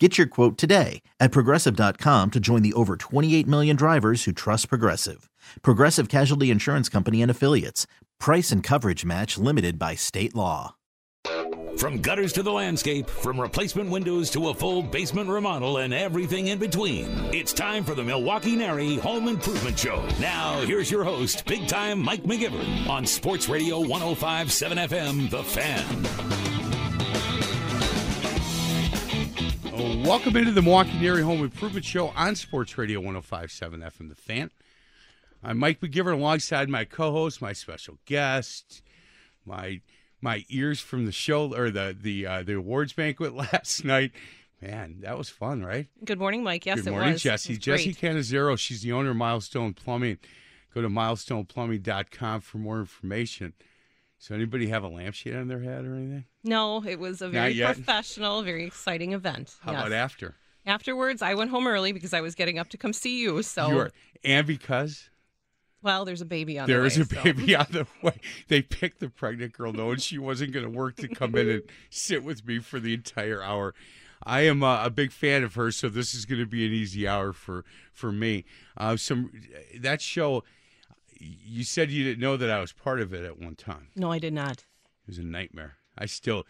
Get 0.00 0.18
your 0.18 0.26
quote 0.26 0.58
today 0.58 1.02
at 1.20 1.30
progressive.com 1.30 2.32
to 2.32 2.40
join 2.40 2.62
the 2.62 2.72
over 2.72 2.96
28 2.96 3.46
million 3.46 3.76
drivers 3.76 4.24
who 4.24 4.32
trust 4.32 4.68
Progressive. 4.68 5.30
Progressive 5.62 6.08
Casualty 6.08 6.50
Insurance 6.50 6.88
Company 6.88 7.22
and 7.22 7.30
Affiliates. 7.30 7.86
Price 8.18 8.50
and 8.50 8.60
coverage 8.60 9.04
match 9.04 9.38
limited 9.38 9.78
by 9.78 9.94
state 9.94 10.34
law. 10.34 10.74
From 11.76 12.00
gutters 12.00 12.32
to 12.34 12.42
the 12.42 12.52
landscape, 12.52 13.08
from 13.08 13.40
replacement 13.40 13.88
windows 13.88 14.30
to 14.30 14.48
a 14.48 14.54
full 14.54 14.82
basement 14.82 15.28
remodel 15.28 15.78
and 15.78 15.94
everything 15.94 16.48
in 16.48 16.58
between. 16.58 17.06
It's 17.32 17.52
time 17.52 17.84
for 17.84 17.94
the 17.94 18.02
Milwaukee 18.04 18.56
NARI 18.56 18.96
Home 18.96 19.28
Improvement 19.28 19.78
Show. 19.78 20.04
Now, 20.20 20.60
here's 20.62 20.90
your 20.90 21.04
host, 21.04 21.44
big 21.46 21.68
time 21.68 22.00
Mike 22.00 22.24
McGivern 22.24 22.88
on 22.88 23.06
Sports 23.06 23.48
Radio 23.48 23.78
1057 23.80 24.78
FM, 24.78 25.30
The 25.30 25.42
Fan. 25.44 26.53
Welcome 30.04 30.36
into 30.36 30.52
the 30.52 30.60
Milwaukee 30.60 31.08
Home 31.22 31.42
Improvement 31.42 31.86
Show 31.86 32.08
on 32.08 32.36
Sports 32.36 32.76
Radio 32.76 33.00
1057 33.00 33.80
FM 33.80 34.10
The 34.10 34.14
Fan. 34.14 34.50
I'm 35.42 35.58
Mike 35.58 35.80
McGivern 35.80 36.12
alongside 36.12 36.68
my 36.68 36.84
co-host, 36.84 37.40
my 37.40 37.54
special 37.54 37.96
guest, 38.04 38.82
my 39.46 39.80
my 40.20 40.44
ears 40.50 40.78
from 40.78 41.06
the 41.06 41.10
show 41.10 41.54
or 41.54 41.70
the 41.70 41.96
the 41.98 42.26
uh, 42.26 42.42
the 42.42 42.52
awards 42.54 42.92
banquet 42.92 43.34
last 43.52 43.82
night. 43.82 44.12
Man, 44.60 44.98
that 45.00 45.16
was 45.16 45.30
fun, 45.30 45.64
right? 45.64 45.88
Good 46.04 46.18
morning, 46.18 46.44
Mike. 46.44 46.66
Yes, 46.66 46.80
Good 46.82 46.88
it 46.88 46.90
morning, 46.90 47.12
was. 47.14 47.22
Jessie. 47.22 47.54
It 47.54 47.56
was 47.56 47.64
Jessie 47.64 47.94
great. 47.94 48.14
Canizero. 48.14 48.58
She's 48.58 48.82
the 48.82 48.92
owner 48.92 49.10
of 49.10 49.16
Milestone 49.16 49.72
Plumbing. 49.72 50.18
Go 50.74 50.82
to 50.82 50.88
milestoneplumbing.com 50.88 52.42
for 52.42 52.58
more 52.58 52.78
information. 52.80 53.54
So, 54.18 54.34
anybody 54.34 54.68
have 54.68 54.84
a 54.84 54.88
lampshade 54.88 55.34
on 55.34 55.48
their 55.48 55.60
head 55.60 55.84
or 55.84 55.94
anything? 55.94 56.24
No, 56.42 56.82
it 56.84 56.98
was 56.98 57.20
a 57.20 57.28
very 57.28 57.58
professional, 57.58 58.42
very 58.42 58.64
exciting 58.64 59.12
event. 59.12 59.54
How 59.60 59.72
yes. 59.72 59.80
about 59.80 59.92
after? 59.92 60.34
Afterwards, 60.66 61.20
I 61.20 61.34
went 61.34 61.50
home 61.50 61.66
early 61.66 61.92
because 61.92 62.14
I 62.14 62.22
was 62.22 62.34
getting 62.34 62.58
up 62.58 62.70
to 62.70 62.78
come 62.78 62.94
see 62.94 63.20
you. 63.20 63.42
So, 63.42 63.68
You're, 63.68 63.90
and 64.24 64.46
because 64.46 65.10
well, 65.84 66.06
there's 66.06 66.22
a 66.22 66.26
baby 66.26 66.58
on 66.58 66.66
There 66.66 66.80
the 66.80 66.86
is 66.86 66.96
way. 66.96 67.02
a 67.02 67.06
so- 67.06 67.22
baby 67.22 67.54
on 67.54 67.66
the 67.70 67.86
way. 68.02 68.18
They 68.48 68.62
picked 68.62 69.00
the 69.00 69.10
pregnant 69.10 69.52
girl 69.52 69.72
knowing 69.72 69.98
she 69.98 70.18
wasn't 70.18 70.52
going 70.52 70.64
to 70.64 70.70
work 70.70 70.96
to 70.96 71.08
come 71.08 71.34
in 71.36 71.48
and 71.48 71.62
sit 71.90 72.24
with 72.24 72.46
me 72.46 72.58
for 72.58 72.80
the 72.80 72.94
entire 72.94 73.42
hour. 73.42 73.74
I 74.26 74.40
am 74.42 74.62
uh, 74.62 74.82
a 74.82 74.88
big 74.88 75.12
fan 75.12 75.44
of 75.44 75.54
her, 75.54 75.70
so 75.70 75.90
this 75.90 76.14
is 76.14 76.24
going 76.24 76.40
to 76.40 76.46
be 76.46 76.64
an 76.64 76.72
easy 76.72 77.06
hour 77.06 77.34
for 77.34 77.64
for 77.92 78.10
me. 78.10 78.46
Uh, 78.76 78.96
some 78.96 79.30
that 79.78 80.00
show. 80.00 80.42
You 81.24 81.64
said 81.64 81.90
you 81.90 82.04
didn't 82.04 82.20
know 82.20 82.36
that 82.36 82.50
I 82.50 82.60
was 82.60 82.72
part 82.72 83.00
of 83.00 83.12
it 83.14 83.24
at 83.24 83.38
one 83.38 83.54
time. 83.56 83.88
No, 83.96 84.10
I 84.12 84.18
did 84.18 84.32
not. 84.32 84.58
It 84.58 85.06
was 85.08 85.18
a 85.18 85.22
nightmare. 85.24 85.74
I 85.96 86.06
still 86.06 86.44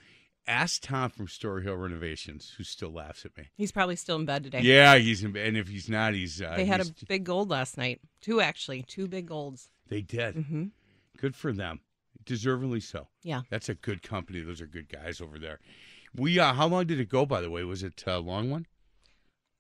ask 0.47 0.83
Tom 0.83 1.11
from 1.11 1.29
Story 1.29 1.63
Hill 1.63 1.77
Renovations, 1.77 2.55
who 2.57 2.65
still 2.65 2.93
laughs 2.93 3.25
at 3.25 3.37
me. 3.37 3.49
He's 3.57 3.73
probably 3.73 3.97
still 3.97 4.17
in 4.17 4.25
bed 4.25 4.45
today. 4.45 4.61
Yeah, 4.61 4.97
he's 4.97 5.23
in, 5.25 5.33
bed, 5.33 5.47
and 5.49 5.57
if 5.57 5.69
he's 5.69 5.89
not, 5.89 6.15
he's. 6.15 6.41
Uh, 6.43 6.55
They 6.57 6.65
had 6.67 6.81
a 6.81 6.87
big 7.09 7.25
gold 7.25 7.51
last 7.51 7.77
night. 7.79 8.01
Two 8.21 8.41
actually, 8.41 8.83
two 8.83 9.07
big 9.09 9.27
golds. 9.27 9.69
They 9.89 10.01
did. 10.03 10.35
hmm 10.35 10.65
Good 11.19 11.37
for 11.37 11.53
them. 11.53 11.81
Deservingly 12.25 12.83
so. 12.83 13.09
Yeah. 13.23 13.43
That's 13.51 13.69
a 13.69 13.75
good 13.75 14.03
company. 14.03 14.41
Those 14.41 14.61
are 14.61 14.67
good 14.67 14.89
guys 14.89 15.21
over 15.21 15.39
there. 15.39 15.61
We 16.17 16.39
uh 16.39 16.53
how 16.55 16.67
long 16.69 16.87
did 16.87 17.01
it 17.01 17.09
go 17.09 17.27
by 17.27 17.41
the 17.41 17.51
way? 17.51 17.65
Was 17.65 17.83
it 17.83 18.03
a 18.07 18.19
long 18.19 18.51
one? 18.51 18.67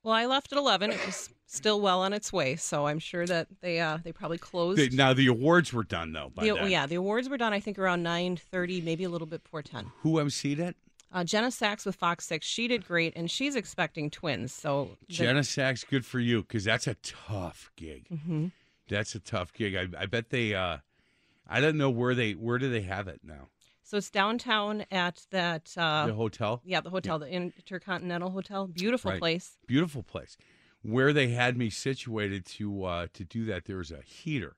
Well, 0.05 0.15
I 0.15 0.27
left 0.27 0.53
at 0.53 0.59
eleven. 0.59 0.91
It 0.93 1.05
was 1.05 1.31
still 1.47 1.81
well 1.81 2.03
on 2.03 2.13
its 2.13 2.33
way, 2.33 2.57
so 2.57 2.87
I'm 2.87 2.99
sure 2.99 3.27
that 3.27 3.49
they 3.63 3.81
uh 3.81 3.99
they 4.05 4.13
probably 4.13 4.39
closed. 4.39 4.79
The- 4.79 4.95
now 4.97 5.13
the 5.15 5.27
awards 5.27 5.73
were 5.73 5.83
done 5.83 6.13
though 6.13 6.31
by 6.35 6.45
The- 6.45 6.55
then. 6.55 6.71
yeah, 6.71 6.87
the 6.87 6.95
awards 6.97 7.29
were 7.29 7.39
done. 7.39 7.53
I 7.53 7.59
think 7.61 7.79
around 7.79 8.03
nine 8.03 8.37
thirty, 8.37 8.81
maybe 8.81 9.03
a 9.05 9.09
little 9.09 9.27
bit 9.27 9.43
before 9.43 9.63
ten. 9.63 9.91
Who 10.03 10.15
emceed 10.15 10.59
it? 10.61 10.77
Uh, 11.11 11.25
Jenna 11.25 11.51
Sachs 11.51 11.87
with 11.87 11.95
Fox 11.95 12.27
Six, 12.27 12.45
she 12.47 12.67
did 12.69 12.85
great, 12.87 13.13
and 13.17 13.31
she's 13.31 13.55
expecting 13.57 14.11
twins. 14.11 14.53
So 14.53 14.97
the- 15.09 15.15
Jenna 15.15 15.43
Sachs, 15.45 15.85
good 15.85 16.05
for 16.05 16.21
you, 16.21 16.43
because 16.43 16.65
that's 16.65 16.87
a 16.87 16.95
tough 16.97 17.71
gig. 17.77 18.07
Mhm. 18.13 18.53
That's 18.89 19.15
a 19.15 19.21
tough 19.21 19.53
gig. 19.55 19.75
I, 19.75 19.89
I 20.03 20.07
bet 20.07 20.29
they 20.31 20.55
uh 20.55 20.79
I 21.49 21.61
don't 21.61 21.79
know 21.79 21.89
where 21.91 22.15
they 22.15 22.33
where 22.33 22.59
do 22.59 22.71
they 22.71 22.83
have 22.83 23.09
it 23.09 23.21
now? 23.25 23.49
So 23.87 23.99
it's 23.99 24.11
downtown 24.11 24.85
at 24.91 25.27
that. 25.31 25.73
Uh, 25.77 26.07
the 26.07 26.15
hotel? 26.15 26.63
yeah, 26.65 26.81
the 26.81 26.91
hotel, 26.91 27.19
the 27.19 27.29
Intercontinental 27.31 28.31
Hotel. 28.31 28.67
Beautiful 28.67 29.11
Right. 29.13 29.21
place. 29.21 29.59
Beautiful 29.67 30.03
place. 30.03 30.37
Where 30.83 31.13
they 31.13 31.29
had 31.29 31.57
me 31.57 31.71
situated 31.71 32.45
to 32.47 32.85
uh, 32.85 33.07
to 33.13 33.25
do 33.25 33.45
that, 33.47 33.67
there 33.67 33.77
was 33.77 33.91
a 33.91 34.01
heater 34.03 34.57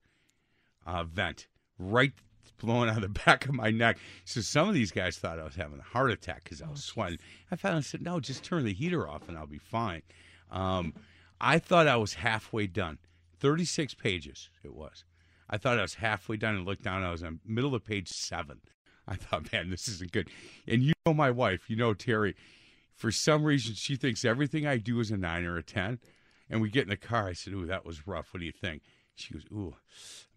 uh, 0.86 1.04
vent 1.04 1.48
right 1.78 2.12
blowing 2.58 2.88
out 2.88 2.96
of 2.96 3.02
the 3.02 3.20
back 3.26 3.46
of 3.46 3.54
my 3.54 3.70
neck. 3.70 3.98
So 4.24 4.40
some 4.40 4.68
of 4.68 4.74
these 4.74 4.90
guys 4.92 5.18
thought 5.18 5.38
I 5.40 5.44
was 5.44 5.56
having 5.56 5.78
a 5.80 5.82
heart 5.82 6.10
attack 6.12 6.44
because 6.44 6.62
I 6.62 6.68
was 6.68 6.82
sweating. 6.84 7.18
I 7.50 7.56
finally 7.56 7.82
said, 7.82 8.02
"No, 8.02 8.20
just 8.20 8.44
turn 8.44 8.64
the 8.64 8.72
heater 8.72 9.08
off 9.08 9.28
and 9.28 9.36
I'll 9.36 9.46
be 9.46 9.58
fine." 9.58 10.02
Um, 10.50 10.94
I 11.40 11.58
thought 11.58 11.86
I 11.88 11.96
was 11.96 12.14
halfway 12.14 12.66
done. 12.68 12.98
Thirty-six 13.38 13.92
pages 13.94 14.50
it 14.64 14.72
was. 14.74 15.04
I 15.50 15.58
thought 15.58 15.78
I 15.78 15.82
was 15.82 15.94
halfway 15.94 16.36
done 16.36 16.54
and 16.56 16.64
looked 16.66 16.82
down. 16.82 17.02
I 17.04 17.10
was 17.10 17.22
in 17.22 17.40
the 17.44 17.52
middle 17.52 17.74
of 17.74 17.84
page 17.84 18.08
seven. 18.08 18.60
I 19.08 19.16
thought, 19.16 19.52
man, 19.52 19.70
this 19.70 19.88
isn't 19.88 20.12
good. 20.12 20.30
And 20.66 20.82
you 20.82 20.92
know 21.04 21.14
my 21.14 21.30
wife, 21.30 21.68
you 21.70 21.76
know 21.76 21.94
Terry. 21.94 22.34
For 22.94 23.12
some 23.12 23.44
reason, 23.44 23.74
she 23.74 23.94
thinks 23.96 24.24
everything 24.24 24.66
I 24.66 24.78
do 24.78 25.00
is 25.00 25.10
a 25.10 25.16
nine 25.16 25.44
or 25.44 25.56
a 25.56 25.62
ten. 25.62 25.98
And 26.48 26.60
we 26.60 26.70
get 26.70 26.84
in 26.84 26.88
the 26.88 26.96
car. 26.96 27.28
I 27.28 27.32
said, 27.32 27.52
"Ooh, 27.52 27.66
that 27.66 27.84
was 27.84 28.06
rough. 28.06 28.32
What 28.32 28.40
do 28.40 28.46
you 28.46 28.52
think?" 28.52 28.82
She 29.14 29.34
goes, 29.34 29.44
"Ooh, 29.52 29.74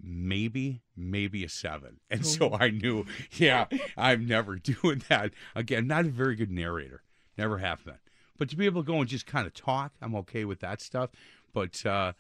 maybe, 0.02 0.82
maybe 0.96 1.44
a 1.44 1.50
seven. 1.50 2.00
And 2.10 2.26
so 2.26 2.54
I 2.54 2.70
knew, 2.70 3.06
yeah, 3.34 3.66
I'm 3.96 4.26
never 4.26 4.56
doing 4.58 5.04
that 5.10 5.32
again. 5.56 5.88
Not 5.88 6.06
a 6.06 6.10
very 6.10 6.36
good 6.36 6.52
narrator. 6.52 7.04
Never 7.38 7.60
have 7.60 7.86
been. 7.86 8.00
But 8.38 8.50
to 8.50 8.56
be 8.56 8.66
able 8.66 8.84
to 8.84 8.88
go 8.88 9.00
and 9.00 9.08
just 9.08 9.26
kind 9.26 9.46
of 9.46 9.54
talk, 9.54 9.94
I'm 10.02 10.16
okay 10.16 10.46
with 10.46 10.62
that 10.62 10.82
stuff. 10.82 11.12
But 11.54 11.86
uh, 11.86 12.14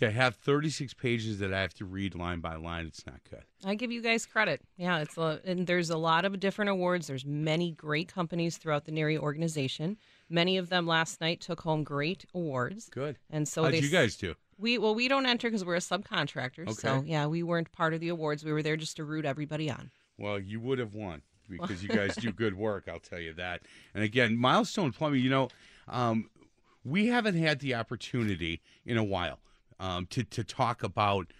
to 0.00 0.10
have 0.10 0.34
36 0.36 0.94
pages 0.94 1.40
that 1.40 1.52
I 1.52 1.60
have 1.60 1.74
to 1.74 1.84
read 1.84 2.14
line 2.14 2.40
by 2.40 2.56
line, 2.56 2.86
it's 2.86 3.04
not 3.06 3.20
good. 3.28 3.42
I 3.66 3.74
give 3.74 3.92
you 3.92 4.00
guys 4.00 4.24
credit. 4.24 4.62
Yeah, 4.78 5.00
it's 5.00 5.18
a, 5.18 5.42
and 5.44 5.66
there's 5.66 5.90
a 5.90 5.98
lot 5.98 6.24
of 6.24 6.40
different 6.40 6.70
awards. 6.70 7.06
There's 7.06 7.26
many 7.26 7.72
great 7.72 8.10
companies 8.10 8.56
throughout 8.56 8.86
the 8.86 8.92
NARI 8.92 9.18
organization. 9.18 9.98
Many 10.30 10.56
of 10.56 10.70
them 10.70 10.86
last 10.86 11.20
night 11.20 11.42
took 11.42 11.60
home 11.60 11.84
great 11.84 12.24
awards. 12.34 12.88
Good. 12.88 13.18
And 13.28 13.46
so 13.46 13.64
How'd 13.64 13.74
they 13.74 13.80
you 13.80 13.90
guys 13.90 14.16
do? 14.16 14.36
we 14.56 14.78
well 14.78 14.94
we 14.94 15.06
don't 15.06 15.26
enter 15.26 15.48
because 15.48 15.66
we're 15.66 15.76
a 15.76 15.80
subcontractor. 15.80 16.72
So 16.72 17.02
yeah, 17.06 17.26
we 17.26 17.42
weren't 17.42 17.70
part 17.70 17.92
of 17.92 18.00
the 18.00 18.08
awards. 18.08 18.42
We 18.42 18.54
were 18.54 18.62
there 18.62 18.78
just 18.78 18.96
to 18.96 19.04
root 19.04 19.26
everybody 19.26 19.70
on. 19.70 19.90
Well, 20.16 20.38
you 20.38 20.60
would 20.60 20.78
have 20.78 20.94
won 20.94 21.20
because 21.46 21.82
you 21.82 21.88
guys 21.94 22.16
do 22.16 22.32
good 22.32 22.54
work. 22.54 22.88
I'll 22.88 23.00
tell 23.00 23.20
you 23.20 23.34
that. 23.34 23.60
And 23.94 24.02
again, 24.02 24.38
Milestone 24.38 24.92
Plumbing. 24.92 25.20
You 25.20 25.30
know, 25.30 25.48
um, 25.88 26.30
we 26.86 27.08
haven't 27.08 27.36
had 27.36 27.60
the 27.60 27.74
opportunity 27.74 28.62
in 28.86 28.96
a 28.96 29.04
while 29.04 29.40
um, 29.80 30.06
to 30.10 30.22
to 30.22 30.44
talk 30.44 30.84
about 30.84 31.32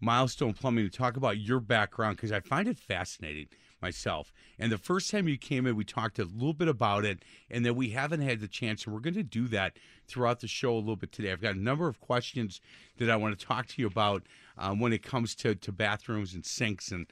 Milestone 0.00 0.54
Plumbing, 0.54 0.88
to 0.88 0.96
talk 0.96 1.16
about 1.16 1.38
your 1.38 1.60
background 1.60 2.16
because 2.16 2.32
I 2.32 2.40
find 2.40 2.68
it 2.68 2.78
fascinating 2.78 3.48
myself. 3.82 4.32
And 4.58 4.72
the 4.72 4.78
first 4.78 5.10
time 5.10 5.28
you 5.28 5.36
came 5.36 5.66
in, 5.66 5.76
we 5.76 5.84
talked 5.84 6.18
a 6.18 6.24
little 6.24 6.52
bit 6.52 6.68
about 6.68 7.04
it, 7.04 7.24
and 7.50 7.64
then 7.64 7.74
we 7.74 7.90
haven't 7.90 8.22
had 8.22 8.40
the 8.40 8.48
chance, 8.48 8.84
and 8.84 8.94
we're 8.94 9.00
going 9.00 9.14
to 9.14 9.22
do 9.22 9.46
that 9.48 9.76
throughout 10.06 10.40
the 10.40 10.48
show 10.48 10.74
a 10.74 10.78
little 10.78 10.96
bit 10.96 11.12
today. 11.12 11.32
I've 11.32 11.40
got 11.40 11.54
a 11.54 11.60
number 11.60 11.86
of 11.88 12.00
questions 12.00 12.60
that 12.98 13.10
I 13.10 13.16
want 13.16 13.38
to 13.38 13.46
talk 13.46 13.66
to 13.68 13.80
you 13.80 13.86
about 13.86 14.24
um, 14.56 14.80
when 14.80 14.92
it 14.92 15.02
comes 15.02 15.34
to, 15.36 15.54
to 15.54 15.72
bathrooms 15.72 16.34
and 16.34 16.44
sinks 16.44 16.90
and 16.90 17.06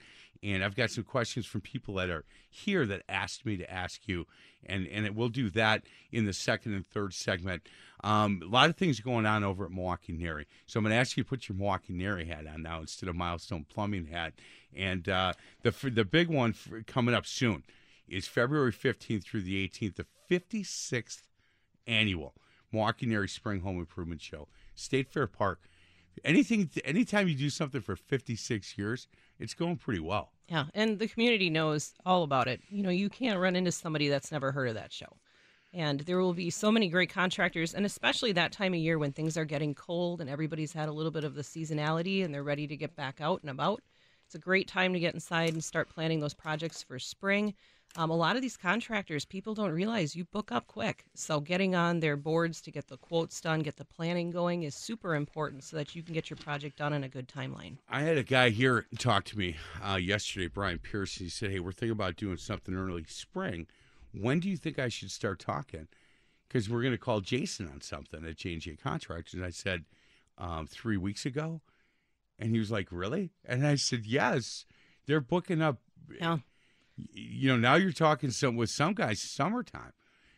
and 0.55 0.63
I've 0.63 0.77
got 0.77 0.91
some 0.91 1.03
questions 1.03 1.45
from 1.45 1.61
people 1.61 1.95
that 1.95 2.09
are 2.09 2.25
here 2.49 2.87
that 2.87 3.03
asked 3.09 3.45
me 3.45 3.57
to 3.57 3.71
ask 3.71 4.07
you, 4.07 4.27
and 4.65 4.87
and 4.87 5.05
it, 5.05 5.15
we'll 5.15 5.29
do 5.29 5.51
that 5.51 5.83
in 6.13 6.25
the 6.25 6.33
second 6.33 6.75
and 6.75 6.87
third 6.87 7.15
segment. 7.15 7.69
Um, 8.05 8.41
a 8.45 8.47
lot 8.49 8.71
of 8.71 8.77
things 8.77 9.01
going 9.01 9.27
on 9.27 9.43
over 9.43 9.65
at 9.65 9.73
Milwaukee 9.73 10.13
NARI, 10.13 10.47
so 10.67 10.79
I'm 10.79 10.85
going 10.85 10.93
to 10.93 10.97
ask 10.97 11.17
you 11.17 11.25
to 11.25 11.29
put 11.29 11.49
your 11.49 11.59
Milwaukee 11.59 11.95
NARI 11.95 12.27
hat 12.27 12.47
on 12.47 12.63
now 12.63 12.81
instead 12.81 13.09
of 13.09 13.17
Milestone 13.17 13.67
Plumbing 13.69 14.07
hat. 14.07 14.35
And 14.75 15.09
uh, 15.09 15.33
the 15.63 15.75
the 15.91 16.05
big 16.05 16.29
one 16.29 16.55
coming 16.87 17.15
up 17.15 17.27
soon 17.27 17.65
is 18.07 18.29
February 18.29 18.73
15th 18.73 19.25
through 19.25 19.43
the 19.43 19.69
18th, 19.69 19.97
the 19.97 20.07
56th 20.31 21.23
annual 21.89 22.35
Milwaukee 22.71 23.07
NARI 23.07 23.29
Spring 23.29 23.61
Home 23.61 23.79
Improvement 23.79 24.21
Show, 24.21 24.49
State 24.75 25.09
Fair 25.09 25.27
Park. 25.27 25.63
Anything, 26.25 26.71
anytime 26.85 27.29
you 27.29 27.35
do 27.35 27.51
something 27.51 27.81
for 27.81 27.95
56 27.95 28.79
years, 28.79 29.09
it's 29.39 29.55
going 29.55 29.77
pretty 29.77 30.01
well. 30.01 30.33
Yeah, 30.49 30.67
and 30.75 30.99
the 30.99 31.09
community 31.09 31.51
knows 31.51 31.95
all 32.05 32.23
about 32.23 32.47
it. 32.47 32.61
You 32.69 32.83
know, 32.83 32.91
you 32.91 33.09
can't 33.09 33.41
run 33.41 33.57
into 33.57 33.73
somebody 33.73 34.09
that's 34.09 34.31
never 34.31 34.53
heard 34.53 34.69
of 34.69 34.75
that 34.75 34.93
show. 34.93 35.17
And 35.73 36.01
there 36.01 36.19
will 36.19 36.35
be 36.35 36.51
so 36.51 36.71
many 36.71 36.89
great 36.89 37.11
contractors, 37.11 37.75
and 37.75 37.85
especially 37.85 38.33
that 38.33 38.53
time 38.53 38.73
of 38.73 38.79
year 38.79 38.99
when 38.99 39.13
things 39.13 39.37
are 39.37 39.45
getting 39.45 39.75
cold 39.75 40.21
and 40.21 40.31
everybody's 40.31 40.73
had 40.73 40.89
a 40.89 40.93
little 40.93 41.11
bit 41.11 41.25
of 41.25 41.35
the 41.35 41.43
seasonality 41.43 42.25
and 42.25 42.33
they're 42.33 42.45
ready 42.45 42.67
to 42.69 42.77
get 42.77 42.95
back 42.97 43.21
out 43.21 43.43
and 43.43 43.51
about. 43.51 43.83
It's 44.25 44.37
a 44.37 44.39
great 44.39 44.69
time 44.69 44.93
to 44.93 45.01
get 45.01 45.15
inside 45.15 45.53
and 45.53 45.63
start 45.63 45.89
planning 45.89 46.21
those 46.21 46.35
projects 46.35 46.83
for 46.83 46.99
spring. 46.99 47.55
Um, 47.99 48.11
a 48.11 48.17
lot 48.17 48.37
of 48.37 48.43
these 48.43 48.59
contractors, 48.59 49.25
people 49.25 49.55
don't 49.55 49.71
realize 49.71 50.15
you 50.15 50.25
book 50.25 50.53
up 50.53 50.67
quick. 50.67 51.07
So 51.15 51.41
getting 51.41 51.75
on 51.75 52.01
their 52.01 52.17
boards 52.17 52.61
to 52.63 52.71
get 52.71 52.89
the 52.89 52.99
quotes 52.99 53.41
done, 53.41 53.61
get 53.61 53.77
the 53.77 53.87
planning 53.87 54.31
going 54.31 54.65
is 54.65 54.75
super 54.75 55.15
important 55.15 55.65
so 55.65 55.79
that 55.79 55.95
you 55.95 56.03
can 56.03 56.13
get 56.13 56.29
your 56.29 56.37
project 56.37 56.77
done 56.77 56.93
in 56.93 57.05
a 57.05 57.09
good 57.09 57.27
timeline. 57.27 57.79
I 57.89 58.03
had 58.03 58.19
a 58.19 58.23
guy 58.23 58.51
here 58.51 58.87
talk 58.99 59.25
to 59.25 59.39
me 59.39 59.57
uh, 59.83 59.97
yesterday, 59.97 60.49
Brian 60.49 60.79
Pierce. 60.79 61.15
He 61.15 61.31
said, 61.31 61.51
"Hey, 61.51 61.61
we're 61.61 61.73
thinking 61.73 61.93
about 61.93 62.17
doing 62.17 62.37
something 62.37 62.75
early 62.75 63.05
spring. 63.09 63.67
When 64.13 64.41
do 64.41 64.51
you 64.51 64.59
think 64.59 64.79
I 64.79 64.89
should 64.89 65.11
start 65.11 65.39
talking? 65.39 65.89
Because 66.47 66.69
we're 66.69 66.83
going 66.83 66.93
to 66.93 66.99
call 66.99 67.21
Jason 67.21 67.69
on 67.69 67.81
something 67.81 68.27
at 68.27 68.37
J 68.37 68.53
and 68.53 68.63
J 68.63 68.77
Contractors." 68.77 69.33
And 69.33 69.45
I 69.45 69.51
said, 69.51 69.85
um, 70.37 70.67
three 70.67 70.99
weeks 70.99 71.25
ago," 71.25 71.63
and 72.39 72.51
he 72.51 72.59
was 72.59 72.71
like, 72.71 72.89
"Really?" 72.91 73.31
And 73.43 73.67
I 73.67 73.77
said, 73.77 74.05
"Yes, 74.05 74.67
they're 75.07 75.21
booking 75.23 75.63
up." 75.63 75.79
Yeah. 76.21 76.39
You 76.97 77.49
know, 77.49 77.57
now 77.57 77.75
you're 77.75 77.93
talking 77.93 78.31
some 78.31 78.57
with 78.57 78.71
some 78.71 78.95
guys 78.95 79.21
summertime. 79.21 79.93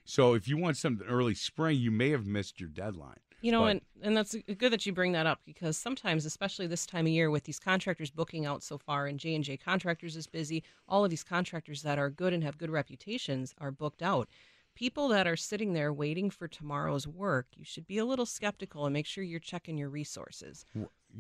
So 0.05 0.34
if 0.34 0.49
you 0.49 0.56
want 0.56 0.76
something 0.76 1.06
early 1.06 1.34
spring, 1.34 1.78
you 1.78 1.90
may 1.90 2.10
have 2.10 2.26
missed 2.26 2.60
your 2.60 2.70
deadline. 2.70 3.19
You 3.40 3.52
know, 3.52 3.62
But- 3.62 3.70
and, 3.70 3.81
and 4.02 4.16
that's 4.16 4.34
good 4.56 4.72
that 4.72 4.84
you 4.84 4.93
bring 4.93 5.12
that 5.12 5.26
up 5.26 5.40
because 5.44 5.76
sometimes, 5.76 6.25
especially 6.26 6.66
this 6.66 6.87
time 6.87 7.06
of 7.06 7.12
year, 7.12 7.31
with 7.31 7.44
these 7.44 7.60
contractors 7.60 8.10
booking 8.10 8.46
out 8.46 8.62
so 8.64 8.78
far, 8.78 9.06
and 9.06 9.20
J 9.20 9.34
and 9.34 9.44
J 9.44 9.56
Contractors 9.56 10.16
is 10.16 10.26
busy, 10.26 10.64
all 10.88 11.05
of 11.05 11.10
these 11.10 11.22
contractors 11.22 11.82
that 11.82 11.99
are 11.99 12.10
good 12.10 12.32
and 12.32 12.43
have 12.43 12.58
good 12.58 12.70
reputations 12.70 13.55
are 13.58 13.70
booked 13.70 14.02
out. 14.02 14.28
People 14.75 15.08
that 15.08 15.26
are 15.26 15.37
sitting 15.37 15.72
there 15.72 15.93
waiting 15.93 16.31
for 16.31 16.49
tomorrow's 16.49 17.06
work, 17.06 17.46
you 17.55 17.64
should 17.64 17.87
be 17.87 17.99
a 17.99 18.05
little 18.05 18.26
skeptical 18.26 18.87
and 18.87 18.93
make 18.93 19.06
sure 19.06 19.22
you're 19.22 19.38
checking 19.40 19.76
your 19.78 19.88
resources. 19.88 20.64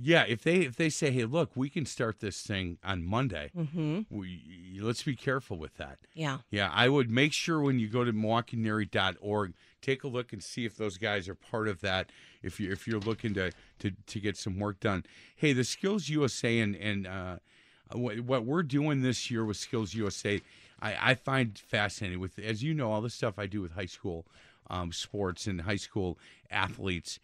Yeah, 0.00 0.24
if 0.28 0.42
they 0.42 0.58
if 0.60 0.76
they 0.76 0.90
say, 0.90 1.10
"Hey, 1.10 1.24
look, 1.24 1.50
we 1.56 1.68
can 1.70 1.86
start 1.86 2.20
this 2.20 2.42
thing 2.42 2.78
on 2.84 3.02
Monday," 3.04 3.50
Mm-hmm. 3.56 4.00
we, 4.10 4.78
let's 4.80 5.02
be 5.02 5.16
careful 5.16 5.56
with 5.56 5.76
that. 5.76 5.98
Yeah. 6.14 6.38
Yeah, 6.50 6.70
I 6.72 6.88
would 6.88 7.10
make 7.10 7.32
sure 7.32 7.60
when 7.60 7.78
you 7.78 7.88
go 7.88 8.04
to 8.04 8.12
MilwaukeeNARI.org, 8.12 9.54
take 9.80 10.04
a 10.04 10.08
look 10.08 10.32
and 10.32 10.42
see 10.42 10.64
if 10.64 10.76
those 10.76 10.98
guys 10.98 11.28
are 11.28 11.34
part 11.34 11.68
of 11.68 11.80
that. 11.80 12.10
If 12.42 12.60
you 12.60 12.70
if 12.70 12.86
you're 12.86 13.00
looking 13.00 13.34
to 13.34 13.50
to, 13.80 13.90
to 13.90 14.20
get 14.20 14.36
some 14.36 14.58
work 14.58 14.80
done, 14.80 15.04
hey, 15.36 15.52
the 15.52 15.64
Skills 15.64 16.08
USA 16.08 16.58
and 16.60 16.76
and 16.76 17.06
uh, 17.06 17.36
what, 17.92 18.20
what 18.20 18.44
we're 18.44 18.62
doing 18.62 19.02
this 19.02 19.30
year 19.30 19.44
with 19.44 19.56
Skills 19.56 19.94
USA, 19.94 20.40
I, 20.80 21.10
I 21.10 21.14
find 21.14 21.58
fascinating. 21.58 22.20
With 22.20 22.38
as 22.38 22.62
you 22.62 22.74
know, 22.74 22.92
all 22.92 23.00
the 23.00 23.10
stuff 23.10 23.38
I 23.38 23.46
do 23.46 23.60
with 23.62 23.72
high 23.72 23.86
school 23.86 24.26
um, 24.70 24.92
sports 24.92 25.46
and 25.46 25.62
high 25.62 25.76
school 25.76 26.18
athletes. 26.50 27.18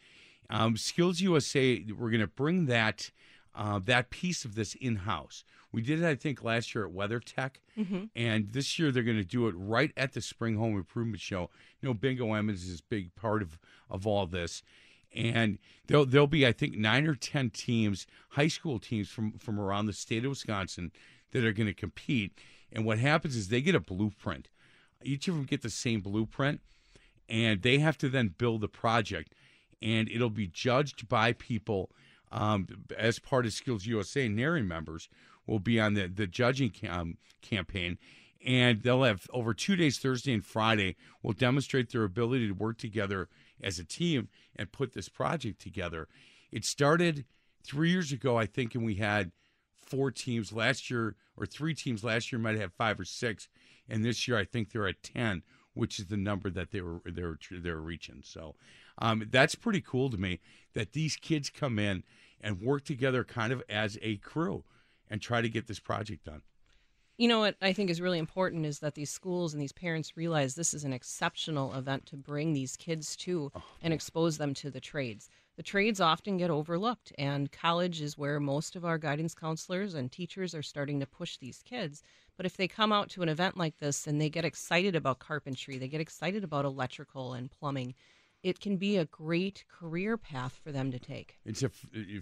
Um, 0.50 0.76
Skills 0.76 1.20
USA, 1.20 1.84
we're 1.98 2.10
going 2.10 2.20
to 2.20 2.26
bring 2.26 2.66
that 2.66 3.10
uh, 3.54 3.78
that 3.84 4.10
piece 4.10 4.44
of 4.44 4.56
this 4.56 4.74
in 4.74 4.96
house. 4.96 5.44
We 5.70 5.80
did 5.80 6.02
it, 6.02 6.06
I 6.06 6.14
think, 6.16 6.42
last 6.42 6.74
year 6.74 6.86
at 6.86 6.92
WeatherTech, 6.92 7.50
and 8.14 8.52
this 8.52 8.78
year 8.78 8.90
they're 8.92 9.02
going 9.02 9.16
to 9.16 9.24
do 9.24 9.48
it 9.48 9.54
right 9.56 9.92
at 9.96 10.12
the 10.12 10.20
Spring 10.20 10.56
Home 10.56 10.76
Improvement 10.76 11.20
Show. 11.20 11.50
You 11.80 11.88
know, 11.88 11.94
Bingo 11.94 12.32
Emmons 12.34 12.64
is 12.64 12.80
a 12.80 12.84
big 12.88 13.14
part 13.14 13.42
of 13.42 13.58
of 13.90 14.06
all 14.06 14.26
this, 14.26 14.62
and 15.14 15.58
there'll 15.86 16.06
there'll 16.06 16.26
be 16.26 16.46
I 16.46 16.52
think 16.52 16.76
nine 16.76 17.06
or 17.06 17.14
ten 17.14 17.50
teams, 17.50 18.06
high 18.30 18.48
school 18.48 18.78
teams 18.78 19.08
from 19.08 19.32
from 19.38 19.58
around 19.60 19.86
the 19.86 19.92
state 19.92 20.24
of 20.24 20.30
Wisconsin 20.30 20.92
that 21.32 21.44
are 21.44 21.52
going 21.52 21.66
to 21.66 21.74
compete. 21.74 22.32
And 22.72 22.84
what 22.84 22.98
happens 22.98 23.36
is 23.36 23.48
they 23.48 23.60
get 23.60 23.74
a 23.74 23.80
blueprint. 23.80 24.48
Each 25.02 25.28
of 25.28 25.34
them 25.34 25.44
get 25.44 25.62
the 25.62 25.70
same 25.70 26.00
blueprint, 26.00 26.60
and 27.28 27.62
they 27.62 27.78
have 27.78 27.98
to 27.98 28.08
then 28.08 28.34
build 28.36 28.64
a 28.64 28.68
project, 28.68 29.34
and 29.84 30.08
it'll 30.08 30.30
be 30.30 30.46
judged 30.46 31.08
by 31.08 31.34
people 31.34 31.90
um, 32.32 32.66
as 32.96 33.18
part 33.18 33.44
of 33.44 33.52
Skills 33.52 33.86
USA. 33.86 34.28
NARI 34.28 34.62
members 34.62 35.08
will 35.46 35.60
be 35.60 35.78
on 35.78 35.94
the 35.94 36.08
the 36.08 36.26
judging 36.26 36.70
cam- 36.70 37.18
campaign, 37.42 37.98
and 38.44 38.82
they'll 38.82 39.04
have 39.04 39.26
over 39.32 39.52
two 39.52 39.76
days, 39.76 39.98
Thursday 39.98 40.32
and 40.32 40.44
Friday, 40.44 40.96
will 41.22 41.34
demonstrate 41.34 41.92
their 41.92 42.04
ability 42.04 42.48
to 42.48 42.54
work 42.54 42.78
together 42.78 43.28
as 43.62 43.78
a 43.78 43.84
team 43.84 44.28
and 44.56 44.72
put 44.72 44.94
this 44.94 45.08
project 45.08 45.60
together. 45.60 46.08
It 46.50 46.64
started 46.64 47.26
three 47.62 47.90
years 47.90 48.10
ago, 48.10 48.36
I 48.38 48.46
think, 48.46 48.74
and 48.74 48.84
we 48.84 48.96
had 48.96 49.32
four 49.76 50.10
teams 50.10 50.52
last 50.52 50.90
year, 50.90 51.14
or 51.36 51.46
three 51.46 51.74
teams 51.74 52.02
last 52.02 52.32
year 52.32 52.38
might 52.38 52.58
have 52.58 52.72
five 52.72 52.98
or 52.98 53.04
six, 53.04 53.48
and 53.88 54.04
this 54.04 54.26
year 54.26 54.38
I 54.38 54.44
think 54.44 54.70
they're 54.70 54.88
at 54.88 55.02
ten, 55.02 55.42
which 55.74 55.98
is 55.98 56.06
the 56.06 56.16
number 56.16 56.48
that 56.50 56.70
they 56.70 56.80
were 56.80 57.00
they 57.04 57.22
were 57.22 57.38
they 57.50 57.70
were 57.70 57.80
reaching. 57.80 58.22
So 58.24 58.54
um, 58.98 59.28
that's 59.30 59.54
pretty 59.54 59.80
cool 59.80 60.10
to 60.10 60.16
me 60.16 60.40
that 60.74 60.92
these 60.92 61.16
kids 61.16 61.50
come 61.50 61.78
in 61.78 62.02
and 62.40 62.60
work 62.60 62.84
together 62.84 63.24
kind 63.24 63.52
of 63.52 63.62
as 63.68 63.98
a 64.02 64.16
crew 64.16 64.64
and 65.08 65.20
try 65.20 65.40
to 65.40 65.48
get 65.48 65.66
this 65.66 65.80
project 65.80 66.24
done. 66.24 66.42
You 67.16 67.28
know 67.28 67.38
what 67.38 67.54
I 67.62 67.72
think 67.72 67.90
is 67.90 68.00
really 68.00 68.18
important 68.18 68.66
is 68.66 68.80
that 68.80 68.94
these 68.94 69.10
schools 69.10 69.52
and 69.52 69.62
these 69.62 69.72
parents 69.72 70.16
realize 70.16 70.54
this 70.54 70.74
is 70.74 70.82
an 70.82 70.92
exceptional 70.92 71.72
event 71.74 72.06
to 72.06 72.16
bring 72.16 72.52
these 72.52 72.76
kids 72.76 73.14
to 73.18 73.52
and 73.80 73.94
expose 73.94 74.36
them 74.36 74.52
to 74.54 74.70
the 74.70 74.80
trades. 74.80 75.28
The 75.56 75.62
trades 75.62 76.00
often 76.00 76.38
get 76.38 76.50
overlooked, 76.50 77.12
and 77.16 77.52
college 77.52 78.00
is 78.00 78.18
where 78.18 78.40
most 78.40 78.74
of 78.74 78.84
our 78.84 78.98
guidance 78.98 79.32
counselors 79.32 79.94
and 79.94 80.10
teachers 80.10 80.56
are 80.56 80.62
starting 80.62 80.98
to 80.98 81.06
push 81.06 81.36
these 81.36 81.62
kids. 81.64 82.02
But 82.36 82.46
if 82.46 82.56
they 82.56 82.66
come 82.66 82.92
out 82.92 83.10
to 83.10 83.22
an 83.22 83.28
event 83.28 83.56
like 83.56 83.78
this 83.78 84.08
and 84.08 84.20
they 84.20 84.28
get 84.28 84.44
excited 84.44 84.96
about 84.96 85.20
carpentry, 85.20 85.78
they 85.78 85.86
get 85.86 86.00
excited 86.00 86.42
about 86.42 86.64
electrical 86.64 87.34
and 87.34 87.48
plumbing, 87.48 87.94
it 88.44 88.60
can 88.60 88.76
be 88.76 88.98
a 88.98 89.06
great 89.06 89.64
career 89.68 90.16
path 90.18 90.60
for 90.62 90.70
them 90.70 90.92
to 90.92 90.98
take. 90.98 91.38
It's 91.46 91.62
a, 91.62 91.70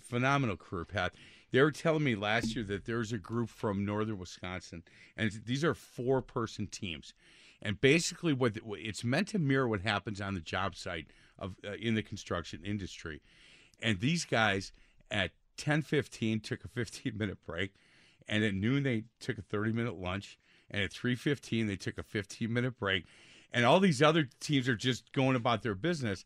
phenomenal 0.00 0.56
career 0.56 0.84
path. 0.84 1.10
They 1.50 1.60
were 1.60 1.72
telling 1.72 2.04
me 2.04 2.14
last 2.14 2.54
year 2.54 2.64
that 2.64 2.84
there's 2.86 3.12
a 3.12 3.18
group 3.18 3.50
from 3.50 3.84
northern 3.84 4.18
Wisconsin, 4.18 4.84
and 5.16 5.42
these 5.44 5.64
are 5.64 5.74
four 5.74 6.22
person 6.22 6.68
teams. 6.68 7.12
And 7.60 7.80
basically, 7.80 8.32
what 8.32 8.54
the- 8.54 8.62
it's 8.74 9.02
meant 9.04 9.28
to 9.28 9.38
mirror 9.38 9.68
what 9.68 9.82
happens 9.82 10.20
on 10.20 10.34
the 10.34 10.40
job 10.40 10.76
site 10.76 11.08
of 11.38 11.56
uh, 11.66 11.72
in 11.72 11.94
the 11.96 12.02
construction 12.02 12.64
industry. 12.64 13.20
And 13.80 13.98
these 13.98 14.24
guys 14.24 14.72
at 15.10 15.32
10:15 15.56 16.40
took 16.40 16.64
a 16.64 16.68
15 16.74 17.18
minute 17.18 17.38
break, 17.44 17.74
and 18.28 18.44
at 18.44 18.54
noon 18.54 18.84
they 18.84 19.04
took 19.18 19.38
a 19.38 19.42
30 19.42 19.72
minute 19.72 19.96
lunch, 19.98 20.38
and 20.70 20.82
at 20.82 20.92
3:15 20.92 21.66
they 21.66 21.76
took 21.76 21.98
a 21.98 22.02
15 22.04 22.52
minute 22.52 22.78
break, 22.78 23.06
and 23.52 23.64
all 23.64 23.80
these 23.80 24.02
other 24.02 24.28
teams 24.40 24.68
are 24.68 24.76
just 24.76 25.12
going 25.12 25.36
about 25.36 25.62
their 25.62 25.74
business. 25.74 26.24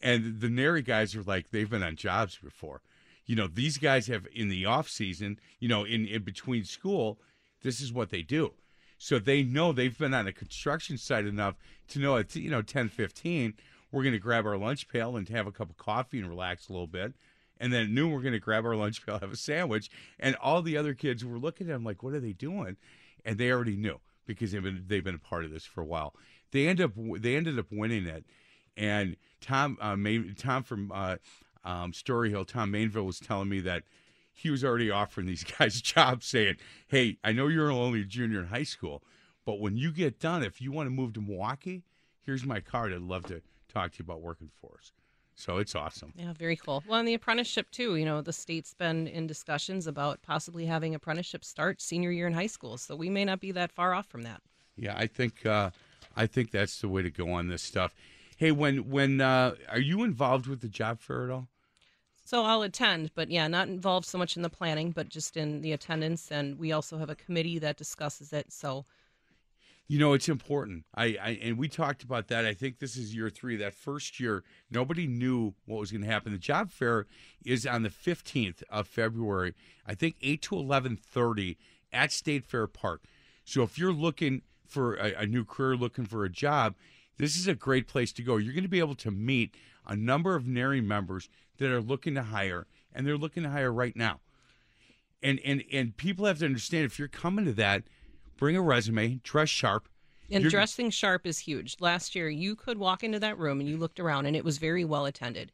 And 0.00 0.40
the 0.40 0.48
Nary 0.48 0.82
guys 0.82 1.16
are 1.16 1.22
like 1.22 1.50
they've 1.50 1.68
been 1.68 1.82
on 1.82 1.96
jobs 1.96 2.38
before. 2.42 2.82
You 3.26 3.36
know, 3.36 3.46
these 3.46 3.78
guys 3.78 4.06
have 4.06 4.26
in 4.32 4.48
the 4.48 4.64
off 4.64 4.88
season, 4.88 5.38
you 5.58 5.68
know, 5.68 5.84
in, 5.84 6.06
in 6.06 6.22
between 6.22 6.64
school, 6.64 7.18
this 7.62 7.80
is 7.80 7.92
what 7.92 8.10
they 8.10 8.22
do. 8.22 8.52
So 8.96 9.18
they 9.18 9.42
know 9.42 9.72
they've 9.72 9.96
been 9.96 10.14
on 10.14 10.26
a 10.26 10.32
construction 10.32 10.98
site 10.98 11.26
enough 11.26 11.56
to 11.88 11.98
know 11.98 12.16
at 12.16 12.34
you 12.34 12.50
know 12.50 12.62
10, 12.62 12.88
15, 12.88 13.54
we're 13.90 14.02
going 14.02 14.12
to 14.12 14.18
grab 14.18 14.46
our 14.46 14.56
lunch 14.56 14.88
pail 14.88 15.16
and 15.16 15.28
have 15.28 15.46
a 15.46 15.52
cup 15.52 15.70
of 15.70 15.76
coffee 15.76 16.18
and 16.18 16.28
relax 16.28 16.68
a 16.68 16.72
little 16.72 16.86
bit. 16.86 17.14
And 17.60 17.72
then 17.72 17.84
at 17.84 17.90
noon, 17.90 18.12
we're 18.12 18.20
going 18.20 18.32
to 18.32 18.38
grab 18.38 18.64
our 18.64 18.76
lunch 18.76 19.04
pail, 19.04 19.18
have 19.18 19.32
a 19.32 19.36
sandwich. 19.36 19.90
And 20.18 20.36
all 20.36 20.62
the 20.62 20.76
other 20.76 20.94
kids 20.94 21.24
were 21.24 21.38
looking 21.38 21.68
at 21.68 21.72
them 21.72 21.84
like, 21.84 22.02
what 22.02 22.14
are 22.14 22.20
they 22.20 22.32
doing? 22.32 22.76
And 23.24 23.38
they 23.38 23.50
already 23.50 23.76
knew 23.76 24.00
because 24.26 24.52
they've 24.52 24.62
been, 24.62 24.84
they've 24.86 25.04
been 25.04 25.14
a 25.14 25.18
part 25.18 25.44
of 25.44 25.50
this 25.50 25.64
for 25.64 25.80
a 25.80 25.86
while. 25.86 26.14
They 26.50 26.68
end 26.68 26.80
up, 26.80 26.92
they 26.96 27.36
ended 27.36 27.58
up 27.58 27.66
winning 27.70 28.06
it. 28.06 28.24
And 28.76 29.16
Tom, 29.40 29.76
uh, 29.80 29.96
May, 29.96 30.32
Tom 30.34 30.62
from 30.62 30.92
uh, 30.92 31.16
um, 31.64 31.92
Story 31.92 32.30
Hill, 32.30 32.44
Tom 32.44 32.72
Mainville 32.72 33.04
was 33.04 33.18
telling 33.18 33.48
me 33.48 33.60
that 33.60 33.82
he 34.32 34.50
was 34.50 34.64
already 34.64 34.90
offering 34.90 35.26
these 35.26 35.44
guys 35.58 35.80
jobs, 35.80 36.26
saying, 36.26 36.56
"Hey, 36.86 37.18
I 37.24 37.32
know 37.32 37.48
you're 37.48 37.70
only 37.70 38.02
a 38.02 38.04
junior 38.04 38.40
in 38.40 38.46
high 38.46 38.62
school, 38.62 39.02
but 39.44 39.60
when 39.60 39.76
you 39.76 39.92
get 39.92 40.20
done, 40.20 40.42
if 40.42 40.60
you 40.60 40.70
want 40.70 40.86
to 40.86 40.90
move 40.90 41.12
to 41.14 41.20
Milwaukee, 41.20 41.82
here's 42.24 42.44
my 42.44 42.60
card. 42.60 42.92
I'd 42.92 43.00
love 43.00 43.24
to 43.26 43.42
talk 43.68 43.92
to 43.92 43.98
you 43.98 44.04
about 44.04 44.20
working 44.20 44.50
for 44.60 44.76
us." 44.78 44.92
So 45.34 45.58
it's 45.58 45.76
awesome. 45.76 46.12
Yeah, 46.16 46.32
very 46.32 46.56
cool. 46.56 46.82
Well, 46.88 46.98
and 46.98 47.06
the 47.06 47.14
apprenticeship 47.14 47.70
too. 47.70 47.94
You 47.94 48.04
know, 48.04 48.20
the 48.20 48.32
state's 48.32 48.74
been 48.74 49.06
in 49.06 49.26
discussions 49.26 49.86
about 49.86 50.20
possibly 50.22 50.66
having 50.66 50.94
apprenticeship 50.94 51.44
start 51.44 51.80
senior 51.80 52.10
year 52.10 52.26
in 52.26 52.32
high 52.32 52.48
school, 52.48 52.76
so 52.76 52.96
we 52.96 53.08
may 53.08 53.24
not 53.24 53.40
be 53.40 53.52
that 53.52 53.70
far 53.70 53.94
off 53.94 54.06
from 54.06 54.22
that. 54.22 54.42
Yeah, 54.76 54.96
I 54.96 55.06
think 55.06 55.46
uh, 55.46 55.70
I 56.18 56.26
think 56.26 56.50
that's 56.50 56.80
the 56.80 56.88
way 56.88 57.02
to 57.02 57.10
go 57.10 57.30
on 57.32 57.48
this 57.48 57.62
stuff. 57.62 57.94
Hey, 58.36 58.50
when 58.52 58.90
when 58.90 59.20
uh, 59.20 59.54
are 59.68 59.80
you 59.80 60.02
involved 60.02 60.46
with 60.46 60.60
the 60.60 60.68
job 60.68 61.00
fair 61.00 61.24
at 61.24 61.30
all? 61.30 61.48
So 62.24 62.44
I'll 62.44 62.62
attend, 62.62 63.12
but 63.14 63.30
yeah, 63.30 63.48
not 63.48 63.68
involved 63.68 64.06
so 64.06 64.18
much 64.18 64.36
in 64.36 64.42
the 64.42 64.50
planning, 64.50 64.90
but 64.90 65.08
just 65.08 65.36
in 65.36 65.62
the 65.62 65.72
attendance. 65.72 66.30
And 66.30 66.58
we 66.58 66.72
also 66.72 66.98
have 66.98 67.08
a 67.08 67.14
committee 67.14 67.58
that 67.60 67.76
discusses 67.78 68.32
it. 68.34 68.52
So 68.52 68.84
You 69.90 69.98
know, 69.98 70.12
it's 70.12 70.28
important. 70.28 70.84
I, 70.94 71.16
I 71.20 71.38
and 71.42 71.56
we 71.56 71.68
talked 71.68 72.02
about 72.02 72.28
that. 72.28 72.44
I 72.44 72.52
think 72.52 72.78
this 72.78 72.94
is 72.96 73.14
year 73.14 73.30
three. 73.30 73.56
That 73.56 73.72
first 73.72 74.20
year, 74.20 74.44
nobody 74.70 75.06
knew 75.06 75.54
what 75.64 75.80
was 75.80 75.90
going 75.90 76.02
to 76.02 76.10
happen. 76.10 76.32
The 76.32 76.38
job 76.38 76.70
fair 76.70 77.06
is 77.42 77.66
on 77.66 77.82
the 77.82 77.90
fifteenth 77.90 78.62
of 78.68 78.86
February. 78.86 79.54
I 79.86 79.94
think 79.94 80.16
eight 80.20 80.42
to 80.42 80.56
eleven 80.56 80.96
thirty 80.96 81.56
at 81.90 82.12
State 82.12 82.44
Fair 82.44 82.66
Park. 82.66 83.04
So 83.44 83.62
if 83.62 83.78
you're 83.78 83.94
looking 83.94 84.42
for 84.68 84.94
a, 84.96 85.22
a 85.22 85.26
new 85.26 85.44
career, 85.44 85.76
looking 85.76 86.04
for 86.06 86.24
a 86.24 86.30
job, 86.30 86.74
this 87.16 87.36
is 87.36 87.48
a 87.48 87.54
great 87.54 87.88
place 87.88 88.12
to 88.12 88.22
go. 88.22 88.36
You're 88.36 88.52
going 88.52 88.62
to 88.62 88.68
be 88.68 88.78
able 88.78 88.94
to 88.96 89.10
meet 89.10 89.54
a 89.86 89.96
number 89.96 90.36
of 90.36 90.46
NARI 90.46 90.80
members 90.82 91.28
that 91.56 91.70
are 91.70 91.80
looking 91.80 92.14
to 92.14 92.22
hire, 92.22 92.66
and 92.94 93.06
they're 93.06 93.16
looking 93.16 93.42
to 93.42 93.50
hire 93.50 93.72
right 93.72 93.96
now. 93.96 94.20
And 95.22 95.40
and 95.44 95.64
and 95.72 95.96
people 95.96 96.26
have 96.26 96.38
to 96.38 96.44
understand 96.44 96.84
if 96.84 96.98
you're 96.98 97.08
coming 97.08 97.44
to 97.46 97.52
that, 97.54 97.84
bring 98.36 98.54
a 98.56 98.62
resume, 98.62 99.20
dress 99.24 99.48
sharp. 99.48 99.88
And 100.30 100.42
You're- 100.42 100.50
dressing 100.50 100.90
sharp 100.90 101.26
is 101.26 101.38
huge. 101.38 101.76
Last 101.80 102.14
year, 102.14 102.28
you 102.28 102.54
could 102.54 102.76
walk 102.78 103.02
into 103.02 103.18
that 103.18 103.38
room 103.38 103.60
and 103.60 103.68
you 103.68 103.78
looked 103.78 103.98
around, 103.98 104.26
and 104.26 104.36
it 104.36 104.44
was 104.44 104.58
very 104.58 104.84
well 104.84 105.06
attended. 105.06 105.50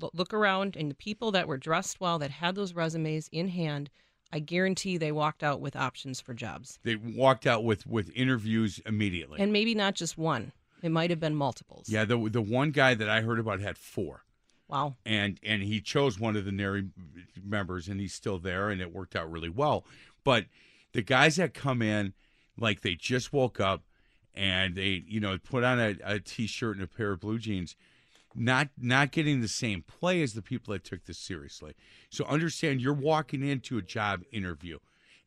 Lo- 0.00 0.10
Look 0.12 0.34
around, 0.34 0.76
and 0.76 0.90
the 0.90 0.94
people 0.94 1.32
that 1.32 1.48
were 1.48 1.56
dressed 1.56 1.98
well, 1.98 2.18
that 2.18 2.30
had 2.30 2.54
those 2.54 2.74
resumes 2.74 3.28
in 3.32 3.48
hand, 3.48 3.88
I 4.32 4.38
guarantee 4.38 4.96
they 4.96 5.12
walked 5.12 5.42
out 5.42 5.60
with 5.60 5.76
options 5.76 6.20
for 6.20 6.32
jobs. 6.32 6.78
They 6.82 6.96
walked 6.96 7.46
out 7.46 7.64
with 7.64 7.86
with 7.86 8.10
interviews 8.14 8.80
immediately. 8.86 9.40
And 9.40 9.52
maybe 9.52 9.74
not 9.74 9.94
just 9.94 10.16
one, 10.16 10.52
it 10.82 10.90
might 10.90 11.10
have 11.10 11.20
been 11.20 11.34
multiples. 11.34 11.88
yeah, 11.88 12.04
the 12.04 12.16
the 12.30 12.42
one 12.42 12.70
guy 12.70 12.94
that 12.94 13.08
I 13.08 13.20
heard 13.20 13.38
about 13.38 13.60
had 13.60 13.76
four. 13.76 14.24
Wow. 14.68 14.96
and 15.04 15.38
and 15.42 15.62
he 15.62 15.82
chose 15.82 16.18
one 16.18 16.34
of 16.34 16.46
the 16.46 16.50
NARI 16.50 16.88
members, 17.44 17.88
and 17.88 18.00
he's 18.00 18.14
still 18.14 18.38
there, 18.38 18.70
and 18.70 18.80
it 18.80 18.90
worked 18.90 19.14
out 19.14 19.30
really 19.30 19.50
well. 19.50 19.84
But 20.24 20.46
the 20.92 21.02
guys 21.02 21.36
that 21.36 21.52
come 21.52 21.82
in, 21.82 22.14
like 22.58 22.80
they 22.80 22.94
just 22.94 23.34
woke 23.34 23.60
up, 23.60 23.82
and 24.34 24.74
they 24.74 25.04
you 25.06 25.20
know 25.20 25.36
put 25.36 25.62
on 25.62 25.78
a, 25.78 25.96
a 26.02 26.20
t-shirt 26.20 26.76
and 26.76 26.84
a 26.84 26.86
pair 26.86 27.12
of 27.12 27.20
blue 27.20 27.38
jeans, 27.38 27.76
not 28.34 28.68
not 28.78 29.12
getting 29.12 29.40
the 29.40 29.48
same 29.48 29.82
play 29.82 30.22
as 30.22 30.34
the 30.34 30.42
people 30.42 30.72
that 30.72 30.84
took 30.84 31.04
this 31.04 31.18
seriously. 31.18 31.74
So 32.10 32.24
understand, 32.24 32.80
you're 32.80 32.92
walking 32.92 33.46
into 33.46 33.78
a 33.78 33.82
job 33.82 34.22
interview, 34.32 34.78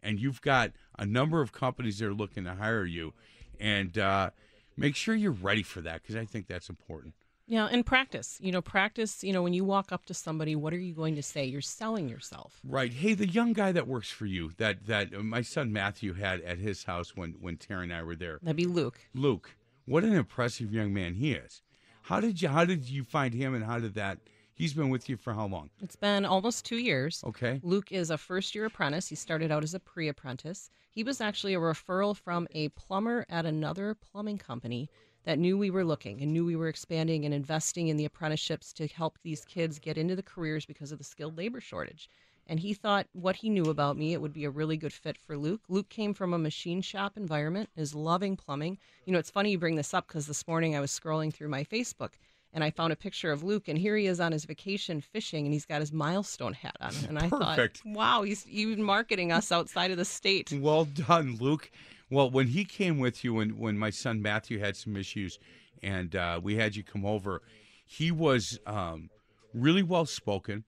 and 0.01 0.19
you've 0.19 0.41
got 0.41 0.71
a 0.97 1.05
number 1.05 1.41
of 1.41 1.51
companies 1.51 1.99
that 1.99 2.07
are 2.07 2.13
looking 2.13 2.43
to 2.45 2.55
hire 2.55 2.85
you, 2.85 3.13
and 3.59 3.97
uh, 3.97 4.31
make 4.77 4.95
sure 4.95 5.15
you're 5.15 5.31
ready 5.31 5.63
for 5.63 5.81
that 5.81 6.01
because 6.01 6.15
I 6.15 6.25
think 6.25 6.47
that's 6.47 6.69
important. 6.69 7.13
Yeah, 7.47 7.67
and 7.71 7.85
practice. 7.85 8.39
You 8.41 8.51
know, 8.51 8.61
practice, 8.61 9.23
you 9.23 9.31
know, 9.31 9.43
when 9.43 9.53
you 9.53 9.63
walk 9.63 9.91
up 9.91 10.05
to 10.05 10.15
somebody, 10.15 10.55
what 10.55 10.73
are 10.73 10.79
you 10.79 10.95
going 10.95 11.15
to 11.15 11.21
say? 11.21 11.45
You're 11.45 11.61
selling 11.61 12.09
yourself. 12.09 12.59
Right. 12.63 12.91
Hey, 12.91 13.13
the 13.13 13.27
young 13.27 13.53
guy 13.53 13.71
that 13.71 13.87
works 13.87 14.09
for 14.09 14.25
you 14.25 14.51
that 14.57 14.87
that 14.87 15.13
uh, 15.13 15.19
my 15.19 15.41
son 15.41 15.71
Matthew 15.71 16.13
had 16.13 16.41
at 16.41 16.57
his 16.57 16.85
house 16.85 17.15
when 17.15 17.35
when 17.39 17.57
Terry 17.57 17.83
and 17.83 17.93
I 17.93 18.01
were 18.01 18.15
there. 18.15 18.39
That'd 18.41 18.57
be 18.57 18.65
Luke. 18.65 18.99
Luke, 19.13 19.55
what 19.85 20.03
an 20.03 20.13
impressive 20.13 20.73
young 20.73 20.93
man 20.93 21.13
he 21.15 21.33
is. 21.33 21.61
How 22.05 22.19
did 22.19 22.39
you 22.39 22.49
how 22.49 22.65
did 22.65 22.87
you 22.87 23.03
find 23.03 23.33
him 23.33 23.55
and 23.55 23.63
how 23.63 23.79
did 23.79 23.95
that 23.95 24.19
he's 24.53 24.73
been 24.73 24.89
with 24.89 25.09
you 25.09 25.17
for 25.17 25.33
how 25.33 25.47
long? 25.47 25.71
It's 25.81 25.95
been 25.95 26.23
almost 26.23 26.63
two 26.63 26.77
years. 26.77 27.23
Okay. 27.25 27.59
Luke 27.63 27.91
is 27.91 28.11
a 28.11 28.17
first 28.17 28.53
year 28.53 28.65
apprentice. 28.65 29.07
He 29.07 29.15
started 29.15 29.51
out 29.51 29.63
as 29.63 29.73
a 29.73 29.79
pre 29.79 30.07
apprentice. 30.07 30.69
He 30.91 31.03
was 31.03 31.19
actually 31.19 31.55
a 31.55 31.59
referral 31.59 32.15
from 32.15 32.47
a 32.51 32.69
plumber 32.69 33.25
at 33.27 33.47
another 33.47 33.95
plumbing 33.95 34.37
company 34.37 34.87
that 35.23 35.39
knew 35.39 35.57
we 35.57 35.71
were 35.71 35.83
looking 35.83 36.21
and 36.21 36.31
knew 36.31 36.45
we 36.45 36.55
were 36.55 36.67
expanding 36.67 37.25
and 37.25 37.33
investing 37.33 37.87
in 37.87 37.97
the 37.97 38.05
apprenticeships 38.05 38.71
to 38.73 38.85
help 38.85 39.17
these 39.23 39.43
kids 39.43 39.79
get 39.79 39.97
into 39.97 40.15
the 40.15 40.21
careers 40.21 40.67
because 40.67 40.91
of 40.91 40.99
the 40.99 41.03
skilled 41.03 41.35
labor 41.35 41.59
shortage. 41.59 42.07
And 42.47 42.59
he 42.59 42.73
thought 42.73 43.07
what 43.13 43.37
he 43.37 43.49
knew 43.49 43.69
about 43.69 43.97
me, 43.97 44.13
it 44.13 44.21
would 44.21 44.33
be 44.33 44.45
a 44.45 44.49
really 44.49 44.77
good 44.77 44.93
fit 44.93 45.17
for 45.17 45.35
Luke. 45.37 45.61
Luke 45.67 45.89
came 45.89 46.13
from 46.13 46.33
a 46.33 46.37
machine 46.37 46.81
shop 46.81 47.17
environment, 47.17 47.69
is 47.75 47.95
loving 47.95 48.35
plumbing. 48.35 48.77
You 49.05 49.13
know, 49.13 49.19
it's 49.19 49.31
funny 49.31 49.51
you 49.51 49.57
bring 49.57 49.75
this 49.75 49.93
up 49.93 50.07
because 50.07 50.27
this 50.27 50.47
morning 50.47 50.75
I 50.75 50.79
was 50.79 50.91
scrolling 50.91 51.33
through 51.33 51.49
my 51.49 51.63
Facebook 51.63 52.11
and 52.55 52.63
I 52.63 52.71
found 52.71 52.93
a 52.93 52.95
picture 52.95 53.33
of 53.33 53.43
Luke, 53.43 53.67
and 53.67 53.77
here 53.77 53.97
he 53.97 54.07
is 54.07 54.21
on 54.21 54.31
his 54.31 54.45
vacation 54.45 55.01
fishing, 55.01 55.45
and 55.45 55.53
he's 55.53 55.65
got 55.65 55.81
his 55.81 55.91
milestone 55.91 56.53
hat 56.53 56.77
on. 56.79 56.93
And 57.09 57.19
I 57.19 57.27
Perfect. 57.27 57.81
thought, 57.83 57.93
wow, 57.93 58.21
he's 58.23 58.47
even 58.47 58.81
marketing 58.81 59.33
us 59.33 59.51
outside 59.51 59.91
of 59.91 59.97
the 59.97 60.05
state. 60.05 60.53
Well 60.53 60.85
done, 60.85 61.37
Luke. 61.37 61.69
Well, 62.09 62.29
when 62.31 62.47
he 62.47 62.63
came 62.63 62.97
with 62.97 63.25
you, 63.25 63.33
when 63.33 63.57
when 63.57 63.77
my 63.77 63.89
son 63.89 64.21
Matthew 64.21 64.59
had 64.59 64.77
some 64.77 64.95
issues, 64.95 65.37
and 65.83 66.15
uh, 66.15 66.39
we 66.41 66.55
had 66.55 66.77
you 66.77 66.83
come 66.83 67.05
over, 67.05 67.41
he 67.85 68.09
was 68.09 68.57
um, 68.65 69.09
really 69.53 69.83
well 69.83 70.05
spoken, 70.05 70.63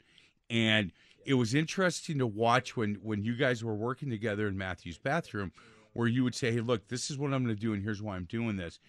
and 0.49 0.91
it 1.27 1.33
was 1.33 1.53
interesting 1.53 2.17
to 2.19 2.25
watch 2.25 2.77
when 2.77 2.95
when 3.03 3.23
you 3.23 3.35
guys 3.35 3.61
were 3.61 3.75
working 3.75 4.09
together 4.09 4.47
in 4.47 4.57
Matthew's 4.57 4.97
bathroom, 4.97 5.51
where 5.91 6.07
you 6.07 6.23
would 6.23 6.33
say, 6.33 6.53
"Hey, 6.53 6.61
look, 6.61 6.87
this 6.87 7.11
is 7.11 7.17
what 7.17 7.33
I'm 7.33 7.43
going 7.43 7.53
to 7.53 7.61
do, 7.61 7.73
and 7.73 7.83
here's 7.83 8.01
why 8.01 8.15
I'm 8.15 8.23
doing 8.23 8.55
this," 8.55 8.79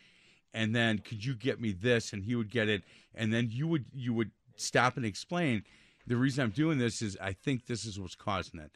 and 0.54 0.74
then 0.74 1.00
could 1.00 1.24
you 1.24 1.34
get 1.34 1.60
me 1.60 1.72
this, 1.72 2.12
and 2.12 2.22
he 2.22 2.36
would 2.36 2.48
get 2.48 2.68
it, 2.68 2.84
and 3.12 3.34
then 3.34 3.48
you 3.50 3.66
would 3.66 3.86
you 3.92 4.14
would 4.14 4.30
stop 4.54 4.96
and 4.96 5.04
explain. 5.04 5.64
The 6.06 6.16
reason 6.16 6.44
I'm 6.44 6.50
doing 6.50 6.78
this 6.78 7.02
is 7.02 7.18
I 7.20 7.32
think 7.32 7.66
this 7.66 7.84
is 7.84 7.98
what's 7.98 8.14
causing 8.14 8.60
it. 8.60 8.70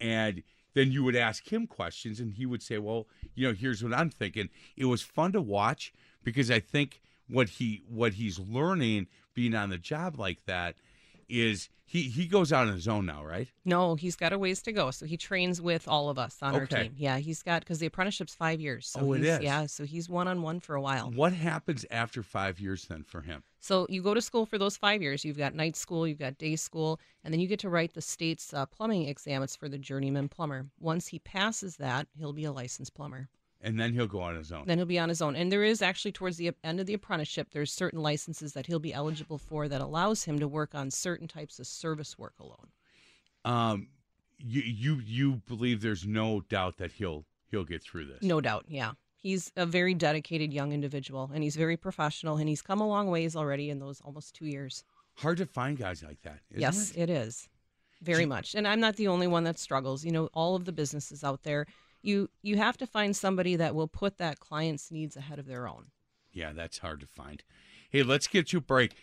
And 0.00 0.44
then 0.74 0.92
you 0.92 1.02
would 1.02 1.16
ask 1.16 1.50
him 1.52 1.66
questions 1.66 2.20
and 2.20 2.34
he 2.34 2.46
would 2.46 2.62
say 2.62 2.78
well 2.78 3.08
you 3.34 3.48
know 3.48 3.54
here's 3.54 3.82
what 3.82 3.92
i'm 3.92 4.10
thinking. 4.10 4.48
It 4.76 4.84
was 4.84 5.02
fun 5.02 5.32
to 5.32 5.40
watch 5.40 5.92
because 6.22 6.52
i 6.52 6.60
think 6.60 7.00
what 7.28 7.48
he 7.48 7.82
what 7.88 8.12
he's 8.12 8.38
learning 8.38 9.08
being 9.34 9.54
on 9.54 9.70
the 9.70 9.78
job 9.78 10.20
like 10.20 10.44
that 10.44 10.76
is 11.28 11.68
he 11.84 12.02
he 12.02 12.26
goes 12.26 12.52
out 12.52 12.66
on 12.68 12.74
his 12.74 12.86
own 12.88 13.06
now 13.06 13.24
right 13.24 13.48
No, 13.64 13.94
he's 13.94 14.16
got 14.16 14.32
a 14.32 14.38
ways 14.38 14.60
to 14.62 14.72
go. 14.72 14.90
So 14.90 15.06
he 15.06 15.16
trains 15.16 15.60
with 15.60 15.88
all 15.88 16.08
of 16.10 16.18
us 16.18 16.36
on 16.42 16.54
our 16.54 16.66
team. 16.66 16.92
Yeah, 16.96 17.18
he's 17.18 17.42
got 17.42 17.60
because 17.62 17.78
the 17.78 17.86
apprenticeship's 17.86 18.34
five 18.34 18.60
years. 18.60 18.88
So 18.88 19.00
Oh, 19.00 19.12
it 19.14 19.24
is. 19.24 19.40
Yeah, 19.40 19.66
so 19.66 19.84
he's 19.84 20.08
one 20.08 20.28
on 20.28 20.42
one 20.42 20.60
for 20.60 20.74
a 20.74 20.80
while. 20.82 21.10
what 21.10 21.32
happens 21.32 21.84
after 21.90 22.22
five 22.22 22.60
years 22.60 22.84
then 22.86 23.04
for 23.04 23.22
him 23.22 23.42
So 23.60 23.86
you 23.88 24.02
go 24.02 24.12
to 24.14 24.20
school 24.22 24.44
for 24.46 24.58
those 24.58 24.76
five 24.76 25.00
years. 25.02 25.24
You've 25.24 25.38
got 25.38 25.54
night 25.54 25.76
school, 25.76 26.06
you've 26.06 26.18
got 26.18 26.36
day 26.38 26.56
school, 26.56 27.00
and 27.24 27.32
then 27.32 27.40
you 27.40 27.46
get 27.48 27.60
to 27.60 27.70
write 27.70 27.94
the 27.94 28.02
state's 28.02 28.52
uh, 28.52 28.66
plumbing 28.66 29.08
exam. 29.08 29.42
It's 29.42 29.56
for 29.56 29.68
the 29.68 29.78
journeyman 29.78 30.28
plumber. 30.28 30.66
Once 30.78 31.06
he 31.08 31.18
passes 31.20 31.76
that, 31.76 32.06
he'll 32.18 32.32
be 32.34 32.44
a 32.44 32.52
licensed 32.52 32.94
plumber. 32.94 33.28
And 33.60 33.78
then 33.78 33.92
he'll 33.92 34.06
go 34.06 34.20
on 34.20 34.36
his 34.36 34.52
own 34.52 34.64
Then 34.66 34.78
he'll 34.78 34.86
be 34.86 34.98
on 34.98 35.08
his 35.08 35.20
own. 35.20 35.34
And 35.36 35.50
there 35.50 35.64
is 35.64 35.82
actually 35.82 36.12
towards 36.12 36.36
the 36.36 36.52
end 36.62 36.80
of 36.80 36.86
the 36.86 36.94
apprenticeship, 36.94 37.48
there's 37.50 37.72
certain 37.72 38.00
licenses 38.00 38.52
that 38.52 38.66
he'll 38.66 38.78
be 38.78 38.92
eligible 38.92 39.38
for 39.38 39.68
that 39.68 39.80
allows 39.80 40.24
him 40.24 40.38
to 40.38 40.48
work 40.48 40.74
on 40.74 40.90
certain 40.90 41.28
types 41.28 41.58
of 41.58 41.66
service 41.66 42.18
work 42.18 42.34
alone. 42.40 42.68
um 43.44 43.88
you 44.38 44.62
you 44.62 45.00
you 45.04 45.42
believe 45.48 45.80
there's 45.80 46.06
no 46.06 46.40
doubt 46.48 46.76
that 46.78 46.92
he'll 46.92 47.24
he'll 47.50 47.64
get 47.64 47.82
through 47.82 48.06
this 48.06 48.22
No 48.22 48.40
doubt, 48.40 48.66
yeah. 48.68 48.92
He's 49.16 49.50
a 49.56 49.66
very 49.66 49.94
dedicated 49.94 50.52
young 50.54 50.72
individual, 50.72 51.28
and 51.34 51.42
he's 51.42 51.56
very 51.56 51.76
professional, 51.76 52.36
and 52.36 52.48
he's 52.48 52.62
come 52.62 52.80
a 52.80 52.86
long 52.86 53.08
ways 53.10 53.34
already 53.34 53.68
in 53.68 53.80
those 53.80 54.00
almost 54.02 54.34
two 54.36 54.46
years. 54.46 54.84
hard 55.16 55.38
to 55.38 55.46
find 55.46 55.76
guys 55.76 56.04
like 56.04 56.22
that 56.22 56.38
yes, 56.54 56.92
it? 56.92 57.02
it 57.02 57.10
is 57.10 57.48
very 58.00 58.26
much. 58.26 58.54
And 58.54 58.66
I'm 58.68 58.78
not 58.78 58.94
the 58.94 59.08
only 59.08 59.26
one 59.26 59.42
that 59.44 59.58
struggles. 59.58 60.04
You 60.04 60.12
know, 60.12 60.28
all 60.32 60.54
of 60.54 60.64
the 60.64 60.72
businesses 60.72 61.24
out 61.24 61.42
there, 61.42 61.66
you 62.02 62.30
you 62.42 62.56
have 62.56 62.76
to 62.78 62.86
find 62.86 63.16
somebody 63.16 63.56
that 63.56 63.74
will 63.74 63.88
put 63.88 64.18
that 64.18 64.40
client's 64.40 64.90
needs 64.90 65.16
ahead 65.16 65.38
of 65.38 65.46
their 65.46 65.68
own. 65.68 65.86
Yeah, 66.32 66.52
that's 66.52 66.78
hard 66.78 67.00
to 67.00 67.06
find. 67.06 67.42
Hey, 67.90 68.02
let's 68.02 68.26
get 68.26 68.48
to 68.48 68.58
a 68.58 68.60
break. 68.60 68.94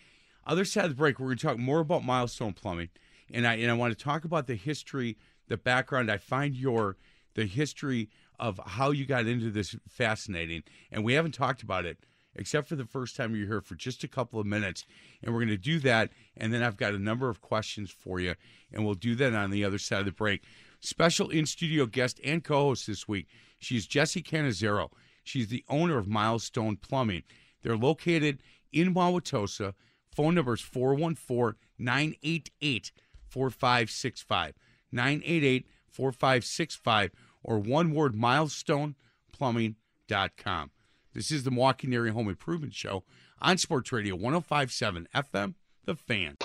Other 0.46 0.64
side 0.64 0.84
of 0.84 0.90
the 0.90 0.96
break, 0.96 1.18
we're 1.18 1.26
going 1.26 1.38
to 1.38 1.46
talk 1.46 1.58
more 1.58 1.80
about 1.80 2.04
Milestone 2.04 2.52
Plumbing, 2.52 2.90
and 3.32 3.46
I 3.46 3.54
and 3.54 3.70
I 3.70 3.74
want 3.74 3.96
to 3.96 4.04
talk 4.04 4.24
about 4.24 4.46
the 4.46 4.54
history, 4.54 5.16
the 5.48 5.56
background. 5.56 6.10
I 6.10 6.18
find 6.18 6.54
your 6.54 6.96
the 7.34 7.46
history 7.46 8.08
of 8.38 8.60
how 8.64 8.90
you 8.90 9.06
got 9.06 9.26
into 9.26 9.50
this 9.50 9.74
fascinating, 9.88 10.62
and 10.90 11.04
we 11.04 11.14
haven't 11.14 11.32
talked 11.32 11.62
about 11.62 11.84
it 11.84 11.98
except 12.36 12.68
for 12.68 12.76
the 12.76 12.84
first 12.84 13.16
time 13.16 13.34
you're 13.34 13.46
here 13.46 13.60
for 13.60 13.74
just 13.74 14.04
a 14.04 14.08
couple 14.08 14.38
of 14.38 14.46
minutes, 14.46 14.84
and 15.22 15.32
we're 15.32 15.40
going 15.40 15.48
to 15.48 15.56
do 15.56 15.78
that, 15.80 16.10
and 16.36 16.52
then 16.52 16.62
I've 16.62 16.76
got 16.76 16.94
a 16.94 16.98
number 16.98 17.28
of 17.28 17.40
questions 17.40 17.90
for 17.90 18.20
you, 18.20 18.34
and 18.72 18.84
we'll 18.84 18.94
do 18.94 19.14
that 19.16 19.34
on 19.34 19.50
the 19.50 19.64
other 19.64 19.78
side 19.78 20.00
of 20.00 20.06
the 20.06 20.12
break. 20.12 20.42
Special 20.80 21.30
in 21.30 21.46
studio 21.46 21.86
guest 21.86 22.20
and 22.24 22.44
co-host 22.44 22.86
this 22.86 23.08
week, 23.08 23.26
she's 23.58 23.86
Jessie 23.86 24.22
Canizero. 24.22 24.90
She's 25.24 25.48
the 25.48 25.64
owner 25.68 25.98
of 25.98 26.06
Milestone 26.06 26.76
Plumbing. 26.76 27.24
They're 27.62 27.76
located 27.76 28.42
in 28.72 28.94
Wauwatosa. 28.94 29.74
Phone 30.14 30.34
number 30.34 30.54
is 30.54 30.60
414 30.60 31.58
988 31.78 32.92
4565. 33.28 34.54
988 34.92 35.66
4565 35.90 37.10
or 37.42 37.58
one 37.58 37.92
word 37.92 38.14
milestoneplumbing.com. 38.14 40.70
This 41.12 41.30
is 41.30 41.44
the 41.44 41.50
Milwaukee 41.50 41.94
Area 41.94 42.12
Home 42.12 42.28
Improvement 42.28 42.74
Show 42.74 43.04
on 43.40 43.58
Sports 43.58 43.92
Radio 43.92 44.14
1057 44.14 45.08
FM, 45.14 45.54
The 45.84 45.94
Fan. 45.94 46.36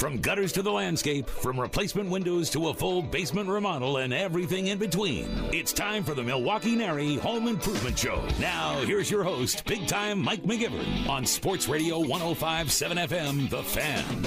From 0.00 0.16
gutters 0.16 0.50
to 0.52 0.62
the 0.62 0.72
landscape, 0.72 1.28
from 1.28 1.60
replacement 1.60 2.08
windows 2.08 2.48
to 2.50 2.68
a 2.68 2.74
full 2.74 3.02
basement 3.02 3.50
remodel 3.50 3.98
and 3.98 4.14
everything 4.14 4.68
in 4.68 4.78
between. 4.78 5.28
It's 5.52 5.74
time 5.74 6.04
for 6.04 6.14
the 6.14 6.22
Milwaukee 6.22 6.74
NARI 6.74 7.16
Home 7.16 7.46
Improvement 7.46 7.98
Show. 7.98 8.24
Now, 8.40 8.80
here's 8.86 9.10
your 9.10 9.22
host, 9.22 9.66
big 9.66 9.86
time 9.86 10.18
Mike 10.18 10.42
McGivern 10.44 11.06
on 11.06 11.26
Sports 11.26 11.68
Radio 11.68 11.98
1057 11.98 12.96
FM, 12.96 13.50
The 13.50 13.62
Fan. 13.62 14.26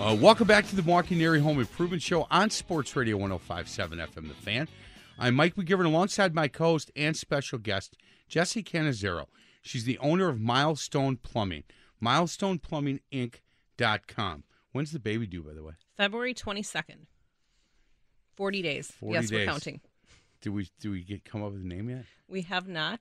Uh, 0.00 0.16
welcome 0.18 0.46
back 0.46 0.66
to 0.68 0.76
the 0.76 0.82
Milwaukee 0.82 1.22
Area 1.22 1.42
Home 1.42 1.60
Improvement 1.60 2.00
Show 2.00 2.26
on 2.30 2.48
Sports 2.48 2.96
Radio 2.96 3.18
1057 3.18 3.98
FM 3.98 4.28
The 4.28 4.34
Fan. 4.34 4.66
I'm 5.18 5.34
Mike 5.34 5.56
McGivern 5.56 5.84
alongside 5.84 6.34
my 6.34 6.48
co 6.48 6.64
host 6.70 6.90
and 6.96 7.14
special 7.14 7.58
guest, 7.58 7.98
Jessie 8.28 8.62
Canizero. 8.62 9.26
She's 9.60 9.84
the 9.84 9.98
owner 9.98 10.30
of 10.30 10.40
Milestone 10.40 11.18
Plumbing, 11.18 11.64
milestoneplumbinginc.com. 13.78 14.44
When's 14.72 14.92
the 14.92 14.98
baby 14.98 15.26
due, 15.26 15.42
by 15.42 15.54
the 15.54 15.62
way? 15.62 15.72
February 15.96 16.34
22nd. 16.34 17.06
40 18.36 18.62
days. 18.62 18.92
40 19.00 19.14
yes, 19.14 19.32
we're 19.32 19.46
counting. 19.46 19.80
Do 20.40 20.52
we 20.52 20.70
do 20.78 20.92
we 20.92 21.02
get 21.02 21.24
come 21.24 21.42
up 21.42 21.52
with 21.52 21.62
a 21.62 21.66
name 21.66 21.90
yet? 21.90 22.04
We 22.28 22.42
have 22.42 22.68
not. 22.68 23.00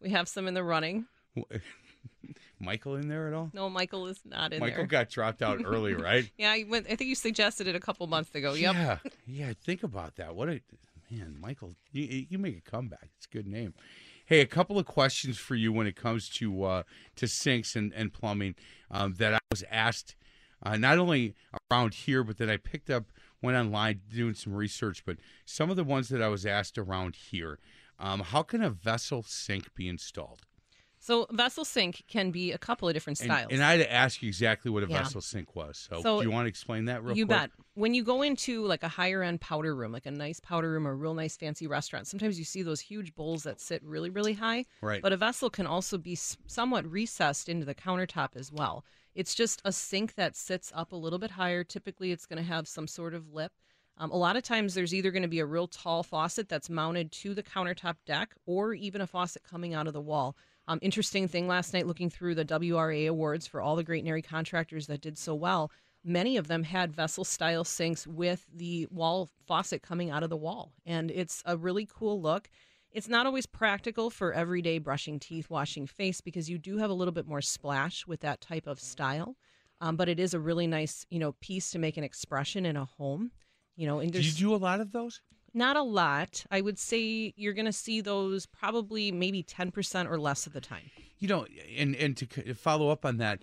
We 0.00 0.10
have 0.10 0.28
some 0.28 0.46
in 0.46 0.54
the 0.54 0.62
running. 0.62 1.06
Michael 2.60 2.94
in 2.94 3.08
there 3.08 3.26
at 3.26 3.34
all? 3.34 3.50
No, 3.52 3.68
Michael 3.68 4.06
is 4.06 4.20
not 4.24 4.52
in 4.52 4.60
Michael 4.60 4.76
there. 4.76 4.84
Michael 4.84 4.86
got 4.86 5.10
dropped 5.10 5.42
out 5.42 5.60
early, 5.64 5.94
right? 5.94 6.30
yeah, 6.38 6.52
I, 6.52 6.64
went, 6.68 6.86
I 6.86 6.94
think 6.94 7.08
you 7.08 7.14
suggested 7.14 7.66
it 7.66 7.74
a 7.74 7.80
couple 7.80 8.06
months 8.06 8.34
ago. 8.34 8.54
Yep. 8.54 8.74
Yeah, 8.74 8.98
yeah. 9.26 9.52
Think 9.64 9.82
about 9.82 10.16
that. 10.16 10.34
What 10.34 10.48
a 10.48 10.60
man, 11.10 11.36
Michael. 11.40 11.74
You, 11.92 12.26
you 12.28 12.38
make 12.38 12.56
a 12.56 12.70
comeback. 12.70 13.10
It's 13.16 13.26
a 13.26 13.34
good 13.34 13.46
name. 13.46 13.74
Hey, 14.28 14.40
a 14.40 14.46
couple 14.46 14.76
of 14.76 14.86
questions 14.86 15.38
for 15.38 15.54
you 15.54 15.72
when 15.72 15.86
it 15.86 15.94
comes 15.94 16.28
to 16.30 16.64
uh, 16.64 16.82
to 17.14 17.28
sinks 17.28 17.76
and, 17.76 17.92
and 17.94 18.12
plumbing 18.12 18.56
um, 18.90 19.14
that 19.18 19.34
I 19.34 19.38
was 19.52 19.62
asked 19.70 20.16
uh, 20.64 20.76
not 20.76 20.98
only 20.98 21.36
around 21.70 21.94
here, 21.94 22.24
but 22.24 22.36
that 22.38 22.50
I 22.50 22.56
picked 22.56 22.90
up 22.90 23.04
went 23.40 23.56
online 23.56 24.00
doing 24.12 24.34
some 24.34 24.52
research. 24.52 25.04
But 25.06 25.18
some 25.44 25.70
of 25.70 25.76
the 25.76 25.84
ones 25.84 26.08
that 26.08 26.20
I 26.20 26.26
was 26.26 26.44
asked 26.44 26.76
around 26.76 27.14
here. 27.14 27.60
Um, 28.00 28.18
how 28.18 28.42
can 28.42 28.64
a 28.64 28.68
vessel 28.68 29.22
sink 29.22 29.72
be 29.76 29.88
installed? 29.88 30.40
So 31.06 31.28
vessel 31.30 31.64
sink 31.64 32.02
can 32.08 32.32
be 32.32 32.50
a 32.50 32.58
couple 32.58 32.88
of 32.88 32.94
different 32.94 33.18
styles. 33.18 33.52
and 33.52 33.62
I 33.62 33.76
had 33.76 33.76
to 33.76 33.92
ask 33.92 34.22
you 34.22 34.26
exactly 34.26 34.72
what 34.72 34.82
a 34.82 34.88
Yeah. 34.88 35.04
vessel 35.04 35.20
sink 35.20 35.54
was. 35.54 35.78
So, 35.78 36.02
So 36.02 36.18
do 36.18 36.24
you 36.24 36.32
want 36.32 36.46
to 36.46 36.48
explain 36.48 36.86
that 36.86 37.04
real 37.04 37.16
you 37.16 37.26
quick? 37.26 37.36
You 37.36 37.40
bet. 37.42 37.50
When 37.74 37.94
you 37.94 38.02
go 38.02 38.22
into 38.22 38.64
like 38.66 38.82
a 38.82 38.88
higher 38.88 39.22
end 39.22 39.40
powder 39.40 39.76
room, 39.76 39.92
like 39.92 40.06
a 40.06 40.10
nice 40.10 40.40
powder 40.40 40.72
room 40.72 40.84
or 40.84 40.90
a 40.90 40.94
real 40.96 41.14
nice 41.14 41.36
fancy 41.36 41.68
restaurant, 41.68 42.08
sometimes 42.08 42.40
you 42.40 42.44
see 42.44 42.62
those 42.62 42.80
huge 42.80 43.14
bowls 43.14 43.44
that 43.44 43.60
sit 43.60 43.84
really, 43.84 44.10
really 44.10 44.32
high. 44.32 44.64
Right. 44.80 45.00
But 45.00 45.12
a 45.12 45.16
vessel 45.16 45.48
can 45.48 45.64
also 45.64 45.96
be 45.96 46.16
somewhat 46.16 46.84
recessed 46.90 47.48
into 47.48 47.64
the 47.64 47.74
countertop 47.74 48.30
as 48.34 48.50
well. 48.50 48.84
It's 49.14 49.36
just 49.36 49.62
a 49.64 49.70
sink 49.70 50.16
that 50.16 50.34
sits 50.34 50.72
up 50.74 50.90
a 50.90 50.96
little 50.96 51.20
bit 51.20 51.30
higher. 51.30 51.62
Typically, 51.62 52.10
it's 52.10 52.26
going 52.26 52.42
to 52.42 52.48
have 52.48 52.66
some 52.66 52.88
sort 52.88 53.14
of 53.14 53.32
lip. 53.32 53.52
Um, 53.96 54.10
a 54.10 54.16
lot 54.16 54.36
of 54.36 54.42
times, 54.42 54.74
there's 54.74 54.92
either 54.92 55.12
going 55.12 55.22
to 55.22 55.28
be 55.28 55.38
a 55.38 55.46
real 55.46 55.68
tall 55.68 56.02
faucet 56.02 56.48
that's 56.48 56.68
mounted 56.68 57.12
to 57.12 57.32
the 57.32 57.44
countertop 57.44 57.94
deck 58.04 58.34
or 58.44 58.74
even 58.74 59.00
a 59.00 59.06
faucet 59.06 59.44
coming 59.44 59.72
out 59.72 59.86
of 59.86 59.92
the 59.92 60.00
wall. 60.00 60.36
Um, 60.68 60.78
interesting 60.82 61.28
thing 61.28 61.46
last 61.46 61.72
night, 61.72 61.86
looking 61.86 62.10
through 62.10 62.34
the 62.34 62.44
WRA 62.44 63.06
awards 63.06 63.46
for 63.46 63.60
all 63.60 63.76
the 63.76 63.84
great 63.84 64.04
NARI 64.04 64.22
contractors 64.22 64.86
that 64.88 65.00
did 65.00 65.16
so 65.16 65.34
well, 65.34 65.70
many 66.04 66.36
of 66.36 66.48
them 66.48 66.64
had 66.64 66.92
vessel 66.92 67.24
style 67.24 67.64
sinks 67.64 68.06
with 68.06 68.46
the 68.52 68.86
wall 68.90 69.28
faucet 69.46 69.82
coming 69.82 70.10
out 70.10 70.22
of 70.22 70.30
the 70.30 70.36
wall. 70.36 70.72
And 70.84 71.10
it's 71.10 71.42
a 71.46 71.56
really 71.56 71.86
cool 71.86 72.20
look. 72.20 72.48
It's 72.90 73.08
not 73.08 73.26
always 73.26 73.46
practical 73.46 74.10
for 74.10 74.32
everyday 74.32 74.78
brushing 74.78 75.18
teeth, 75.20 75.50
washing 75.50 75.86
face, 75.86 76.20
because 76.20 76.48
you 76.48 76.58
do 76.58 76.78
have 76.78 76.90
a 76.90 76.94
little 76.94 77.12
bit 77.12 77.26
more 77.26 77.42
splash 77.42 78.06
with 78.06 78.20
that 78.20 78.40
type 78.40 78.66
of 78.66 78.80
style. 78.80 79.36
Um, 79.80 79.96
but 79.96 80.08
it 80.08 80.18
is 80.18 80.32
a 80.32 80.40
really 80.40 80.66
nice, 80.66 81.04
you 81.10 81.18
know, 81.18 81.32
piece 81.40 81.70
to 81.72 81.78
make 81.78 81.96
an 81.96 82.04
expression 82.04 82.64
in 82.64 82.76
a 82.76 82.86
home. 82.86 83.30
You 83.76 83.86
know, 83.86 83.98
and 83.98 84.10
do 84.10 84.20
you 84.20 84.32
do 84.32 84.54
a 84.54 84.56
lot 84.56 84.80
of 84.80 84.92
those? 84.92 85.20
Not 85.56 85.76
a 85.76 85.82
lot. 85.82 86.44
I 86.50 86.60
would 86.60 86.78
say 86.78 87.32
you're 87.36 87.54
going 87.54 87.66
to 87.66 87.72
see 87.72 88.00
those 88.00 88.46
probably 88.46 89.10
maybe 89.10 89.42
10% 89.42 90.10
or 90.10 90.18
less 90.18 90.46
of 90.46 90.52
the 90.52 90.60
time. 90.60 90.90
you 91.18 91.28
know 91.28 91.46
and 91.76 91.96
and 91.96 92.16
to 92.18 92.54
follow 92.54 92.90
up 92.90 93.04
on 93.06 93.16
that 93.16 93.40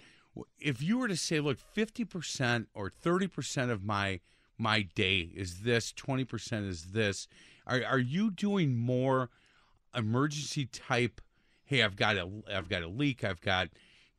if 0.60 0.82
you 0.82 0.98
were 1.00 1.08
to 1.08 1.16
say 1.18 1.40
look 1.40 1.58
50% 1.76 2.68
or 2.74 2.90
30% 2.92 3.70
of 3.72 3.84
my 3.84 4.20
my 4.58 4.84
day 4.84 5.32
is 5.36 5.62
this 5.62 5.92
20% 5.94 6.68
is 6.70 6.92
this 6.92 7.28
are 7.66 7.84
are 7.84 8.00
you 8.00 8.30
doing 8.30 8.76
more 8.78 9.30
emergency 9.96 10.66
type 10.68 11.20
hey 11.66 11.82
I've 11.84 11.96
got 11.96 12.16
a 12.18 12.30
I've 12.54 12.70
got 12.70 12.84
a 12.84 12.88
leak 12.88 13.24
I've 13.24 13.42
got 13.42 13.70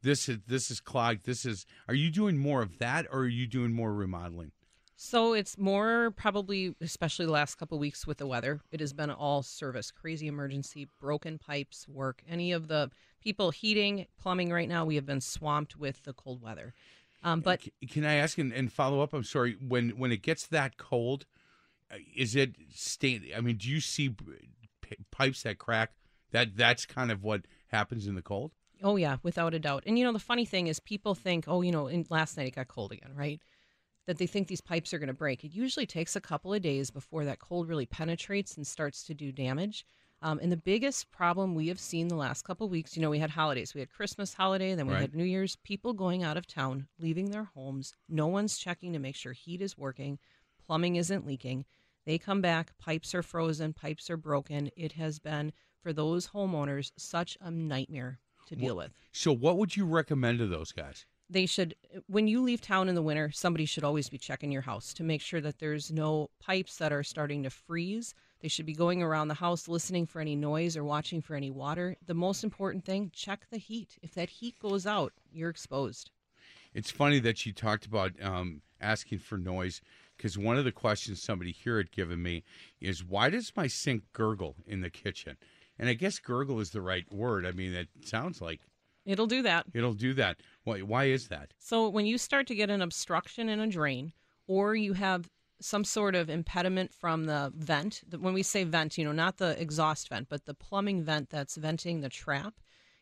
this 0.03 0.29
is 0.29 0.39
this 0.47 0.71
is 0.71 0.81
clogged 0.81 1.25
this 1.25 1.45
is 1.47 1.65
are 1.89 1.95
you 1.95 2.11
doing 2.11 2.37
more 2.39 2.61
of 2.63 2.79
that 2.79 3.07
or 3.11 3.21
are 3.21 3.29
you 3.29 3.47
doing 3.47 3.73
more 3.73 3.93
remodeling 3.95 4.51
So 4.97 5.33
it's 5.33 5.59
more 5.59 6.13
probably, 6.13 6.75
especially 6.81 7.27
the 7.27 7.33
last 7.33 7.57
couple 7.57 7.77
of 7.77 7.81
weeks 7.81 8.07
with 8.07 8.19
the 8.19 8.27
weather. 8.27 8.61
It 8.71 8.81
has 8.81 8.93
been 8.93 9.11
all 9.11 9.43
service, 9.43 9.91
crazy 9.91 10.29
emergency, 10.29 10.87
broken 11.01 11.39
pipes, 11.39 11.89
work. 11.89 12.23
Any 12.29 12.53
of 12.53 12.69
the 12.69 12.91
people 13.21 13.51
heating, 13.51 14.07
plumbing 14.21 14.53
right 14.53 14.69
now, 14.69 14.85
we 14.85 14.95
have 14.95 15.07
been 15.07 15.21
swamped 15.21 15.77
with 15.77 16.05
the 16.05 16.13
cold 16.13 16.41
weather. 16.41 16.75
Um, 17.25 17.41
but 17.41 17.67
can 17.91 18.05
I 18.05 18.15
ask 18.15 18.39
and, 18.39 18.53
and 18.53 18.73
follow 18.73 19.01
up? 19.01 19.13
I'm 19.13 19.25
sorry. 19.25 19.57
When 19.61 19.91
when 19.91 20.13
it 20.13 20.23
gets 20.23 20.47
that 20.49 20.77
cold, 20.77 21.25
uh, 21.91 21.97
is 22.15 22.37
it 22.37 22.55
stain? 22.73 23.25
I 23.37 23.41
mean, 23.41 23.57
do 23.57 23.71
you 23.71 23.81
see 23.81 24.11
p- 24.11 24.97
pipes 25.11 25.43
that 25.43 25.59
crack? 25.59 25.93
That 26.33 26.57
that's 26.57 26.85
kind 26.85 27.11
of 27.11 27.25
what 27.25 27.47
happens 27.69 28.07
in 28.07 28.15
the 28.15 28.23
cold. 28.23 28.53
Oh 28.83 28.97
yeah, 28.97 29.17
without 29.23 29.55
a 29.55 29.59
doubt. 29.59 29.85
And 29.87 29.99
you 29.99 30.05
know, 30.05 30.13
the 30.13 30.19
funny 30.19 30.45
thing 30.45 30.67
is, 30.67 30.79
people 30.81 31.15
think, 31.15 31.47
oh, 31.49 31.63
you 31.63 31.73
know, 31.73 31.87
in, 31.87 32.07
last 32.11 32.37
night 32.37 32.49
it 32.49 32.57
got 32.57 32.69
cold 32.69 32.93
again, 32.93 33.13
right? 33.17 33.41
That 34.07 34.19
they 34.19 34.27
think 34.27 34.49
these 34.49 34.61
pipes 34.61 34.93
are 34.93 34.99
going 34.99 35.09
to 35.09 35.15
break. 35.15 35.45
It 35.45 35.55
usually 35.55 35.87
takes 35.87 36.15
a 36.15 36.21
couple 36.21 36.53
of 36.53 36.61
days 36.61 36.91
before 36.91 37.25
that 37.25 37.39
cold 37.39 37.69
really 37.69 37.87
penetrates 37.87 38.57
and 38.57 38.67
starts 38.67 39.03
to 39.05 39.15
do 39.15 39.33
damage. 39.33 39.87
Um, 40.21 40.39
and 40.43 40.53
the 40.53 40.57
biggest 40.59 41.11
problem 41.11 41.55
we 41.55 41.69
have 41.69 41.81
seen 41.81 42.09
the 42.09 42.15
last 42.15 42.43
couple 42.45 42.65
of 42.67 42.71
weeks, 42.71 42.97
you 42.97 43.03
know, 43.03 43.11
we 43.11 43.19
had 43.19 43.31
holidays. 43.31 43.75
We 43.75 43.81
had 43.81 43.91
Christmas 43.91 44.33
holiday, 44.35 44.75
then 44.75 44.87
we 44.87 44.95
Right. 44.95 45.01
had 45.03 45.15
New 45.15 45.25
Year's. 45.25 45.57
People 45.57 45.93
going 45.93 46.23
out 46.23 46.37
of 46.37 46.47
town, 46.47 46.87
leaving 46.99 47.31
their 47.31 47.45
homes. 47.45 47.95
No 48.09 48.27
one's 48.27 48.57
checking 48.59 48.93
to 48.93 48.99
make 48.99 49.17
sure 49.17 49.33
heat 49.33 49.61
is 49.61 49.77
working, 49.77 50.19
plumbing 50.67 50.97
isn't 50.97 51.27
leaking. 51.27 51.65
They 52.07 52.19
come 52.19 52.41
back, 52.43 52.77
pipes 52.79 53.15
are 53.15 53.23
frozen, 53.23 53.73
pipes 53.73 54.09
are 54.11 54.17
broken. 54.19 54.71
It 54.77 54.93
has 54.93 55.19
been 55.19 55.53
for 55.83 55.93
those 55.93 56.29
homeowners 56.29 56.93
such 56.97 57.37
a 57.41 57.51
nightmare 57.51 58.19
to 58.47 58.57
deal 58.57 58.77
with. 58.77 58.93
So, 59.13 59.33
what 59.33 59.57
would 59.59 59.77
you 59.77 59.85
recommend 59.87 60.39
to 60.39 60.47
those 60.47 60.73
guys? 60.73 61.07
They 61.35 61.47
should, 61.47 61.75
when 62.07 62.29
you 62.29 62.41
leave 62.41 62.61
town 62.61 62.89
in 62.89 62.95
the 62.95 63.03
winter, 63.03 63.33
somebody 63.33 63.65
should 63.65 63.83
always 63.83 64.09
be 64.09 64.19
checking 64.19 64.53
your 64.53 64.63
house 64.63 64.95
to 64.95 65.03
make 65.03 65.21
sure 65.21 65.41
that 65.41 65.59
there's 65.59 65.91
no 65.91 66.31
pipes 66.39 66.77
that 66.77 66.93
are 66.93 67.03
starting 67.03 67.43
to 67.43 67.51
freeze. 67.51 68.15
They 68.41 68.47
should 68.47 68.67
be 68.67 68.73
going 68.73 69.03
around 69.03 69.27
the 69.27 69.35
house 69.35 69.67
listening 69.67 70.07
for 70.07 70.21
any 70.21 70.37
noise 70.37 70.77
or 70.77 70.85
watching 70.85 71.21
for 71.21 71.35
any 71.35 71.51
water. 71.51 71.97
The 72.07 72.15
most 72.15 72.45
important 72.45 72.85
thing, 72.85 73.11
check 73.13 73.47
the 73.51 73.59
heat. 73.59 73.99
If 74.01 74.15
that 74.15 74.31
heat 74.31 74.61
goes 74.61 74.87
out, 74.87 75.13
you're 75.33 75.51
exposed. 75.51 76.13
It's 76.73 76.93
funny 76.93 77.19
that 77.19 77.45
you 77.45 77.53
talked 77.53 77.85
about 77.85 78.13
um, 78.23 78.63
asking 78.81 79.19
for 79.19 79.37
noise 79.37 79.81
because 80.17 80.39
one 80.39 80.57
of 80.57 80.65
the 80.65 80.71
questions 80.71 81.21
somebody 81.21 81.51
here 81.51 81.79
had 81.79 81.91
given 81.91 82.23
me 82.23 82.45
is 82.81 83.03
why 83.03 83.29
does 83.29 83.51
my 83.57 83.67
sink 83.67 84.05
gurgle 84.13 84.55
in 84.69 84.83
the 84.83 84.91
kitchen? 84.91 85.37
And 85.81 85.89
I 85.89 85.95
guess 85.95 86.21
gurgle 86.21 86.61
is 86.61 86.71
the 86.71 86.81
right 86.81 87.13
word. 87.13 87.45
I 87.45 87.51
mean, 87.51 87.75
it 87.75 87.89
sounds 88.05 88.41
like 88.41 88.61
It'll 89.05 89.27
do 89.27 89.43
that. 89.43 89.67
it'll 89.75 89.93
do 89.93 90.15
that. 90.15 90.41
Why, 90.65 90.81
why 90.81 91.05
is 91.05 91.29
that? 91.29 91.53
So 91.59 91.89
when 91.89 92.07
you 92.07 92.19
start 92.19 92.47
to 92.49 92.55
get 92.55 92.71
an 92.71 92.83
obstruction 92.83 93.49
in 93.49 93.61
a 93.61 93.67
drain, 93.67 94.13
or 94.47 94.75
you 94.75 94.95
have 94.95 95.29
some 95.61 95.85
sort 95.85 96.15
of 96.15 96.29
impediment 96.29 96.93
from 96.93 97.25
the 97.25 97.53
vent, 97.55 98.03
when 98.19 98.35
we 98.35 98.43
say 98.43 98.65
vent, 98.65 98.99
you 98.99 99.05
know, 99.05 99.13
not 99.13 99.37
the 99.37 99.61
exhaust 99.61 100.09
vent, 100.09 100.29
but 100.29 100.45
the 100.47 100.55
plumbing 100.55 101.03
vent 101.03 101.31
that's 101.31 101.57
venting 101.57 102.01
the 102.01 102.09
trap, 102.09 102.55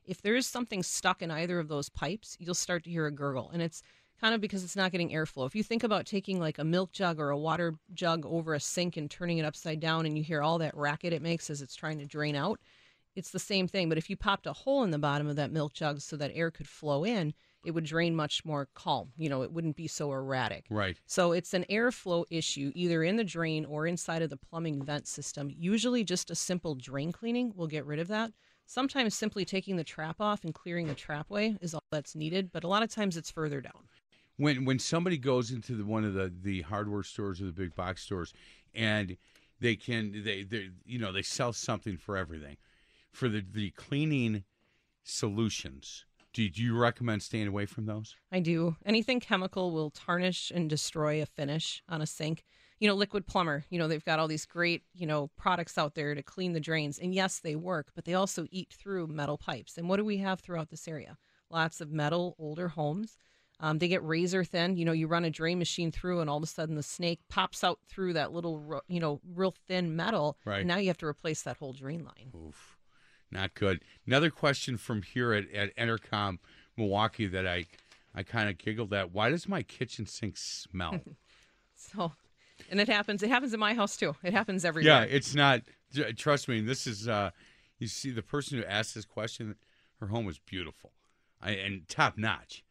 if 0.05 0.21
there 0.21 0.35
is 0.35 0.47
something 0.47 0.83
stuck 0.83 1.23
in 1.23 1.31
either 1.31 1.59
of 1.59 1.69
those 1.69 1.89
pipes, 1.89 2.37
you'll 2.41 2.55
start 2.55 2.85
to 2.85 2.91
hear 2.91 3.07
a 3.07 3.13
gurgle. 3.13 3.51
And 3.53 3.63
it's 3.63 3.83
kind 4.21 4.35
of 4.35 4.41
because 4.41 4.63
it's 4.63 4.77
not 4.77 4.93
getting 4.93 5.11
airflow. 5.11 5.47
If 5.47 5.55
you 5.55 5.63
think 5.63 5.83
about 5.83 6.07
taking 6.07 6.39
like 6.39 6.59
a 6.59 6.65
milk 6.65 6.93
jug 6.93 7.19
or 7.19 7.31
a 7.31 7.39
water 7.39 7.75
jug 7.95 8.25
over 8.27 8.55
a 8.55 8.61
sink 8.61 8.97
and 8.97 9.11
turning 9.11 9.39
it 9.39 9.45
upside 9.45 9.81
down 9.81 10.07
and 10.07 10.17
you 10.17 10.23
hear 10.23 10.43
all 10.43 10.59
that 10.59 10.77
racket 10.77 11.13
it 11.13 11.23
makes 11.23 11.51
as 11.51 11.63
it's 11.63 11.75
trying 11.75 11.99
to 11.99 12.07
drain 12.07 12.37
out, 12.37 12.61
it's 13.15 13.31
the 13.31 13.39
same 13.39 13.69
thing. 13.69 13.89
But 13.89 13.99
if 13.99 14.09
you 14.09 14.17
popped 14.17 14.47
a 14.47 14.53
hole 14.53 14.85
in 14.85 14.91
the 14.91 14.99
bottom 14.99 15.27
of 15.29 15.37
that 15.37 15.51
milk 15.53 15.73
jug 15.73 16.01
so 16.01 16.17
that 16.17 16.31
air 16.35 16.51
could 16.51 16.69
flow 16.69 17.05
in, 17.05 17.35
it 17.65 17.73
would 17.73 17.85
drain 17.85 18.17
much 18.17 18.45
more 18.45 18.69
calm. 18.75 19.13
You 19.17 19.29
know, 19.29 19.43
it 19.43 19.53
wouldn't 19.53 19.77
be 19.77 19.87
so 19.87 20.11
erratic. 20.13 20.67
Right. 20.71 20.97
So 21.07 21.33
it's 21.33 21.55
an 21.55 21.65
airflow 21.71 22.25
issue 22.31 22.73
either 22.75 23.05
in 23.05 23.17
the 23.17 23.25
drain 23.25 23.65
or 23.65 23.87
inside 23.87 24.23
of 24.23 24.31
the 24.31 24.37
plumbing 24.37 24.83
vent 24.83 25.07
system. 25.07 25.51
Usually 25.57 26.03
just 26.05 26.31
a 26.31 26.35
simple 26.35 26.75
drain 26.75 27.13
cleaning 27.13 27.53
will 27.55 27.69
get 27.69 27.87
rid 27.87 27.99
of 28.01 28.09
that. 28.09 28.33
Sometimes 28.67 29.15
simply 29.15 29.45
taking 29.45 29.77
the 29.77 29.85
trap 29.85 30.17
off 30.21 30.45
and 30.45 30.55
clearing 30.55 30.87
the 30.87 30.95
trapway 30.95 31.57
is 31.61 31.75
all 31.75 31.83
that's 31.91 32.15
needed, 32.15 32.51
but 32.53 32.65
a 32.65 32.69
lot 32.69 32.83
of 32.83 32.91
times 32.91 33.17
it's 33.17 33.31
further 33.31 33.61
down. 33.61 33.89
when 34.37 34.65
when 34.65 34.79
somebody 34.79 35.19
goes 35.19 35.51
into 35.51 35.75
the, 35.77 35.85
one 35.85 36.05
of 36.05 36.15
the 36.15 36.33
the 36.43 36.63
hardware 36.63 37.03
stores 37.03 37.41
or 37.41 37.45
the 37.45 37.53
big 37.53 37.75
box 37.75 38.03
stores 38.03 38.33
and 38.75 39.17
they 39.61 39.77
can 39.77 40.25
they 40.25 40.43
they 40.43 40.71
you 40.87 40.99
know 40.99 41.13
they 41.13 41.23
sell 41.23 41.53
something 41.53 41.97
for 41.99 42.17
everything 42.17 42.57
for 43.13 43.29
the 43.29 43.45
the 43.49 43.71
cleaning 43.71 44.45
solutions 45.05 46.05
do, 46.33 46.49
do 46.49 46.63
you 46.63 46.77
recommend 46.77 47.23
staying 47.23 47.47
away 47.47 47.67
from 47.67 47.87
those 47.87 48.17
I 48.31 48.41
do. 48.41 48.77
Anything 48.87 49.21
chemical 49.21 49.71
will 49.71 49.91
tarnish 49.91 50.51
and 50.55 50.69
destroy 50.69 51.21
a 51.21 51.27
finish 51.27 51.83
on 51.89 52.01
a 52.01 52.07
sink. 52.07 52.45
You 52.79 52.89
know, 52.89 52.95
Liquid-Plumr, 52.95 53.63
you 53.71 53.79
know, 53.79 53.87
they've 53.87 54.05
got 54.05 54.19
all 54.19 54.27
these 54.27 54.47
great, 54.47 54.83
you 54.93 55.07
know, 55.07 55.31
products 55.37 55.79
out 55.79 55.95
there 55.95 56.17
to 56.17 56.23
clean 56.23 56.53
the 56.53 56.59
drains. 56.59 56.99
And 56.99 57.15
yes, 57.15 57.39
they 57.39 57.55
work, 57.55 57.93
but 57.95 58.05
they 58.05 58.15
also 58.15 58.47
eat 58.51 58.73
through 58.73 59.07
metal 59.07 59.39
pipes. 59.39 59.79
And 59.79 59.89
what 59.89 59.99
do 59.99 60.05
we 60.05 60.17
have 60.19 60.41
throughout 60.41 60.71
this 60.71 60.89
area? 60.89 61.17
Lots 61.49 61.81
of 61.81 61.93
metal, 61.93 62.35
older 62.41 62.69
homes. 62.69 63.19
Um, 63.61 63.79
they 63.79 63.87
get 63.87 64.03
razor 64.03 64.43
thin. 64.43 64.77
You 64.77 64.85
know, 64.85 64.93
you 64.93 65.07
run 65.07 65.25
a 65.25 65.31
drain 65.31 65.59
machine 65.59 65.93
through, 65.93 66.21
and 66.21 66.29
all 66.29 66.39
of 66.39 66.43
a 66.43 66.47
sudden 66.47 66.75
the 66.75 66.83
snake 66.83 67.21
pops 67.29 67.63
out 67.63 67.79
through 67.89 68.15
that 68.15 68.33
little, 68.33 68.83
you 68.89 68.99
know, 68.99 69.21
real 69.33 69.55
thin 69.69 69.95
metal. 69.95 70.37
Right. 70.45 70.61
And 70.61 70.69
now 70.69 70.79
you 70.79 70.89
have 70.89 70.99
to 70.99 71.07
replace 71.07 71.43
that 71.43 71.59
whole 71.59 71.73
drain 71.73 72.05
line. 72.05 72.33
Oof, 72.35 72.77
not 73.33 73.55
good. 73.55 73.81
Another 74.07 74.31
question 74.31 74.77
from 74.77 75.03
here 75.03 75.33
at, 75.33 75.51
at 75.53 75.75
Entercom 75.77 76.39
Milwaukee 76.77 77.27
that 77.27 77.47
I 77.47 77.67
I 78.15 78.23
kind 78.23 78.49
of 78.49 78.59
giggled 78.59 78.93
at. 78.93 79.11
Why 79.13 79.31
does 79.31 79.49
my 79.49 79.63
kitchen 79.63 80.07
sink 80.07 80.37
smell? 80.37 81.01
So, 81.75 82.13
and 82.71 82.81
it 82.81 82.89
happens. 82.89 83.25
It 83.25 83.29
happens 83.29 83.53
in 83.53 83.59
my 83.59 83.75
house 83.75 83.97
too. 83.97 84.15
It 84.23 84.33
happens 84.33 84.65
everywhere. 84.65 85.05
yeah, 85.05 85.17
it's 85.17 85.35
not. 85.35 85.63
Trust 86.17 86.47
me. 86.49 86.61
This 86.61 86.87
is. 86.87 87.09
uh 87.09 87.31
You 87.81 87.89
see, 87.89 88.13
the 88.13 88.23
person 88.23 88.57
who 88.59 88.65
asked 88.65 88.95
this 88.95 89.05
question, 89.05 89.57
her 89.99 90.07
home 90.07 90.29
is 90.29 90.39
beautiful. 90.39 90.93
I, 91.41 91.53
and 91.53 91.89
top 91.89 92.17
notch. 92.17 92.63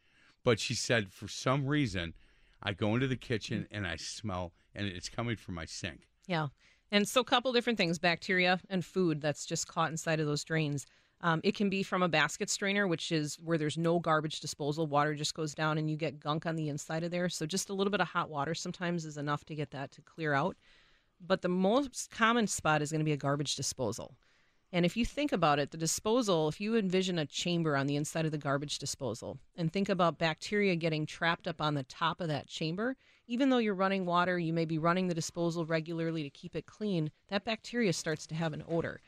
But 0.45 0.62
she 0.62 0.74
said 0.76 1.12
for 1.12 1.28
some 1.28 1.67
reason, 1.67 2.13
I 2.63 2.71
go 2.71 2.93
into 2.95 3.06
the 3.08 3.17
kitchen 3.17 3.67
and 3.69 3.86
I 3.86 3.97
smell, 3.97 4.54
and 4.74 4.88
it's 4.88 5.10
coming 5.10 5.36
from 5.36 5.56
my 5.56 5.65
sink. 5.65 6.08
Yeah. 6.26 6.47
And 6.91 7.08
so, 7.08 7.21
a 7.21 7.25
couple 7.25 7.54
different 7.54 7.77
things 7.77 7.99
bacteria 7.99 8.60
and 8.69 8.84
food 8.84 9.21
that's 9.21 9.45
just 9.45 9.67
caught 9.67 9.91
inside 9.91 10.19
of 10.19 10.27
those 10.27 10.43
drains. 10.43 10.86
Um, 11.21 11.39
it 11.43 11.56
can 11.56 11.69
be 11.69 11.84
from 11.84 12.01
a 12.01 12.10
basket 12.10 12.49
strainer, 12.49 12.88
which 12.88 13.12
is 13.12 13.38
where 13.43 13.58
there's 13.58 13.77
no 13.77 13.99
garbage 13.99 14.39
disposal. 14.39 14.88
Water 14.88 15.13
just 15.13 15.36
goes 15.36 15.54
down 15.54 15.77
and 15.77 15.89
you 15.89 15.95
get 15.95 16.19
gunk 16.19 16.45
on 16.45 16.56
the 16.56 16.67
inside 16.67 17.04
of 17.04 17.12
there. 17.12 17.30
So, 17.30 17.45
just 17.45 17.69
a 17.69 17.73
little 17.73 17.91
bit 17.91 18.01
of 18.01 18.08
hot 18.08 18.30
water 18.30 18.54
sometimes 18.54 19.06
is 19.06 19.17
enough 19.17 19.45
to 19.45 19.56
get 19.56 19.71
that 19.71 19.91
to 19.93 20.01
clear 20.01 20.34
out. 20.34 20.58
But 21.25 21.41
the 21.41 21.49
most 21.49 22.10
common 22.12 22.47
spot 22.47 22.82
is 22.82 22.91
going 22.91 22.99
to 22.99 23.06
be 23.06 23.13
a 23.13 23.17
garbage 23.17 23.56
disposal. 23.56 24.15
And 24.73 24.86
if 24.86 24.95
you 24.95 25.06
think 25.06 25.32
about 25.32 25.60
it, 25.60 25.71
the 25.71 25.77
disposal, 25.77 26.47
if 26.47 26.62
you 26.62 26.77
envision 26.77 27.19
a 27.19 27.25
chamber 27.25 27.75
on 27.75 27.88
the 27.88 27.97
inside 27.97 28.25
of 28.25 28.32
the 28.32 28.38
garbage 28.38 28.80
disposal 28.80 29.38
and 29.56 29.71
think 29.71 29.89
about 29.89 30.17
bacteria 30.17 30.75
getting 30.75 31.06
trapped 31.06 31.47
up 31.47 31.62
on 31.62 31.73
the 31.73 31.84
top 31.84 32.21
of 32.21 32.30
that 32.30 32.47
chamber, 32.47 32.95
even 33.32 33.50
though 33.50 33.60
you're 33.60 33.74
running 33.74 34.06
water, 34.06 34.38
you 34.38 34.52
may 34.52 34.65
be 34.65 34.78
running 34.78 35.08
the 35.08 35.13
disposal 35.13 35.65
regularly 35.65 36.22
to 36.22 36.30
keep 36.30 36.54
it 36.54 36.65
clean, 36.65 37.10
that 37.30 37.46
bacteria 37.46 37.94
starts 37.94 38.28
to 38.28 38.36
have 38.36 38.52
an 38.52 38.62
odor. 38.67 39.00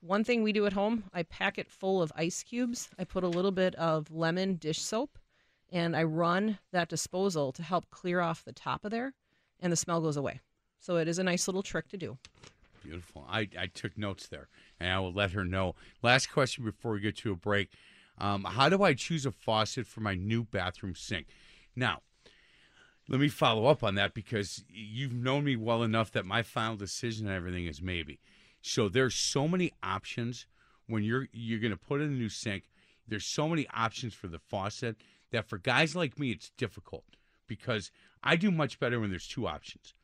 One 0.00 0.22
thing 0.22 0.44
we 0.44 0.52
do 0.52 0.66
at 0.66 0.72
home, 0.72 1.02
I 1.12 1.24
pack 1.24 1.58
it 1.58 1.68
full 1.68 2.00
of 2.00 2.12
ice 2.14 2.44
cubes. 2.44 2.90
I 2.96 3.02
put 3.02 3.24
a 3.24 3.28
little 3.28 3.50
bit 3.50 3.74
of 3.74 4.08
lemon 4.08 4.54
dish 4.54 4.80
soap 4.80 5.18
and 5.72 5.96
I 5.96 6.04
run 6.04 6.60
that 6.70 6.88
disposal 6.88 7.50
to 7.50 7.62
help 7.64 7.90
clear 7.90 8.20
off 8.20 8.44
the 8.44 8.52
top 8.52 8.84
of 8.84 8.92
there 8.92 9.14
and 9.58 9.72
the 9.72 9.76
smell 9.76 10.00
goes 10.00 10.16
away. 10.16 10.38
So 10.78 10.98
it 10.98 11.08
is 11.08 11.18
a 11.18 11.24
nice 11.24 11.48
little 11.48 11.64
trick 11.64 11.88
to 11.88 11.96
do. 11.96 12.18
Beautiful. 12.84 13.26
I, 13.28 13.48
I 13.58 13.66
took 13.66 13.98
notes 13.98 14.28
there, 14.28 14.48
and 14.78 14.92
I 14.92 14.98
will 15.00 15.12
let 15.12 15.32
her 15.32 15.44
know. 15.44 15.74
Last 16.02 16.32
question 16.32 16.64
before 16.64 16.92
we 16.92 17.00
get 17.00 17.16
to 17.18 17.32
a 17.32 17.36
break. 17.36 17.70
Um, 18.18 18.44
how 18.44 18.68
do 18.68 18.82
I 18.82 18.94
choose 18.94 19.26
a 19.26 19.32
faucet 19.32 19.86
for 19.86 20.00
my 20.00 20.14
new 20.14 20.44
bathroom 20.44 20.94
sink? 20.96 21.28
Now, 21.76 22.00
let 23.08 23.20
me 23.20 23.28
follow 23.28 23.66
up 23.66 23.82
on 23.82 23.94
that 23.96 24.14
because 24.14 24.64
you've 24.68 25.12
known 25.12 25.44
me 25.44 25.56
well 25.56 25.82
enough 25.82 26.12
that 26.12 26.24
my 26.24 26.42
final 26.42 26.76
decision 26.76 27.26
and 27.26 27.34
everything 27.34 27.66
is 27.66 27.82
maybe. 27.82 28.20
So 28.60 28.88
there's 28.88 29.14
so 29.14 29.48
many 29.48 29.72
options 29.82 30.46
when 30.86 31.02
you're 31.02 31.28
you're 31.32 31.60
going 31.60 31.72
to 31.72 31.76
put 31.76 32.00
in 32.00 32.08
a 32.08 32.12
new 32.12 32.28
sink. 32.28 32.70
There's 33.06 33.26
so 33.26 33.48
many 33.48 33.66
options 33.74 34.14
for 34.14 34.28
the 34.28 34.38
faucet 34.38 34.96
that 35.32 35.48
for 35.48 35.58
guys 35.58 35.96
like 35.96 36.18
me 36.18 36.30
it's 36.30 36.50
difficult 36.56 37.04
because 37.46 37.90
I 38.22 38.36
do 38.36 38.50
much 38.50 38.78
better 38.78 39.00
when 39.00 39.10
there's 39.10 39.26
two 39.26 39.48
options, 39.48 39.94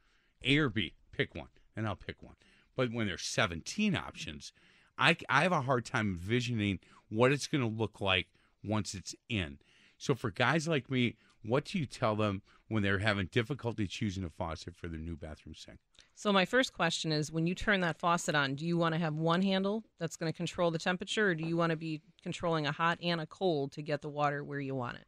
A 0.45 0.59
or 0.59 0.69
B. 0.69 0.95
Pick 1.13 1.35
one, 1.35 1.49
and 1.77 1.87
I'll 1.87 1.97
pick 1.97 2.23
one. 2.23 2.35
But 2.77 2.93
when 2.93 3.07
there's 3.07 3.23
17 3.23 3.97
options, 3.97 4.53
I, 4.99 5.17
I 5.29 5.43
have 5.43 5.53
a 5.53 5.63
hard 5.63 5.85
time 5.85 6.19
envisioning 6.21 6.81
what 7.09 7.33
it's 7.33 7.47
going 7.47 7.63
to 7.63 7.77
look 7.77 8.01
like 8.01 8.29
once 8.65 8.95
it's 8.95 9.15
in. 9.29 9.59
So 9.97 10.15
for 10.15 10.31
guys 10.31 10.69
like 10.69 10.91
me, 10.91 11.17
what 11.43 11.65
do 11.65 11.79
you 11.79 11.87
tell 11.87 12.17
them 12.17 12.43
when 12.69 12.83
they're 12.83 12.99
having 12.99 13.27
difficulty 13.33 13.87
choosing 13.87 14.25
a 14.25 14.31
faucet 14.31 14.77
for 14.77 14.89
their 14.89 15.01
new 15.01 15.17
bathroom 15.17 15.55
sink? 15.55 15.79
So 16.15 16.33
my 16.33 16.45
first 16.45 16.73
question 16.73 17.13
is 17.13 17.31
when 17.31 17.47
you 17.47 17.55
turn 17.55 17.81
that 17.81 17.99
faucet 17.99 18.35
on, 18.35 18.55
do 18.55 18.67
you 18.67 18.77
want 18.77 18.95
to 18.95 18.99
have 18.99 19.15
one 19.15 19.43
handle 19.43 19.85
that's 19.99 20.17
going 20.17 20.31
to 20.33 20.37
control 20.37 20.71
the 20.71 20.79
temperature 20.79 21.29
or 21.29 21.35
do 21.35 21.45
you 21.45 21.57
want 21.57 21.71
to 21.71 21.77
be 21.77 22.01
controlling 22.23 22.67
a 22.67 22.73
hot 22.73 22.99
and 23.03 23.21
a 23.21 23.27
cold 23.27 23.73
to 23.73 23.83
get 23.83 24.03
the 24.03 24.09
water 24.09 24.43
where 24.43 24.61
you 24.61 24.75
want 24.75 24.97
it? 24.97 25.07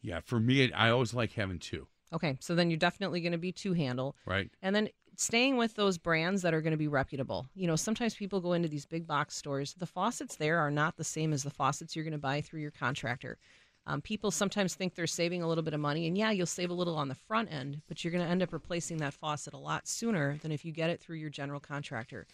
Yeah, 0.00 0.20
for 0.24 0.40
me, 0.40 0.72
I 0.72 0.90
always 0.90 1.14
like 1.14 1.32
having 1.32 1.60
two. 1.60 1.86
Okay, 2.12 2.36
so 2.40 2.54
then 2.54 2.70
you're 2.70 2.76
definitely 2.76 3.20
going 3.20 3.32
to 3.32 3.38
be 3.38 3.52
two 3.52 3.72
handle. 3.72 4.16
Right. 4.26 4.50
And 4.60 4.74
then 4.74 4.88
staying 5.16 5.56
with 5.56 5.74
those 5.74 5.98
brands 5.98 6.42
that 6.42 6.54
are 6.54 6.60
going 6.60 6.72
to 6.72 6.76
be 6.76 6.88
reputable. 6.88 7.46
You 7.54 7.66
know, 7.66 7.76
sometimes 7.76 8.14
people 8.14 8.40
go 8.40 8.52
into 8.52 8.68
these 8.68 8.86
big 8.86 9.06
box 9.06 9.36
stores. 9.36 9.74
The 9.74 9.86
faucets 9.86 10.36
there 10.36 10.58
are 10.58 10.70
not 10.70 10.96
the 10.96 11.04
same 11.04 11.32
as 11.32 11.42
the 11.42 11.50
faucets 11.50 11.94
you're 11.94 12.04
going 12.04 12.12
to 12.12 12.18
buy 12.18 12.40
through 12.40 12.60
your 12.60 12.70
contractor. 12.70 13.38
Um, 13.86 14.00
people 14.00 14.30
sometimes 14.30 14.74
think 14.74 14.94
they're 14.94 15.06
saving 15.08 15.42
a 15.42 15.48
little 15.48 15.64
bit 15.64 15.74
of 15.74 15.80
money, 15.80 16.06
and 16.06 16.16
yeah, 16.16 16.30
you'll 16.30 16.46
save 16.46 16.70
a 16.70 16.74
little 16.74 16.94
on 16.96 17.08
the 17.08 17.14
front 17.16 17.52
end, 17.52 17.82
but 17.88 18.04
you're 18.04 18.12
going 18.12 18.24
to 18.24 18.30
end 18.30 18.42
up 18.42 18.52
replacing 18.52 18.98
that 18.98 19.12
faucet 19.14 19.54
a 19.54 19.58
lot 19.58 19.88
sooner 19.88 20.38
than 20.42 20.52
if 20.52 20.64
you 20.64 20.70
get 20.72 20.88
it 20.90 21.00
through 21.00 21.16
your 21.16 21.30
general 21.30 21.58
contractor. 21.58 22.26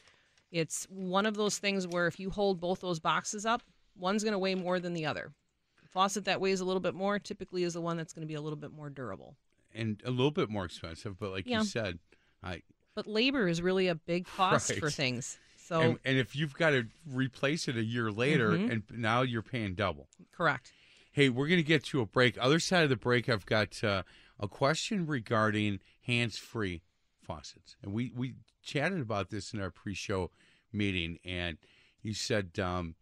It's 0.51 0.85
one 0.91 1.25
of 1.27 1.35
those 1.37 1.57
things 1.59 1.87
where 1.87 2.07
if 2.07 2.21
you 2.21 2.31
hold 2.31 2.61
both 2.61 2.81
those 2.81 2.99
boxes 3.01 3.47
up, 3.47 3.63
one's 3.97 4.23
going 4.25 4.33
to 4.33 4.39
weigh 4.39 4.55
more 4.55 4.79
than 4.79 4.93
the 4.93 5.07
other. 5.07 5.33
The 5.83 5.89
faucet 5.89 6.27
that 6.27 6.41
weighs 6.41 6.61
a 6.61 6.65
little 6.67 6.81
bit 6.81 6.95
more 6.95 7.19
typically 7.19 7.63
is 7.65 7.73
the 7.75 7.81
one 7.81 7.97
that's 7.97 8.13
going 8.13 8.23
to 8.27 8.29
be 8.29 8.35
a 8.35 8.41
little 8.43 8.59
bit 8.59 8.71
more 8.73 8.91
durable. 8.91 9.35
And 9.75 10.03
a 10.05 10.11
little 10.11 10.31
bit 10.31 10.51
more 10.51 10.65
expensive, 10.67 11.19
but 11.19 11.31
like 11.31 11.47
Yeah. 11.47 11.61
you 11.61 11.65
said, 11.65 11.99
I 12.43 12.63
But 12.95 13.07
labor 13.07 13.49
is 13.49 13.63
really 13.63 13.89
a 13.89 13.95
big 13.95 14.27
cost 14.27 14.75
for 14.75 14.91
things. 14.91 15.39
So, 15.57 15.81
and, 15.81 15.99
and 16.05 16.19
if 16.19 16.35
you've 16.35 16.55
got 16.55 16.71
to 16.71 16.87
replace 17.07 17.69
it 17.69 17.77
a 17.77 17.85
year 17.85 18.11
later, 18.11 18.51
Mhm. 18.53 18.71
and 18.71 18.83
now 18.91 19.23
you're 19.23 19.43
paying 19.43 19.75
double. 19.75 20.09
correct. 20.33 20.73
Hey, 21.19 21.29
we're 21.31 21.49
going 21.49 21.59
to 21.59 21.65
get 21.65 21.83
to 21.87 22.01
a 22.01 22.07
break. 22.07 22.39
Other 22.41 22.61
side 22.61 22.85
of 22.85 22.91
the 22.91 22.97
break, 22.97 23.29
I've 23.29 23.45
got 23.45 23.83
uh, 23.83 24.05
a 24.39 24.47
question 24.47 25.05
regarding 25.05 25.81
hands-free 26.07 26.81
faucets, 27.21 27.75
and 27.83 27.93
we 27.93 28.13
we 28.15 28.35
chatted 28.63 29.01
about 29.01 29.31
this 29.31 29.53
in 29.53 29.61
our 29.61 29.73
pre-show 29.73 30.31
meeting, 30.73 31.19
and 31.25 31.59
you 32.03 32.15
said, 32.15 32.61
um, 32.61 32.95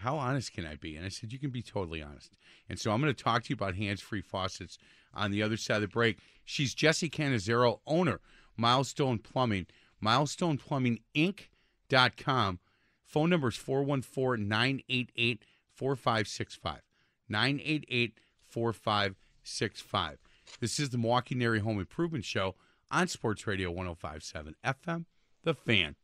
"How 0.00 0.18
honest 0.18 0.52
can 0.52 0.66
I 0.66 0.74
be?" 0.74 0.96
And 0.96 1.06
I 1.06 1.08
said, 1.08 1.32
"You 1.32 1.38
can 1.38 1.48
be 1.48 1.62
totally 1.62 2.02
honest." 2.02 2.36
And 2.68 2.78
so 2.78 2.92
I'm 2.92 3.00
going 3.00 3.14
to 3.14 3.24
talk 3.24 3.44
to 3.44 3.48
you 3.48 3.54
about 3.54 3.74
hands-free 3.74 4.20
faucets 4.20 4.76
on 5.14 5.30
the 5.30 5.42
other 5.42 5.56
side 5.56 5.76
of 5.76 5.80
the 5.80 5.88
break. 5.88 6.18
She's 6.44 6.74
Jessie 6.74 7.08
Canizero, 7.08 7.80
owner, 7.86 8.20
Milestone 8.54 9.18
Plumbing, 9.18 9.66
MilestonePlumbingInc.com. 10.04 12.58
Phone 13.02 13.30
number 13.30 13.48
is 13.48 13.56
414 13.56 14.46
988 14.46 15.42
4565. 15.72 16.83
988 17.28 18.18
4565. 18.48 20.18
This 20.60 20.78
is 20.78 20.90
the 20.90 20.98
Milwaukee 20.98 21.34
NARI 21.34 21.60
Home 21.60 21.78
Improvement 21.78 22.24
Show 22.24 22.54
on 22.90 23.08
Sports 23.08 23.46
Radio 23.46 23.70
1057 23.70 24.54
FM, 24.64 25.04
The 25.42 25.54
Fan. 25.54 25.96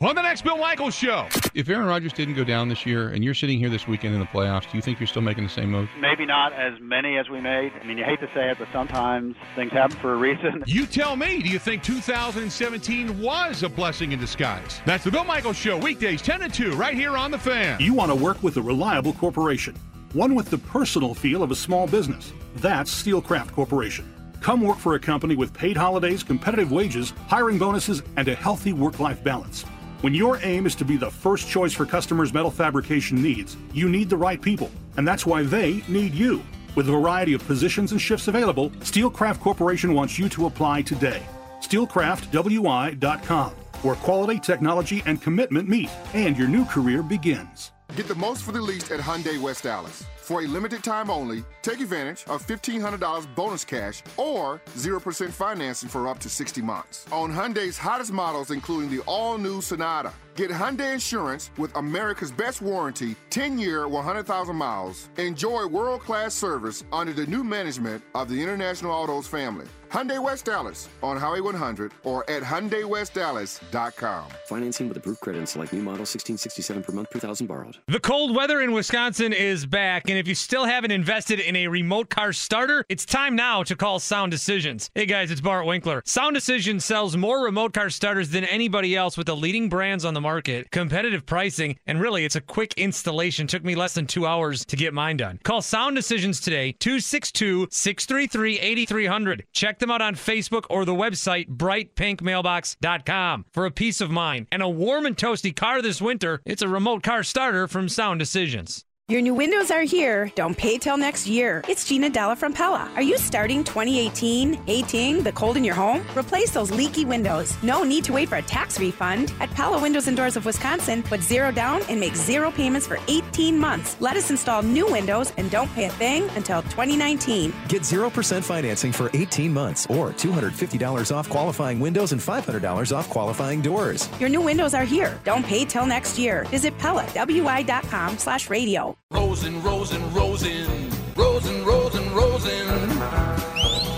On 0.00 0.14
the 0.16 0.22
next 0.22 0.42
Bill 0.42 0.58
Michaels 0.58 0.94
show. 0.94 1.28
If 1.54 1.68
Aaron 1.68 1.86
Rodgers 1.86 2.12
didn't 2.12 2.34
go 2.34 2.42
down 2.42 2.68
this 2.68 2.84
year 2.84 3.10
and 3.10 3.22
you're 3.24 3.32
sitting 3.32 3.60
here 3.60 3.70
this 3.70 3.86
weekend 3.86 4.12
in 4.12 4.18
the 4.20 4.26
playoffs, 4.26 4.68
do 4.68 4.76
you 4.76 4.82
think 4.82 4.98
you're 4.98 5.06
still 5.06 5.22
making 5.22 5.44
the 5.44 5.50
same 5.50 5.70
move? 5.70 5.88
Maybe 6.00 6.26
not 6.26 6.52
as 6.52 6.72
many 6.80 7.16
as 7.16 7.28
we 7.30 7.40
made. 7.40 7.72
I 7.80 7.86
mean, 7.86 7.96
you 7.96 8.04
hate 8.04 8.18
to 8.18 8.26
say 8.34 8.50
it, 8.50 8.58
but 8.58 8.66
sometimes 8.72 9.36
things 9.54 9.70
happen 9.70 9.96
for 9.98 10.12
a 10.12 10.16
reason. 10.16 10.64
You 10.66 10.86
tell 10.86 11.14
me, 11.14 11.40
do 11.42 11.48
you 11.48 11.60
think 11.60 11.84
2017 11.84 13.20
was 13.20 13.62
a 13.62 13.68
blessing 13.68 14.10
in 14.10 14.18
disguise? 14.18 14.80
That's 14.84 15.04
the 15.04 15.12
Bill 15.12 15.24
Michaels 15.24 15.56
show, 15.56 15.78
weekdays 15.78 16.20
10 16.22 16.40
to 16.40 16.48
2, 16.48 16.72
right 16.72 16.94
here 16.94 17.16
on 17.16 17.30
The 17.30 17.38
Fan. 17.38 17.80
You 17.80 17.94
want 17.94 18.10
to 18.10 18.16
work 18.16 18.42
with 18.42 18.56
a 18.56 18.62
reliable 18.62 19.12
corporation, 19.12 19.76
one 20.14 20.34
with 20.34 20.48
the 20.48 20.58
personal 20.58 21.12
feel 21.12 21.42
of 21.42 21.50
a 21.50 21.56
small 21.56 21.86
business. 21.86 22.32
That's 22.56 23.02
Steelcraft 23.02 23.52
Corporation. 23.52 24.10
Come 24.40 24.60
work 24.60 24.78
for 24.78 24.94
a 24.94 25.00
company 25.00 25.34
with 25.34 25.52
paid 25.52 25.76
holidays, 25.76 26.22
competitive 26.22 26.70
wages, 26.70 27.12
hiring 27.28 27.58
bonuses, 27.58 28.02
and 28.16 28.28
a 28.28 28.34
healthy 28.34 28.72
work 28.72 29.00
life 29.00 29.22
balance. 29.24 29.64
When 30.02 30.14
your 30.14 30.38
aim 30.42 30.66
is 30.66 30.74
to 30.76 30.84
be 30.84 30.96
the 30.96 31.10
first 31.10 31.48
choice 31.48 31.72
for 31.72 31.84
customers' 31.84 32.32
metal 32.32 32.50
fabrication 32.50 33.22
needs, 33.22 33.56
you 33.72 33.88
need 33.88 34.08
the 34.08 34.16
right 34.16 34.40
people, 34.40 34.70
and 34.96 35.08
that's 35.08 35.26
why 35.26 35.42
they 35.42 35.82
need 35.88 36.14
you. 36.14 36.42
With 36.76 36.88
a 36.88 36.92
variety 36.92 37.34
of 37.34 37.44
positions 37.46 37.92
and 37.92 38.00
shifts 38.00 38.28
available, 38.28 38.70
Steelcraft 38.80 39.40
Corporation 39.40 39.94
wants 39.94 40.18
you 40.18 40.28
to 40.30 40.46
apply 40.46 40.82
today. 40.82 41.22
SteelcraftWI.com, 41.60 43.50
where 43.82 43.94
quality, 43.96 44.38
technology, 44.38 45.02
and 45.06 45.20
commitment 45.22 45.68
meet, 45.68 45.90
and 46.12 46.36
your 46.36 46.48
new 46.48 46.64
career 46.66 47.02
begins. 47.02 47.73
Get 47.96 48.08
the 48.08 48.14
most 48.16 48.42
for 48.42 48.50
the 48.50 48.60
least 48.60 48.90
at 48.90 49.00
Hyundai 49.00 49.40
West 49.40 49.66
Allis. 49.66 50.02
For 50.24 50.40
a 50.40 50.46
limited 50.46 50.82
time 50.82 51.10
only, 51.10 51.44
take 51.60 51.80
advantage 51.80 52.24
of 52.28 52.46
$1,500 52.46 53.34
bonus 53.34 53.62
cash 53.62 54.02
or 54.16 54.62
0% 54.74 55.30
financing 55.30 55.86
for 55.90 56.08
up 56.08 56.18
to 56.20 56.30
60 56.30 56.62
months. 56.62 57.06
On 57.12 57.30
Hyundai's 57.30 57.76
hottest 57.76 58.10
models, 58.10 58.50
including 58.50 58.88
the 58.88 59.02
all 59.02 59.36
new 59.36 59.60
Sonata. 59.60 60.14
Get 60.34 60.50
Hyundai 60.50 60.94
Assurance 60.94 61.50
with 61.58 61.76
America's 61.76 62.32
best 62.32 62.60
warranty 62.60 63.14
10 63.30 63.58
year, 63.58 63.86
100,000 63.86 64.56
miles. 64.56 65.08
Enjoy 65.16 65.66
world 65.66 66.00
class 66.00 66.34
service 66.34 66.82
under 66.92 67.12
the 67.12 67.26
new 67.26 67.44
management 67.44 68.02
of 68.14 68.28
the 68.28 68.42
International 68.42 68.90
Autos 68.90 69.28
family. 69.28 69.66
Hyundai 69.90 70.20
West 70.20 70.48
Allis 70.48 70.88
on 71.04 71.16
Highway 71.16 71.40
100 71.40 71.92
or 72.02 72.28
at 72.28 72.42
HyundaiWestAllis.com. 72.42 74.24
Financing 74.46 74.88
with 74.88 74.96
approved 74.96 75.20
credit 75.20 75.38
and 75.38 75.48
select 75.48 75.72
new 75.72 75.78
model 75.82 76.00
1667 76.00 76.82
per 76.82 76.90
month 76.92 77.10
per 77.12 77.20
thousand 77.20 77.46
borrowed. 77.46 77.76
The 77.86 78.00
cold 78.00 78.34
weather 78.34 78.60
in 78.60 78.72
Wisconsin 78.72 79.32
is 79.32 79.66
back, 79.66 80.08
and 80.14 80.20
if 80.20 80.28
you 80.28 80.34
still 80.36 80.64
haven't 80.64 80.92
invested 80.92 81.40
in 81.40 81.56
a 81.56 81.66
remote 81.66 82.08
car 82.08 82.32
starter, 82.32 82.86
it's 82.88 83.04
time 83.04 83.34
now 83.34 83.64
to 83.64 83.74
call 83.74 83.98
Sound 83.98 84.30
Decisions. 84.30 84.88
Hey 84.94 85.06
guys, 85.06 85.32
it's 85.32 85.40
Bart 85.40 85.66
Winkler. 85.66 86.04
Sound 86.06 86.34
Decisions 86.34 86.84
sells 86.84 87.16
more 87.16 87.42
remote 87.42 87.74
car 87.74 87.90
starters 87.90 88.30
than 88.30 88.44
anybody 88.44 88.94
else 88.94 89.16
with 89.16 89.26
the 89.26 89.34
leading 89.34 89.68
brands 89.68 90.04
on 90.04 90.14
the 90.14 90.20
market, 90.20 90.70
competitive 90.70 91.26
pricing, 91.26 91.76
and 91.84 92.00
really 92.00 92.24
it's 92.24 92.36
a 92.36 92.40
quick 92.40 92.74
installation. 92.74 93.48
Took 93.48 93.64
me 93.64 93.74
less 93.74 93.94
than 93.94 94.06
two 94.06 94.24
hours 94.24 94.64
to 94.66 94.76
get 94.76 94.94
mine 94.94 95.16
done. 95.16 95.40
Call 95.42 95.62
Sound 95.62 95.96
Decisions 95.96 96.38
today, 96.38 96.70
262 96.78 97.66
633 97.72 98.60
8300. 98.60 99.46
Check 99.52 99.80
them 99.80 99.90
out 99.90 100.00
on 100.00 100.14
Facebook 100.14 100.66
or 100.70 100.84
the 100.84 100.94
website 100.94 101.48
brightpinkmailbox.com 101.48 103.46
for 103.50 103.66
a 103.66 103.72
peace 103.72 104.00
of 104.00 104.12
mind. 104.12 104.46
And 104.52 104.62
a 104.62 104.68
warm 104.68 105.06
and 105.06 105.16
toasty 105.16 105.56
car 105.56 105.82
this 105.82 106.00
winter, 106.00 106.40
it's 106.44 106.62
a 106.62 106.68
remote 106.68 107.02
car 107.02 107.24
starter 107.24 107.66
from 107.66 107.88
Sound 107.88 108.20
Decisions. 108.20 108.84
Your 109.10 109.20
new 109.20 109.34
windows 109.34 109.70
are 109.70 109.82
here. 109.82 110.32
Don't 110.34 110.56
pay 110.56 110.78
till 110.78 110.96
next 110.96 111.26
year. 111.26 111.62
It's 111.68 111.84
Gina 111.84 112.08
Della 112.08 112.34
from 112.34 112.54
Pella. 112.54 112.90
Are 112.96 113.02
you 113.02 113.18
starting 113.18 113.62
2018 113.62 114.54
hating 114.64 115.22
the 115.22 115.30
cold 115.30 115.58
in 115.58 115.62
your 115.62 115.74
home? 115.74 116.00
Replace 116.16 116.52
those 116.52 116.70
leaky 116.70 117.04
windows. 117.04 117.54
No 117.62 117.82
need 117.82 118.04
to 118.04 118.14
wait 118.14 118.30
for 118.30 118.36
a 118.36 118.42
tax 118.42 118.80
refund. 118.80 119.34
At 119.40 119.50
Pella 119.50 119.78
Windows 119.78 120.08
and 120.08 120.16
Doors 120.16 120.38
of 120.38 120.46
Wisconsin, 120.46 121.02
put 121.02 121.20
zero 121.20 121.52
down 121.52 121.82
and 121.90 122.00
make 122.00 122.16
zero 122.16 122.50
payments 122.50 122.86
for 122.86 122.96
18 123.06 123.58
months. 123.58 123.98
Let 124.00 124.16
us 124.16 124.30
install 124.30 124.62
new 124.62 124.90
windows 124.90 125.34
and 125.36 125.50
don't 125.50 125.70
pay 125.74 125.84
a 125.84 125.90
thing 125.90 126.22
until 126.34 126.62
2019. 126.62 127.52
Get 127.68 127.82
0% 127.82 128.42
financing 128.42 128.90
for 128.90 129.10
18 129.12 129.52
months 129.52 129.84
or 129.90 130.12
$250 130.14 131.14
off 131.14 131.28
qualifying 131.28 131.78
windows 131.78 132.12
and 132.12 132.22
$500 132.22 132.96
off 132.96 133.10
qualifying 133.10 133.60
doors. 133.60 134.08
Your 134.18 134.30
new 134.30 134.40
windows 134.40 134.72
are 134.72 134.84
here. 134.84 135.20
Don't 135.24 135.44
pay 135.44 135.66
till 135.66 135.84
next 135.84 136.18
year. 136.18 136.44
Visit 136.44 136.78
PellaWI.com 136.78 138.16
slash 138.16 138.48
radio. 138.48 138.93
Rosen, 139.10 139.62
Rosen, 139.62 140.14
Rosen, 140.14 140.90
Rosen, 141.14 141.64
Rosen, 141.64 142.14
Rosen, 142.14 142.88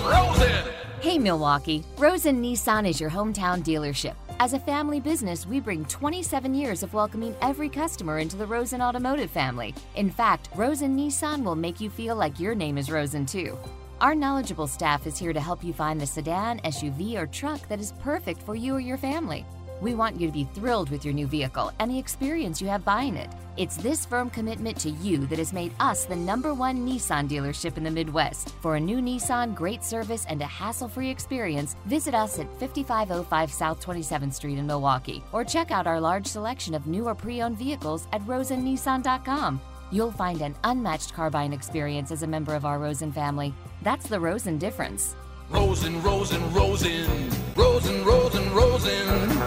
Rosen. 0.04 0.72
Hey 1.00 1.18
Milwaukee, 1.18 1.84
Rosen 1.98 2.42
Nissan 2.42 2.88
is 2.88 3.00
your 3.00 3.10
hometown 3.10 3.62
dealership. 3.62 4.14
As 4.40 4.52
a 4.52 4.58
family 4.58 5.00
business, 5.00 5.46
we 5.46 5.60
bring 5.60 5.84
27 5.86 6.52
years 6.54 6.82
of 6.82 6.92
welcoming 6.92 7.34
every 7.40 7.68
customer 7.68 8.18
into 8.18 8.36
the 8.36 8.46
Rosen 8.46 8.82
Automotive 8.82 9.30
family. 9.30 9.74
In 9.94 10.10
fact, 10.10 10.48
Rosen 10.54 10.96
Nissan 10.96 11.42
will 11.42 11.54
make 11.54 11.80
you 11.80 11.88
feel 11.88 12.16
like 12.16 12.40
your 12.40 12.54
name 12.54 12.76
is 12.76 12.90
Rosen 12.90 13.24
too. 13.24 13.56
Our 14.00 14.14
knowledgeable 14.14 14.66
staff 14.66 15.06
is 15.06 15.18
here 15.18 15.32
to 15.32 15.40
help 15.40 15.64
you 15.64 15.72
find 15.72 15.98
the 16.00 16.06
sedan, 16.06 16.60
SUV, 16.60 17.16
or 17.16 17.26
truck 17.26 17.66
that 17.68 17.80
is 17.80 17.92
perfect 18.00 18.42
for 18.42 18.54
you 18.54 18.74
or 18.74 18.80
your 18.80 18.98
family. 18.98 19.46
We 19.80 19.94
want 19.94 20.18
you 20.18 20.26
to 20.26 20.32
be 20.32 20.48
thrilled 20.54 20.90
with 20.90 21.04
your 21.04 21.12
new 21.12 21.26
vehicle 21.26 21.72
and 21.78 21.90
the 21.90 21.98
experience 21.98 22.62
you 22.62 22.68
have 22.68 22.84
buying 22.84 23.16
it. 23.16 23.28
It's 23.56 23.76
this 23.76 24.04
firm 24.06 24.30
commitment 24.30 24.78
to 24.80 24.90
you 24.90 25.26
that 25.26 25.38
has 25.38 25.52
made 25.52 25.72
us 25.80 26.04
the 26.04 26.16
number 26.16 26.54
one 26.54 26.86
Nissan 26.86 27.28
dealership 27.28 27.76
in 27.76 27.84
the 27.84 27.90
Midwest. 27.90 28.50
For 28.60 28.76
a 28.76 28.80
new 28.80 28.98
Nissan, 28.98 29.54
great 29.54 29.82
service, 29.82 30.26
and 30.28 30.40
a 30.40 30.46
hassle 30.46 30.88
free 30.88 31.10
experience, 31.10 31.76
visit 31.86 32.14
us 32.14 32.38
at 32.38 32.52
5505 32.58 33.52
South 33.52 33.84
27th 33.84 34.34
Street 34.34 34.58
in 34.58 34.66
Milwaukee 34.66 35.22
or 35.32 35.44
check 35.44 35.70
out 35.70 35.86
our 35.86 36.00
large 36.00 36.26
selection 36.26 36.74
of 36.74 36.86
new 36.86 37.06
or 37.06 37.14
pre 37.14 37.42
owned 37.42 37.58
vehicles 37.58 38.06
at 38.12 38.22
rosennissan.com. 38.22 39.60
You'll 39.92 40.10
find 40.10 40.42
an 40.42 40.54
unmatched 40.64 41.14
car 41.14 41.30
buying 41.30 41.52
experience 41.52 42.10
as 42.10 42.22
a 42.22 42.26
member 42.26 42.54
of 42.54 42.64
our 42.64 42.78
Rosen 42.78 43.12
family. 43.12 43.54
That's 43.82 44.08
the 44.08 44.18
Rosen 44.18 44.58
difference. 44.58 45.14
Rosen, 45.48 46.02
Rosen, 46.02 46.52
Rosen, 46.52 47.30
Rosen, 47.54 48.04
Rosen, 48.04 48.54
Rosen, 48.54 49.38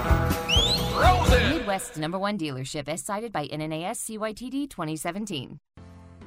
Rosen. 0.96 1.58
Midwest's 1.58 1.98
number 1.98 2.18
one 2.18 2.38
dealership 2.38 2.88
as 2.88 3.04
cited 3.04 3.34
by 3.34 3.48
NNAS 3.48 3.98
CYTD 4.06 4.70
2017. 4.70 5.60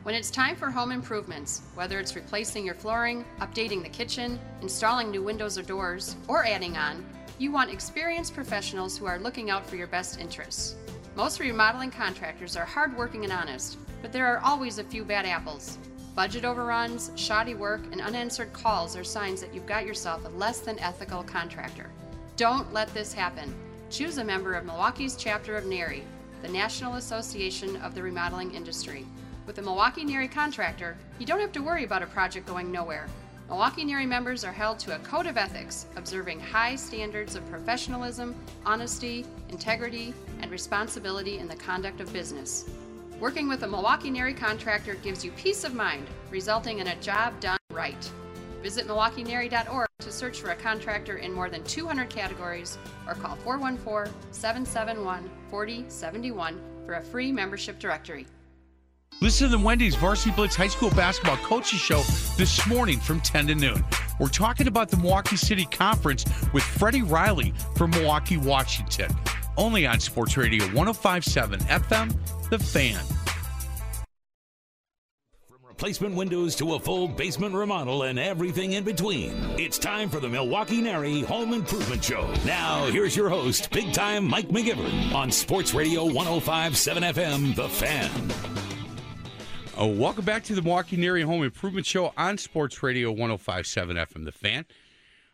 When 0.02 0.14
it's 0.14 0.30
time 0.30 0.56
for 0.56 0.70
home 0.70 0.92
improvements, 0.92 1.62
whether 1.74 1.98
it's 1.98 2.16
replacing 2.16 2.66
your 2.66 2.74
flooring, 2.74 3.24
updating 3.40 3.82
the 3.82 3.88
kitchen, 3.88 4.38
installing 4.60 5.10
new 5.10 5.22
windows 5.22 5.56
or 5.56 5.62
doors, 5.62 6.16
or 6.28 6.44
adding 6.44 6.76
on, 6.76 7.04
you 7.38 7.50
want 7.50 7.72
experienced 7.72 8.34
professionals 8.34 8.98
who 8.98 9.06
are 9.06 9.18
looking 9.18 9.48
out 9.48 9.66
for 9.66 9.76
your 9.76 9.86
best 9.86 10.20
interests. 10.20 10.76
Most 11.14 11.40
remodeling 11.40 11.90
contractors 11.90 12.56
are 12.56 12.64
hardworking 12.64 13.24
and 13.24 13.32
honest, 13.32 13.78
but 14.02 14.12
there 14.12 14.26
are 14.26 14.40
always 14.44 14.78
a 14.78 14.84
few 14.84 15.04
bad 15.04 15.24
apples. 15.24 15.78
Budget 16.14 16.44
overruns, 16.44 17.10
shoddy 17.16 17.54
work, 17.54 17.80
and 17.90 18.02
unanswered 18.02 18.52
calls 18.52 18.96
are 18.96 19.04
signs 19.04 19.40
that 19.40 19.54
you've 19.54 19.64
got 19.64 19.86
yourself 19.86 20.22
a 20.26 20.28
less 20.28 20.60
than 20.60 20.78
ethical 20.78 21.22
contractor. 21.22 21.90
Don't 22.36 22.70
let 22.70 22.92
this 22.92 23.14
happen. 23.14 23.54
Choose 23.90 24.18
a 24.18 24.24
member 24.24 24.52
of 24.52 24.66
Milwaukee's 24.66 25.16
chapter 25.16 25.56
of 25.56 25.64
NARI, 25.64 26.02
the 26.42 26.48
National 26.48 26.94
Association 26.96 27.76
of 27.76 27.94
the 27.94 28.02
Remodeling 28.02 28.54
Industry. 28.54 29.06
With 29.46 29.56
a 29.56 29.62
Milwaukee 29.62 30.04
NARI 30.04 30.28
contractor, 30.28 30.98
you 31.18 31.24
don't 31.24 31.40
have 31.40 31.52
to 31.52 31.62
worry 31.62 31.84
about 31.84 32.02
a 32.02 32.06
project 32.06 32.46
going 32.46 32.70
nowhere. 32.70 33.08
Milwaukee 33.48 33.84
NARI 33.84 34.06
members 34.06 34.44
are 34.44 34.52
held 34.52 34.78
to 34.80 34.94
a 34.94 34.98
code 34.98 35.26
of 35.26 35.38
ethics, 35.38 35.86
observing 35.96 36.40
high 36.40 36.76
standards 36.76 37.36
of 37.36 37.48
professionalism, 37.48 38.34
honesty, 38.66 39.24
integrity, 39.48 40.12
and 40.42 40.50
responsibility 40.50 41.38
in 41.38 41.48
the 41.48 41.56
conduct 41.56 42.00
of 42.00 42.12
business. 42.12 42.68
Working 43.22 43.46
with 43.48 43.62
a 43.62 43.68
Milwaukee 43.68 44.10
NARI 44.10 44.34
contractor 44.34 44.96
gives 44.96 45.24
you 45.24 45.30
peace 45.30 45.62
of 45.62 45.74
mind, 45.74 46.08
resulting 46.32 46.80
in 46.80 46.88
a 46.88 46.96
job 46.96 47.38
done 47.38 47.56
right. 47.70 48.10
Visit 48.64 48.88
MilwaukeeNARI.org 48.88 49.86
to 50.00 50.10
search 50.10 50.40
for 50.40 50.50
a 50.50 50.56
contractor 50.56 51.18
in 51.18 51.32
more 51.32 51.48
than 51.48 51.62
200 51.62 52.10
categories 52.10 52.78
or 53.06 53.14
call 53.14 53.36
414 53.36 54.12
771 54.32 55.30
4071 55.50 56.60
for 56.84 56.94
a 56.94 57.00
free 57.00 57.30
membership 57.30 57.78
directory. 57.78 58.26
Listen 59.20 59.48
to 59.48 59.56
the 59.56 59.64
Wendy's 59.64 59.94
Varsity 59.94 60.34
Blitz 60.34 60.56
High 60.56 60.66
School 60.66 60.90
Basketball 60.90 61.36
Coaches 61.36 61.78
Show 61.78 62.02
this 62.36 62.66
morning 62.66 62.98
from 62.98 63.20
10 63.20 63.46
to 63.46 63.54
noon. 63.54 63.84
We're 64.18 64.30
talking 64.30 64.66
about 64.66 64.90
the 64.90 64.96
Milwaukee 64.96 65.36
City 65.36 65.66
Conference 65.66 66.24
with 66.52 66.64
Freddie 66.64 67.02
Riley 67.02 67.54
from 67.76 67.92
Milwaukee, 67.92 68.36
Washington. 68.36 69.14
Only 69.56 69.86
on 69.86 70.00
Sports 70.00 70.36
Radio 70.36 70.64
1057 70.68 71.60
FM, 71.60 72.48
The 72.48 72.58
Fan. 72.58 73.04
From 75.46 75.58
replacement 75.66 76.14
windows 76.14 76.56
to 76.56 76.74
a 76.74 76.80
full 76.80 77.06
basement 77.08 77.54
remodel 77.54 78.04
and 78.04 78.18
everything 78.18 78.72
in 78.72 78.84
between. 78.84 79.32
It's 79.58 79.78
time 79.78 80.08
for 80.08 80.20
the 80.20 80.28
Milwaukee 80.28 80.80
NARI 80.80 81.22
Home 81.24 81.52
Improvement 81.52 82.02
Show. 82.02 82.32
Now, 82.46 82.86
here's 82.86 83.14
your 83.14 83.28
host, 83.28 83.70
big 83.70 83.92
time 83.92 84.24
Mike 84.26 84.48
McGivern 84.48 85.12
on 85.14 85.30
Sports 85.30 85.74
Radio 85.74 86.04
1057 86.06 87.02
FM, 87.02 87.54
The 87.54 87.68
Fan. 87.68 88.32
Oh, 89.76 89.86
welcome 89.88 90.24
back 90.24 90.44
to 90.44 90.54
the 90.54 90.62
Milwaukee 90.62 90.96
NARI 90.96 91.22
Home 91.22 91.42
Improvement 91.42 91.84
Show 91.86 92.12
on 92.16 92.38
Sports 92.38 92.82
Radio 92.82 93.10
1057 93.10 93.96
FM, 93.96 94.24
The 94.24 94.32
Fan. 94.32 94.64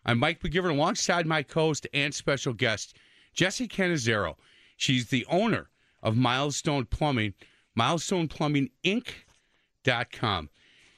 I'm 0.04 0.18
Mike 0.18 0.40
McGivern 0.42 0.70
alongside 0.70 1.26
my 1.26 1.42
co 1.44 1.66
host 1.66 1.86
and 1.92 2.14
special 2.14 2.52
guest, 2.52 2.96
Jessie 3.34 3.68
Canizero. 3.68 4.36
She's 4.76 5.08
the 5.08 5.26
owner 5.28 5.68
of 6.02 6.16
Milestone 6.16 6.86
Plumbing, 6.86 7.34
milestoneplumbinginc.com. 7.78 10.50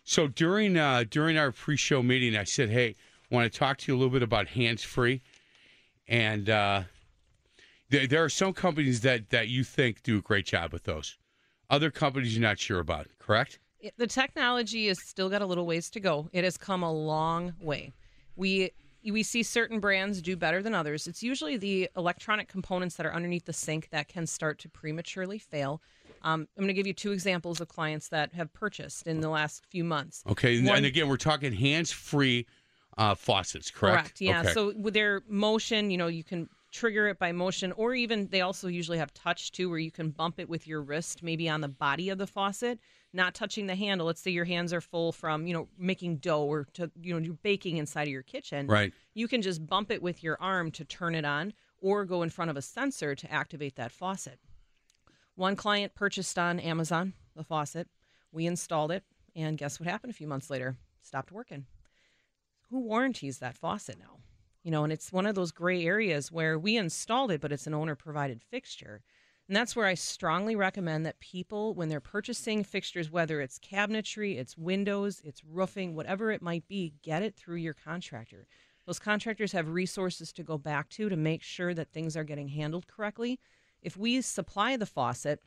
So 0.05 0.27
during 0.27 0.77
uh, 0.77 1.05
during 1.09 1.39
our 1.39 1.53
pre-show 1.53 2.03
meeting, 2.03 2.37
I 2.37 2.45
said, 2.45 2.71
"Hey, 2.71 2.97
I 3.31 3.35
want 3.35 3.51
to 3.53 3.59
talk 3.59 3.79
to 3.79 3.93
you 3.93 3.97
a 3.97 3.99
little 3.99 4.13
bit 4.13 4.23
about 4.23 4.49
hands-free." 4.49 5.23
And 6.09 6.49
uh, 6.51 6.83
there, 7.91 8.07
there 8.07 8.25
are 8.25 8.29
some 8.29 8.53
companies 8.53 9.01
that 9.03 9.31
that 9.31 9.49
you 9.49 9.63
think 9.65 10.03
do 10.03 10.19
a 10.19 10.23
great 10.23 10.47
job 10.47 10.73
with 10.73 10.85
those. 10.85 11.17
Other 11.69 11.91
companies 11.91 12.35
you're 12.35 12.43
not 12.43 12.59
sure 12.59 12.81
about, 12.81 13.07
correct? 13.19 13.59
It- 13.81 13.95
the 13.97 14.07
technology 14.09 14.89
has 14.89 15.01
still 15.01 15.29
got 15.31 15.41
a 15.43 15.47
little 15.47 15.67
ways 15.67 15.89
to 15.91 16.01
go. 16.01 16.29
It 16.33 16.43
has 16.45 16.57
come 16.57 16.83
a 16.83 16.93
long 16.93 17.55
way. 17.61 17.93
We 18.35 18.73
we 19.05 19.23
see 19.23 19.43
certain 19.43 19.81
brands 19.81 20.21
do 20.21 20.37
better 20.37 20.63
than 20.63 20.75
others. 20.75 21.07
It's 21.07 21.23
usually 21.23 21.57
the 21.57 21.89
electronic 21.97 22.49
components 22.49 22.97
that 22.97 23.07
are 23.07 23.15
underneath 23.15 23.45
the 23.45 23.53
sink 23.53 23.89
that 23.91 24.09
can 24.09 24.27
start 24.27 24.59
to 24.61 24.69
prematurely 24.69 25.39
fail. 25.39 25.81
Um, 26.23 26.47
I'm 26.57 26.65
going 26.65 26.69
to 26.69 26.75
give 26.75 26.87
you 26.87 26.93
two 26.93 27.13
examples 27.13 27.61
of 27.61 27.69
clients 27.69 28.09
that 28.09 28.35
have 28.35 28.53
purchased 28.53 29.07
in 29.07 29.21
the 29.21 29.31
last 29.31 29.65
few 29.67 29.85
months. 29.85 30.23
Okay, 30.29 30.59
and, 30.59 30.67
One- 30.67 30.79
and 30.79 30.87
again, 30.87 31.09
we're 31.09 31.17
talking 31.17 31.53
hands-free 31.53 32.47
uh, 32.99 33.15
faucets, 33.15 33.71
correct? 33.71 34.21
Yeah. 34.21 34.41
Okay. 34.41 34.53
So 34.53 34.75
with 34.77 34.93
their 34.93 35.23
motion, 35.29 35.91
you 35.91 35.97
know, 35.97 36.09
you 36.09 36.25
can 36.25 36.49
trigger 36.73 37.09
it 37.09 37.19
by 37.19 37.33
motion, 37.33 37.73
or 37.73 37.95
even 37.95 38.29
they 38.29 38.43
also 38.43 38.69
usually 38.69 38.99
have 38.99 39.15
touch 39.15 39.51
too, 39.53 39.71
where 39.71 39.79
you 39.79 39.91
can 39.91 40.11
bump 40.11 40.39
it 40.39 40.49
with 40.49 40.67
your 40.67 40.83
wrist, 40.83 41.23
maybe 41.23 41.49
on 41.49 41.63
the 41.63 41.69
body 41.69 42.11
of 42.11 42.19
the 42.19 42.27
faucet, 42.27 42.79
not 43.13 43.35
touching 43.35 43.67
the 43.67 43.75
handle. 43.75 44.07
Let's 44.07 44.21
say 44.21 44.31
your 44.31 44.45
hands 44.45 44.73
are 44.73 44.81
full 44.81 45.13
from 45.13 45.47
you 45.47 45.55
know 45.55 45.69
making 45.79 46.17
dough 46.17 46.45
or 46.45 46.67
to 46.75 46.91
you 47.01 47.15
know 47.15 47.21
you're 47.21 47.35
baking 47.35 47.77
inside 47.79 48.05
of 48.05 48.13
your 48.13 48.23
kitchen. 48.23 48.67
Right. 48.67 48.93
You 49.15 49.29
can 49.29 49.43
just 49.43 49.67
bump 49.67 49.91
it 49.91 50.03
with 50.03 50.23
your 50.23 50.37
arm 50.41 50.71
to 50.73 50.85
turn 50.85 51.15
it 51.15 51.25
on, 51.25 51.53
or 51.79 52.05
go 52.05 52.23
in 52.23 52.31
front 52.31 52.51
of 52.51 52.57
a 52.57 52.63
sensor 52.63 53.15
to 53.15 53.33
activate 53.33 53.77
that 53.77 53.93
faucet. 53.93 54.39
One 55.35 55.57
client 55.57 55.95
purchased 55.95 56.39
on 56.39 56.61
Amazon 56.61 57.15
the 57.35 57.45
faucet. 57.45 57.89
We 58.33 58.47
installed 58.47 58.91
it, 58.91 59.05
and 59.35 59.59
guess 59.59 59.81
what 59.81 59.89
happened 59.89 60.11
a 60.11 60.17
few 60.17 60.27
months 60.27 60.51
later? 60.51 60.77
Stopped 61.03 61.33
working. 61.33 61.67
Who 62.71 62.81
warranties 62.81 63.39
that 63.39 63.57
faucet 63.57 63.99
now? 63.99 64.19
You 64.63 64.71
know, 64.71 64.85
and 64.85 64.93
it's 64.93 65.13
one 65.13 65.27
of 65.27 65.35
those 65.35 65.53
gray 65.53 65.85
areas 65.85 66.31
where 66.31 66.59
we 66.59 66.77
installed 66.77 67.31
it, 67.31 67.41
but 67.41 67.53
it's 67.53 67.67
an 67.67 67.75
owner 67.75 67.95
provided 67.95 68.43
fixture. 68.43 69.03
And 69.51 69.57
that's 69.57 69.75
where 69.75 69.87
I 69.87 69.95
strongly 69.95 70.55
recommend 70.55 71.05
that 71.05 71.19
people, 71.19 71.75
when 71.75 71.89
they're 71.89 71.99
purchasing 71.99 72.63
fixtures, 72.63 73.11
whether 73.11 73.41
it's 73.41 73.59
cabinetry, 73.59 74.39
it's 74.39 74.57
windows, 74.57 75.21
it's 75.25 75.43
roofing, 75.45 75.97
whatever 75.97 76.31
it 76.31 76.41
might 76.41 76.69
be, 76.69 76.95
get 77.03 77.25
it 77.25 77.35
through 77.35 77.57
your 77.57 77.75
contractor. 77.75 78.47
Those 78.87 79.01
contractors 79.01 79.51
have 79.51 79.69
resources 79.69 80.33
to 80.35 80.45
go 80.45 80.57
back 80.57 80.89
to 80.91 81.09
to 81.09 81.17
make 81.17 81.43
sure 81.43 81.75
that 81.75 81.91
things 81.91 82.17
are 82.17 82.23
getting 82.23 82.47
handled 82.47 82.87
correctly. 82.87 83.41
If 83.83 83.97
we 83.97 84.21
supply 84.21 84.77
the 84.77 84.87
faucet, 84.87 85.41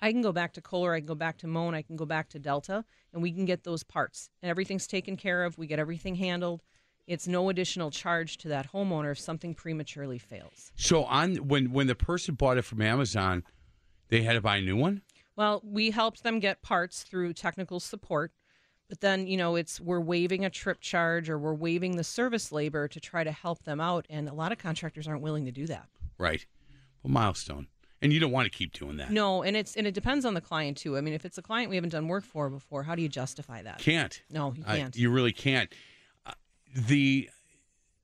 I 0.00 0.12
can 0.12 0.22
go 0.22 0.30
back 0.30 0.52
to 0.52 0.60
Kohler, 0.60 0.94
I 0.94 1.00
can 1.00 1.06
go 1.06 1.16
back 1.16 1.38
to 1.38 1.48
Moen, 1.48 1.74
I 1.74 1.82
can 1.82 1.96
go 1.96 2.06
back 2.06 2.28
to 2.28 2.38
Delta, 2.38 2.84
and 3.12 3.24
we 3.24 3.32
can 3.32 3.44
get 3.44 3.64
those 3.64 3.82
parts. 3.82 4.30
And 4.40 4.50
everything's 4.50 4.86
taken 4.86 5.16
care 5.16 5.42
of. 5.42 5.58
We 5.58 5.66
get 5.66 5.80
everything 5.80 6.14
handled. 6.14 6.62
It's 7.06 7.26
no 7.26 7.48
additional 7.48 7.90
charge 7.90 8.38
to 8.38 8.48
that 8.48 8.72
homeowner 8.72 9.10
if 9.12 9.18
something 9.18 9.54
prematurely 9.54 10.18
fails. 10.18 10.72
So 10.76 11.04
on 11.04 11.36
when 11.48 11.72
when 11.72 11.86
the 11.88 11.94
person 11.94 12.34
bought 12.34 12.58
it 12.58 12.62
from 12.62 12.80
Amazon, 12.80 13.42
they 14.08 14.22
had 14.22 14.34
to 14.34 14.40
buy 14.40 14.56
a 14.58 14.62
new 14.62 14.76
one. 14.76 15.02
Well, 15.34 15.60
we 15.64 15.90
helped 15.90 16.22
them 16.22 16.38
get 16.38 16.62
parts 16.62 17.02
through 17.02 17.32
technical 17.32 17.80
support, 17.80 18.32
but 18.88 19.00
then, 19.00 19.26
you 19.26 19.36
know, 19.36 19.56
it's 19.56 19.80
we're 19.80 19.98
waiving 20.00 20.44
a 20.44 20.50
trip 20.50 20.80
charge 20.80 21.28
or 21.30 21.38
we're 21.38 21.54
waiving 21.54 21.96
the 21.96 22.04
service 22.04 22.52
labor 22.52 22.86
to 22.88 23.00
try 23.00 23.24
to 23.24 23.32
help 23.32 23.64
them 23.64 23.80
out. 23.80 24.06
And 24.10 24.28
a 24.28 24.34
lot 24.34 24.52
of 24.52 24.58
contractors 24.58 25.08
aren't 25.08 25.22
willing 25.22 25.46
to 25.46 25.52
do 25.52 25.66
that. 25.66 25.88
Right. 26.18 26.46
Well, 27.02 27.12
milestone. 27.12 27.66
And 28.02 28.12
you 28.12 28.18
don't 28.20 28.32
want 28.32 28.50
to 28.50 28.50
keep 28.56 28.72
doing 28.72 28.96
that. 28.98 29.10
No, 29.10 29.42
and 29.42 29.56
it's 29.56 29.76
and 29.76 29.86
it 29.86 29.94
depends 29.94 30.24
on 30.24 30.34
the 30.34 30.40
client 30.40 30.76
too. 30.76 30.96
I 30.96 31.00
mean, 31.00 31.14
if 31.14 31.24
it's 31.24 31.38
a 31.38 31.42
client 31.42 31.70
we 31.70 31.76
haven't 31.76 31.90
done 31.90 32.08
work 32.08 32.24
for 32.24 32.48
before, 32.50 32.82
how 32.82 32.94
do 32.94 33.02
you 33.02 33.08
justify 33.08 33.62
that? 33.62 33.78
Can't. 33.78 34.20
No, 34.30 34.52
you 34.54 34.62
Uh, 34.66 34.76
can't. 34.76 34.96
you 34.96 35.10
really 35.10 35.32
can't. 35.32 35.72
The, 36.74 37.28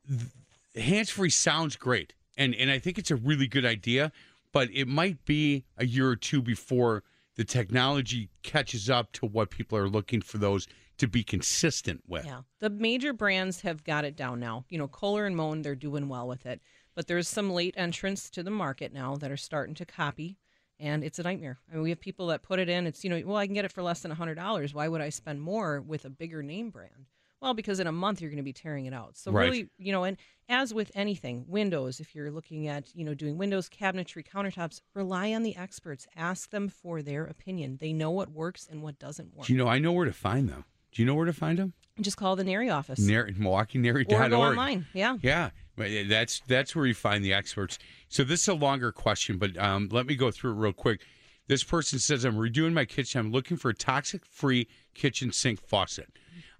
the 0.08 0.80
hands 0.80 1.10
free 1.10 1.30
sounds 1.30 1.76
great, 1.76 2.14
and 2.36 2.54
and 2.54 2.70
I 2.70 2.78
think 2.78 2.98
it's 2.98 3.10
a 3.10 3.16
really 3.16 3.46
good 3.46 3.64
idea. 3.64 4.12
But 4.52 4.70
it 4.72 4.88
might 4.88 5.24
be 5.24 5.64
a 5.76 5.84
year 5.84 6.08
or 6.08 6.16
two 6.16 6.40
before 6.40 7.02
the 7.36 7.44
technology 7.44 8.30
catches 8.42 8.88
up 8.90 9.12
to 9.12 9.26
what 9.26 9.50
people 9.50 9.78
are 9.78 9.88
looking 9.88 10.20
for 10.20 10.38
those 10.38 10.66
to 10.98 11.06
be 11.06 11.22
consistent 11.22 12.02
with. 12.06 12.26
Yeah. 12.26 12.40
The 12.58 12.70
major 12.70 13.12
brands 13.12 13.60
have 13.60 13.84
got 13.84 14.04
it 14.04 14.16
down 14.16 14.40
now. 14.40 14.64
You 14.68 14.78
know, 14.78 14.88
Kohler 14.88 15.26
and 15.26 15.36
Moen, 15.36 15.62
they're 15.62 15.76
doing 15.76 16.08
well 16.08 16.26
with 16.26 16.44
it. 16.44 16.60
But 16.94 17.06
there's 17.06 17.28
some 17.28 17.50
late 17.50 17.74
entrants 17.76 18.28
to 18.30 18.42
the 18.42 18.50
market 18.50 18.92
now 18.92 19.14
that 19.16 19.30
are 19.30 19.36
starting 19.36 19.76
to 19.76 19.86
copy, 19.86 20.36
and 20.80 21.04
it's 21.04 21.20
a 21.20 21.22
nightmare. 21.22 21.58
I 21.70 21.74
mean, 21.74 21.84
we 21.84 21.90
have 21.90 22.00
people 22.00 22.26
that 22.28 22.42
put 22.42 22.58
it 22.58 22.68
in. 22.68 22.88
It's, 22.88 23.04
you 23.04 23.10
know, 23.10 23.22
well, 23.24 23.36
I 23.36 23.46
can 23.46 23.54
get 23.54 23.64
it 23.64 23.70
for 23.70 23.82
less 23.82 24.00
than 24.00 24.12
$100. 24.12 24.74
Why 24.74 24.88
would 24.88 25.00
I 25.00 25.10
spend 25.10 25.40
more 25.40 25.80
with 25.80 26.04
a 26.04 26.10
bigger 26.10 26.42
name 26.42 26.70
brand? 26.70 27.06
Well, 27.40 27.54
because 27.54 27.78
in 27.80 27.86
a 27.86 27.92
month 27.92 28.20
you're 28.20 28.30
going 28.30 28.38
to 28.38 28.42
be 28.42 28.52
tearing 28.52 28.86
it 28.86 28.92
out. 28.94 29.16
So 29.16 29.30
Right. 29.30 29.44
really, 29.44 29.68
you 29.78 29.92
know, 29.92 30.04
and 30.04 30.16
as 30.48 30.74
with 30.74 30.90
anything, 30.94 31.44
Windows, 31.46 32.00
if 32.00 32.14
you're 32.14 32.30
looking 32.30 32.66
at, 32.68 32.94
you 32.94 33.04
know, 33.04 33.14
doing 33.14 33.38
Windows 33.38 33.68
cabinetry, 33.68 34.24
countertops, 34.26 34.80
rely 34.94 35.32
on 35.32 35.42
the 35.42 35.54
experts. 35.56 36.06
Ask 36.16 36.50
them 36.50 36.68
for 36.68 37.02
their 37.02 37.24
opinion. 37.24 37.76
They 37.80 37.92
know 37.92 38.10
what 38.10 38.30
works 38.30 38.66
and 38.70 38.82
what 38.82 38.98
doesn't 38.98 39.34
work. 39.36 39.46
Do 39.46 39.52
you 39.52 39.58
know? 39.58 39.68
I 39.68 39.78
know 39.78 39.92
where 39.92 40.06
to 40.06 40.12
find 40.12 40.48
them. 40.48 40.64
Do 40.92 41.02
you 41.02 41.06
know 41.06 41.14
where 41.14 41.26
to 41.26 41.32
find 41.32 41.58
them? 41.58 41.74
Just 42.00 42.16
call 42.16 42.34
the 42.34 42.44
NARI 42.44 42.70
office. 42.70 42.98
Nar- 42.98 43.28
MilwaukeeNARI.org. 43.28 44.12
or 44.12 44.28
go 44.30 44.42
online. 44.42 44.86
Yeah. 44.94 45.18
Yeah, 45.22 45.50
that's 45.76 46.40
that's 46.46 46.74
where 46.74 46.86
you 46.86 46.94
find 46.94 47.24
the 47.24 47.34
experts. 47.34 47.78
So 48.08 48.24
this 48.24 48.42
is 48.42 48.48
a 48.48 48.54
longer 48.54 48.90
question, 48.92 49.36
but 49.38 49.56
um, 49.58 49.88
let 49.92 50.06
me 50.06 50.14
go 50.16 50.30
through 50.30 50.52
it 50.52 50.56
real 50.56 50.72
quick. 50.72 51.02
This 51.46 51.62
person 51.64 51.98
says, 51.98 52.24
"I'm 52.24 52.36
redoing 52.36 52.72
my 52.72 52.84
kitchen. 52.84 53.20
I'm 53.20 53.32
looking 53.32 53.56
for 53.56 53.70
a 53.70 53.74
toxic-free 53.74 54.68
kitchen 54.94 55.32
sink 55.32 55.60
faucet. 55.66 56.08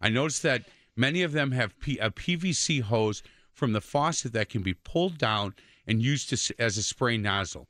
I 0.01 0.09
noticed 0.09 0.43
that 0.43 0.65
many 0.97 1.23
of 1.23 1.33
them 1.33 1.53
have 1.53 1.79
P- 1.81 1.99
a 1.99 2.11
PVC 2.11 2.83
hose 2.83 3.23
from 3.53 3.73
the 3.73 3.81
faucet 3.81 4.33
that 4.33 4.49
can 4.49 4.63
be 4.63 4.75
pulled 4.75 5.19
down 5.19 5.55
and 5.87 6.03
used 6.03 6.29
to, 6.31 6.55
as 6.59 6.77
a 6.77 6.83
spray 6.83 7.17
nozzle. 7.17 7.69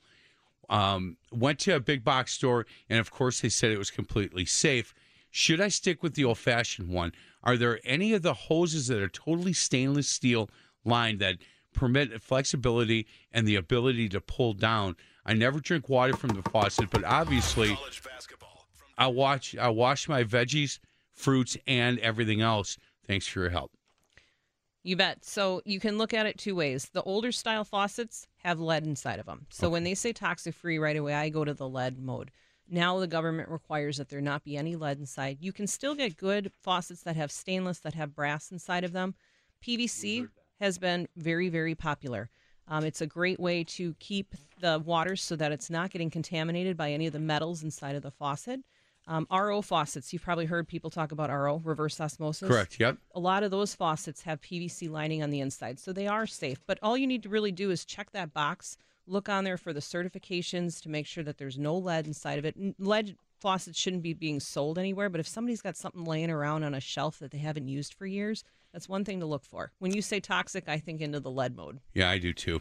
Um, 0.68 1.16
went 1.32 1.58
to 1.60 1.74
a 1.74 1.80
big 1.80 2.04
box 2.04 2.34
store, 2.34 2.66
and 2.90 3.00
of 3.00 3.10
course, 3.10 3.40
they 3.40 3.48
said 3.48 3.70
it 3.70 3.78
was 3.78 3.90
completely 3.90 4.44
safe. 4.44 4.94
Should 5.30 5.60
I 5.60 5.68
stick 5.68 6.02
with 6.02 6.14
the 6.14 6.24
old 6.24 6.38
fashioned 6.38 6.88
one? 6.88 7.12
Are 7.42 7.56
there 7.56 7.80
any 7.84 8.12
of 8.12 8.22
the 8.22 8.34
hoses 8.34 8.88
that 8.88 9.00
are 9.00 9.08
totally 9.08 9.52
stainless 9.52 10.08
steel 10.08 10.50
lined 10.84 11.20
that 11.20 11.36
permit 11.72 12.20
flexibility 12.20 13.06
and 13.32 13.46
the 13.46 13.56
ability 13.56 14.08
to 14.10 14.20
pull 14.20 14.52
down? 14.52 14.96
I 15.24 15.34
never 15.34 15.60
drink 15.60 15.88
water 15.88 16.16
from 16.16 16.30
the 16.30 16.42
faucet, 16.42 16.90
but 16.90 17.04
obviously, 17.04 17.78
I 18.96 19.06
watch 19.06 19.56
I 19.56 19.68
wash 19.68 20.08
my 20.08 20.24
veggies, 20.24 20.80
fruits, 21.18 21.56
and 21.66 21.98
everything 21.98 22.40
else. 22.40 22.78
Thanks 23.06 23.26
for 23.26 23.40
your 23.40 23.50
help. 23.50 23.72
You 24.82 24.96
bet. 24.96 25.24
So 25.24 25.60
you 25.64 25.80
can 25.80 25.98
look 25.98 26.14
at 26.14 26.26
it 26.26 26.38
two 26.38 26.54
ways. 26.54 26.88
The 26.92 27.02
older 27.02 27.32
style 27.32 27.64
faucets 27.64 28.26
have 28.38 28.60
lead 28.60 28.86
inside 28.86 29.18
of 29.18 29.26
them. 29.26 29.46
So 29.50 29.68
when 29.68 29.84
they 29.84 29.94
say 29.94 30.12
toxic 30.12 30.54
free 30.54 30.78
right 30.78 30.96
away, 30.96 31.14
I 31.14 31.28
go 31.28 31.44
to 31.44 31.52
the 31.52 31.68
lead 31.68 31.98
mode. 31.98 32.30
Now 32.70 32.98
the 32.98 33.06
government 33.06 33.48
requires 33.48 33.96
that 33.96 34.08
there 34.08 34.20
not 34.20 34.44
be 34.44 34.56
any 34.56 34.76
lead 34.76 34.98
inside. 34.98 35.38
You 35.40 35.52
can 35.52 35.66
still 35.66 35.94
get 35.94 36.16
good 36.16 36.52
faucets 36.62 37.02
that 37.02 37.16
have 37.16 37.32
stainless, 37.32 37.80
that 37.80 37.94
have 37.94 38.14
brass 38.14 38.52
inside 38.52 38.84
of 38.84 38.92
them. 38.92 39.14
PVC 39.66 40.28
has 40.60 40.78
been 40.78 41.08
very, 41.16 41.48
very 41.48 41.74
popular. 41.74 42.30
Um, 42.68 42.84
it's 42.84 43.00
a 43.00 43.06
great 43.06 43.40
way 43.40 43.64
to 43.64 43.94
keep 43.98 44.34
the 44.60 44.78
water 44.78 45.16
so 45.16 45.34
that 45.36 45.52
it's 45.52 45.70
not 45.70 45.90
getting 45.90 46.10
contaminated 46.10 46.76
by 46.76 46.92
any 46.92 47.06
of 47.06 47.12
the 47.12 47.18
metals 47.18 47.62
inside 47.62 47.96
of 47.96 48.02
the 48.02 48.10
faucet. 48.10 48.60
Um, 49.08 49.26
RO 49.32 49.62
faucets, 49.62 50.12
you've 50.12 50.22
probably 50.22 50.44
heard 50.44 50.68
people 50.68 50.90
talk 50.90 51.12
about 51.12 51.30
RO, 51.30 51.62
reverse 51.64 51.98
osmosis. 51.98 52.46
Correct. 52.46 52.78
Yep. 52.78 52.98
A 53.14 53.20
lot 53.20 53.42
of 53.42 53.50
those 53.50 53.74
faucets 53.74 54.22
have 54.22 54.42
PVC 54.42 54.90
lining 54.90 55.22
on 55.22 55.30
the 55.30 55.40
inside, 55.40 55.78
so 55.78 55.94
they 55.94 56.06
are 56.06 56.26
safe. 56.26 56.58
But 56.66 56.78
all 56.82 56.96
you 56.96 57.06
need 57.06 57.22
to 57.22 57.30
really 57.30 57.50
do 57.50 57.70
is 57.70 57.86
check 57.86 58.12
that 58.12 58.34
box, 58.34 58.76
look 59.06 59.30
on 59.30 59.44
there 59.44 59.56
for 59.56 59.72
the 59.72 59.80
certifications 59.80 60.82
to 60.82 60.90
make 60.90 61.06
sure 61.06 61.24
that 61.24 61.38
there's 61.38 61.58
no 61.58 61.74
lead 61.74 62.06
inside 62.06 62.38
of 62.38 62.44
it. 62.44 62.54
Lead 62.78 63.16
faucets 63.40 63.78
shouldn't 63.78 64.02
be 64.02 64.12
being 64.12 64.40
sold 64.40 64.78
anywhere, 64.78 65.08
but 65.08 65.20
if 65.20 65.26
somebody's 65.26 65.62
got 65.62 65.76
something 65.76 66.04
laying 66.04 66.30
around 66.30 66.62
on 66.62 66.74
a 66.74 66.80
shelf 66.80 67.18
that 67.20 67.30
they 67.30 67.38
haven't 67.38 67.68
used 67.68 67.94
for 67.94 68.04
years, 68.04 68.44
that's 68.74 68.90
one 68.90 69.06
thing 69.06 69.20
to 69.20 69.26
look 69.26 69.44
for. 69.44 69.72
When 69.78 69.94
you 69.94 70.02
say 70.02 70.20
toxic, 70.20 70.68
I 70.68 70.78
think 70.78 71.00
into 71.00 71.20
the 71.20 71.30
lead 71.30 71.56
mode. 71.56 71.80
Yeah, 71.94 72.10
I 72.10 72.18
do 72.18 72.34
too. 72.34 72.60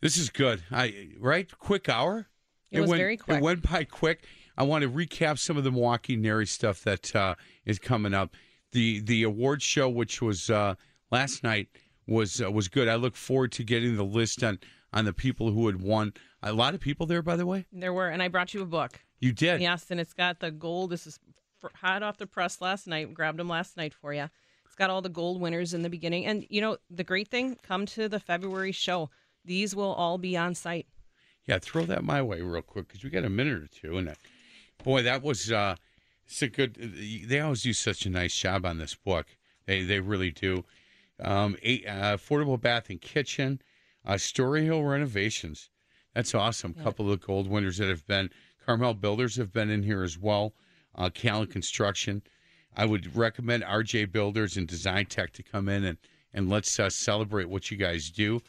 This 0.00 0.16
is 0.16 0.30
good. 0.30 0.62
I 0.70 1.10
right 1.18 1.46
quick 1.58 1.90
hour. 1.90 2.28
It 2.70 2.80
was 2.80 2.88
went, 2.88 3.00
very 3.00 3.16
quick. 3.18 3.38
It 3.38 3.42
went 3.42 3.70
by 3.70 3.84
quick. 3.84 4.24
I 4.60 4.62
want 4.62 4.82
to 4.82 4.90
recap 4.90 5.38
some 5.38 5.56
of 5.56 5.64
the 5.64 5.70
Milwaukee 5.70 6.16
NARI 6.16 6.46
stuff 6.46 6.82
that 6.82 7.16
uh, 7.16 7.34
is 7.64 7.78
coming 7.78 8.12
up. 8.12 8.36
The 8.72 9.00
the 9.00 9.22
award 9.22 9.62
show, 9.62 9.88
which 9.88 10.20
was 10.20 10.50
uh, 10.50 10.74
last 11.10 11.42
night, 11.42 11.68
was 12.06 12.42
uh, 12.42 12.50
was 12.50 12.68
good. 12.68 12.86
I 12.86 12.96
look 12.96 13.16
forward 13.16 13.52
to 13.52 13.64
getting 13.64 13.96
the 13.96 14.04
list 14.04 14.44
on 14.44 14.58
on 14.92 15.06
the 15.06 15.14
people 15.14 15.50
who 15.50 15.66
had 15.66 15.80
won. 15.80 16.12
A 16.42 16.52
lot 16.52 16.74
of 16.74 16.80
people 16.80 17.06
there, 17.06 17.22
by 17.22 17.36
the 17.36 17.46
way. 17.46 17.64
There 17.72 17.94
were, 17.94 18.10
and 18.10 18.22
I 18.22 18.28
brought 18.28 18.52
you 18.52 18.60
a 18.60 18.66
book. 18.66 19.00
You 19.18 19.32
did. 19.32 19.62
Yes, 19.62 19.86
and 19.90 19.98
it's 19.98 20.12
got 20.12 20.40
the 20.40 20.50
gold. 20.50 20.90
This 20.90 21.06
is 21.06 21.18
hot 21.76 22.02
off 22.02 22.18
the 22.18 22.26
press 22.26 22.60
last 22.60 22.86
night. 22.86 23.14
Grabbed 23.14 23.38
them 23.38 23.48
last 23.48 23.78
night 23.78 23.94
for 23.94 24.12
you. 24.12 24.28
It's 24.66 24.76
got 24.76 24.90
all 24.90 25.00
the 25.00 25.08
gold 25.08 25.40
winners 25.40 25.72
in 25.72 25.80
the 25.80 25.88
beginning. 25.88 26.26
And, 26.26 26.44
you 26.50 26.60
know, 26.60 26.76
the 26.90 27.02
great 27.02 27.28
thing, 27.28 27.56
come 27.62 27.86
to 27.86 28.10
the 28.10 28.20
February 28.20 28.72
show. 28.72 29.08
These 29.42 29.74
will 29.74 29.94
all 29.94 30.18
be 30.18 30.36
on 30.36 30.54
site. 30.54 30.86
Yeah, 31.46 31.58
throw 31.58 31.84
that 31.86 32.04
my 32.04 32.20
way 32.20 32.42
real 32.42 32.62
quick 32.62 32.88
because 32.88 33.02
we 33.02 33.10
got 33.10 33.24
a 33.24 33.30
minute 33.30 33.54
or 33.54 33.66
two. 33.66 33.96
And 33.96 34.10
uh, 34.10 34.14
boy, 34.82 35.02
that 35.02 35.22
was 35.22 35.50
uh, 35.50 35.76
it's 36.26 36.42
a 36.42 36.48
good. 36.48 36.74
They 36.74 37.40
always 37.40 37.62
do 37.62 37.72
such 37.72 38.06
a 38.06 38.10
nice 38.10 38.36
job 38.36 38.64
on 38.64 38.78
this 38.78 38.94
book. 38.94 39.26
They 39.66 39.82
they 39.82 40.00
really 40.00 40.30
do. 40.30 40.64
Um, 41.18 41.56
eight, 41.62 41.86
uh, 41.86 42.16
affordable 42.16 42.58
bath 42.60 42.88
and 42.88 43.00
kitchen, 43.00 43.60
uh, 44.06 44.16
Story 44.16 44.64
Hill 44.64 44.82
renovations. 44.82 45.68
That's 46.14 46.34
awesome. 46.34 46.74
A 46.78 46.82
couple 46.82 47.10
of 47.10 47.20
the 47.20 47.26
gold 47.26 47.48
winners 47.48 47.76
that 47.78 47.88
have 47.88 48.06
been 48.06 48.30
Carmel 48.64 48.94
Builders 48.94 49.36
have 49.36 49.52
been 49.52 49.70
in 49.70 49.82
here 49.82 50.02
as 50.02 50.18
well. 50.18 50.54
Uh, 50.94 51.10
Callan 51.10 51.46
Construction. 51.46 52.22
I 52.76 52.86
would 52.86 53.16
recommend 53.16 53.64
RJ 53.64 54.12
Builders 54.12 54.56
and 54.56 54.66
Design 54.66 55.06
Tech 55.06 55.32
to 55.32 55.42
come 55.42 55.68
in 55.68 55.84
and 55.84 55.98
and 56.32 56.48
let's 56.48 56.78
uh, 56.78 56.88
celebrate 56.88 57.48
what 57.48 57.70
you 57.70 57.76
guys 57.76 58.10
do. 58.10 58.40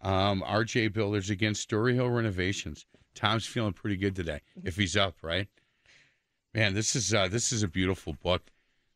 Um, 0.00 0.42
RJ 0.42 0.92
Builders 0.92 1.30
against 1.30 1.62
Story 1.62 1.94
Hill 1.94 2.08
Renovations. 2.08 2.86
Tom's 3.14 3.46
feeling 3.46 3.72
pretty 3.72 3.96
good 3.96 4.16
today, 4.16 4.40
if 4.64 4.76
he's 4.76 4.96
up, 4.96 5.16
right? 5.22 5.48
Man, 6.54 6.74
this 6.74 6.96
is 6.96 7.14
uh, 7.14 7.28
this 7.28 7.52
is 7.52 7.62
a 7.62 7.68
beautiful 7.68 8.14
book. 8.22 8.50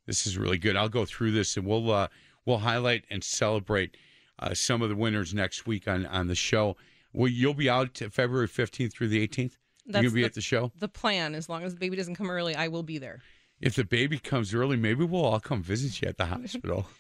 This 0.07 0.27
is 0.27 0.37
really 0.37 0.59
good. 0.59 0.77
I'll 0.77 0.89
go 0.89 1.05
through 1.05 1.31
this 1.33 1.57
and 1.57 1.67
we'll 1.67 1.91
uh, 1.91 2.09
we'll 2.45 2.59
highlight 2.59 3.05
and 3.11 3.23
celebrate 3.23 3.97
uh, 4.39 4.55
some 4.55 4.83
of 4.83 4.89
the 4.89 4.97
winners 4.97 5.33
next 5.33 5.67
week 5.67 5.87
on 5.87 6.05
on 6.07 6.27
the 6.27 6.35
show. 6.35 6.77
Well, 7.13 7.29
you'll 7.29 7.55
be 7.55 7.71
out 7.71 7.99
February 8.11 8.49
fifteenth 8.49 8.93
through 8.95 9.09
the 9.09 9.21
eighteenth. 9.21 9.57
You'll 9.87 10.13
be 10.13 10.25
at 10.25 10.35
the 10.35 10.41
show. 10.41 10.73
The 10.79 10.89
plan, 10.89 11.35
as 11.35 11.49
long 11.49 11.63
as 11.63 11.75
the 11.75 11.81
baby 11.81 11.97
doesn't 11.97 12.15
come 12.17 12.31
early, 12.31 12.57
I 12.57 12.69
will 12.69 12.83
be 12.83 12.99
there. 12.99 13.21
If 13.61 13.77
the 13.77 13.85
baby 13.85 14.19
comes 14.19 14.53
early, 14.55 14.77
maybe 14.77 15.05
we'll 15.05 15.25
all 15.25 15.41
come 15.41 15.63
visit 15.63 16.01
you 16.03 16.09
at 16.09 16.19
the 16.19 16.27
hospital. 16.27 16.87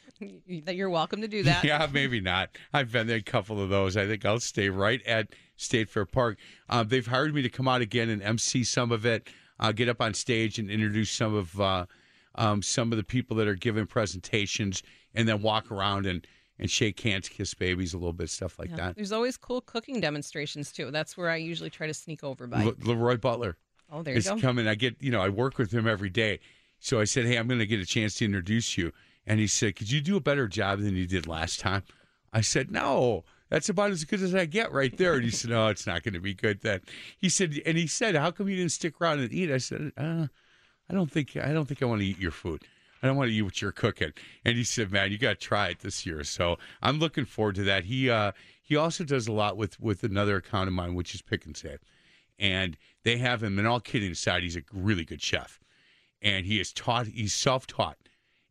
That 0.65 0.77
You're 0.77 0.91
welcome 0.91 1.23
to 1.23 1.29
do 1.29 1.43
that. 1.43 1.65
yeah, 1.65 1.89
maybe 1.93 2.21
not. 2.21 2.51
I've 2.73 2.93
been 2.93 3.09
there 3.09 3.17
a 3.17 3.23
couple 3.23 3.61
of 3.61 3.69
those. 3.69 3.97
I 3.97 4.07
think 4.07 4.25
I'll 4.25 4.39
stay 4.39 4.69
right 4.69 5.05
at 5.05 5.31
State 5.57 5.91
Fair 5.91 6.07
Park. 6.07 6.39
Uh, 6.69 6.85
they've 6.85 7.07
hired 7.07 7.35
me 7.35 7.43
to 7.43 7.49
come 7.49 7.67
out 7.67 7.81
again 7.81 8.09
and 8.09 8.23
MC 8.23 8.63
some 8.63 8.93
of 8.93 9.05
it. 9.05 9.29
Uh, 9.61 9.73
get 9.73 9.89
up 9.89 10.01
on 10.01 10.15
stage 10.15 10.59
and 10.59 10.71
introduce 10.71 11.11
some 11.11 11.35
of 11.35 11.61
uh, 11.61 11.87
um, 12.35 12.61
some 12.63 12.91
of 12.93 12.99
the 12.99 13.05
people 13.05 13.37
that 13.37 13.47
are 13.47 13.55
giving 13.55 13.87
presentations, 13.87 14.83
and 15.15 15.29
then 15.29 15.43
walk 15.43 15.71
around 15.71 16.07
and 16.07 16.27
and 16.59 16.71
shake 16.71 17.01
hands, 17.01 17.29
kiss 17.29 17.53
babies, 17.53 17.95
a 17.95 17.99
little 17.99 18.13
bit 18.13 18.31
stuff 18.31 18.59
like 18.61 18.71
Yeah. 18.71 18.77
that. 18.77 18.95
There's 18.97 19.11
always 19.11 19.37
cool 19.37 19.61
cooking 19.61 20.01
demonstrations, 20.01 20.71
too. 20.71 20.93
That's 20.93 21.17
where 21.17 21.29
I 21.29 21.35
usually 21.37 21.69
try 21.71 21.89
to 21.89 21.95
sneak 21.95 22.23
over 22.23 22.47
by. 22.47 22.63
Le- 22.63 22.75
Leroy 22.81 23.17
Butler. 23.17 23.57
Oh, 23.91 24.03
there 24.03 24.15
you 24.15 24.19
is 24.19 24.29
go. 24.29 24.39
coming. 24.39 24.69
I 24.69 24.77
get, 24.77 24.95
you 25.01 25.11
know, 25.11 25.21
I 25.21 25.31
work 25.31 25.59
with 25.59 25.73
him 25.73 25.89
every 25.89 26.11
day. 26.11 26.39
So 26.79 27.01
I 27.01 27.05
said, 27.05 27.27
hey, 27.27 27.39
I'm 27.39 27.49
going 27.49 27.59
to 27.59 27.67
get 27.67 27.81
a 27.81 27.85
chance 27.87 28.15
to 28.17 28.25
introduce 28.25 28.79
you. 28.79 28.93
And 29.27 29.41
he 29.41 29.49
said, 29.49 29.75
could 29.75 29.91
you 29.91 30.01
do 30.01 30.17
a 30.17 30.21
better 30.21 30.47
job 30.47 30.79
than 30.81 30.95
you 30.95 31.07
did 31.09 31.27
last 31.27 31.59
time? 31.59 31.83
I 32.33 32.41
said, 32.41 32.71
no, 32.71 33.25
that's 33.51 33.69
about 33.69 33.91
as 33.91 34.05
good 34.05 34.23
as 34.23 34.35
I 34.35 34.47
get 34.47 34.73
right 34.73 34.97
there. 34.97 35.15
And 35.15 35.25
he 35.25 35.31
said, 35.31 35.51
no, 35.51 35.69
it's 35.69 35.87
not 35.87 36.03
going 36.03 36.15
to 36.15 36.21
be 36.21 36.35
good 36.35 36.61
then. 36.63 36.81
He 37.19 37.29
said, 37.29 37.61
and 37.67 37.77
he 37.77 37.87
said, 37.87 38.15
how 38.15 38.31
come 38.31 38.49
you 38.49 38.57
didn't 38.57 38.73
stick 38.73 39.01
around 39.01 39.21
and 39.21 39.33
eat? 39.33 39.51
I 39.51 39.59
said, 39.59 39.93
uh, 39.97 40.27
I 40.89 40.95
don't 40.95 41.11
think, 41.11 41.37
I 41.37 41.53
don't 41.53 41.67
think 41.67 41.83
I 41.83 41.87
want 41.87 42.01
to 42.01 42.07
eat 42.07 42.19
your 42.19 42.31
food. 42.31 42.63
I 43.03 43.07
don't 43.07 43.17
want 43.17 43.29
to 43.29 43.35
eat 43.35 43.43
what 43.43 43.61
you're 43.61 43.71
cooking. 43.73 44.13
And 44.45 44.57
he 44.57 44.65
said, 44.65 44.91
man, 44.91 45.13
you 45.13 45.19
got 45.19 45.41
to 45.41 45.47
try 45.47 45.69
it 45.69 45.81
this 45.81 46.07
year. 46.07 46.25
So 46.25 46.59
I'm 46.83 46.99
looking 46.99 47.27
forward 47.27 47.55
to 47.57 47.65
that. 47.65 47.85
He, 47.85 48.09
uh, 48.09 48.33
he 48.63 48.77
also 48.77 49.05
does 49.05 49.29
a 49.29 49.33
lot 49.33 49.57
with, 49.59 49.79
with 49.79 50.05
another 50.05 50.37
account 50.37 50.69
of 50.69 50.75
mine, 50.75 50.95
which 50.95 51.15
is 51.15 51.21
Pick 51.21 51.47
'n 51.47 51.55
Save. 51.55 51.81
and 52.39 52.77
they 53.05 53.19
have 53.19 53.43
him. 53.43 53.59
And 53.59 53.67
all 53.69 53.81
kidding 53.81 54.13
aside, 54.13 54.43
he's 54.43 54.57
a 54.57 54.63
really 54.73 55.05
good 55.05 55.23
chef, 55.23 55.61
and 56.23 56.47
he 56.47 56.61
is 56.61 56.73
taught. 56.73 57.07
He's 57.07 57.35
self-taught, 57.35 57.99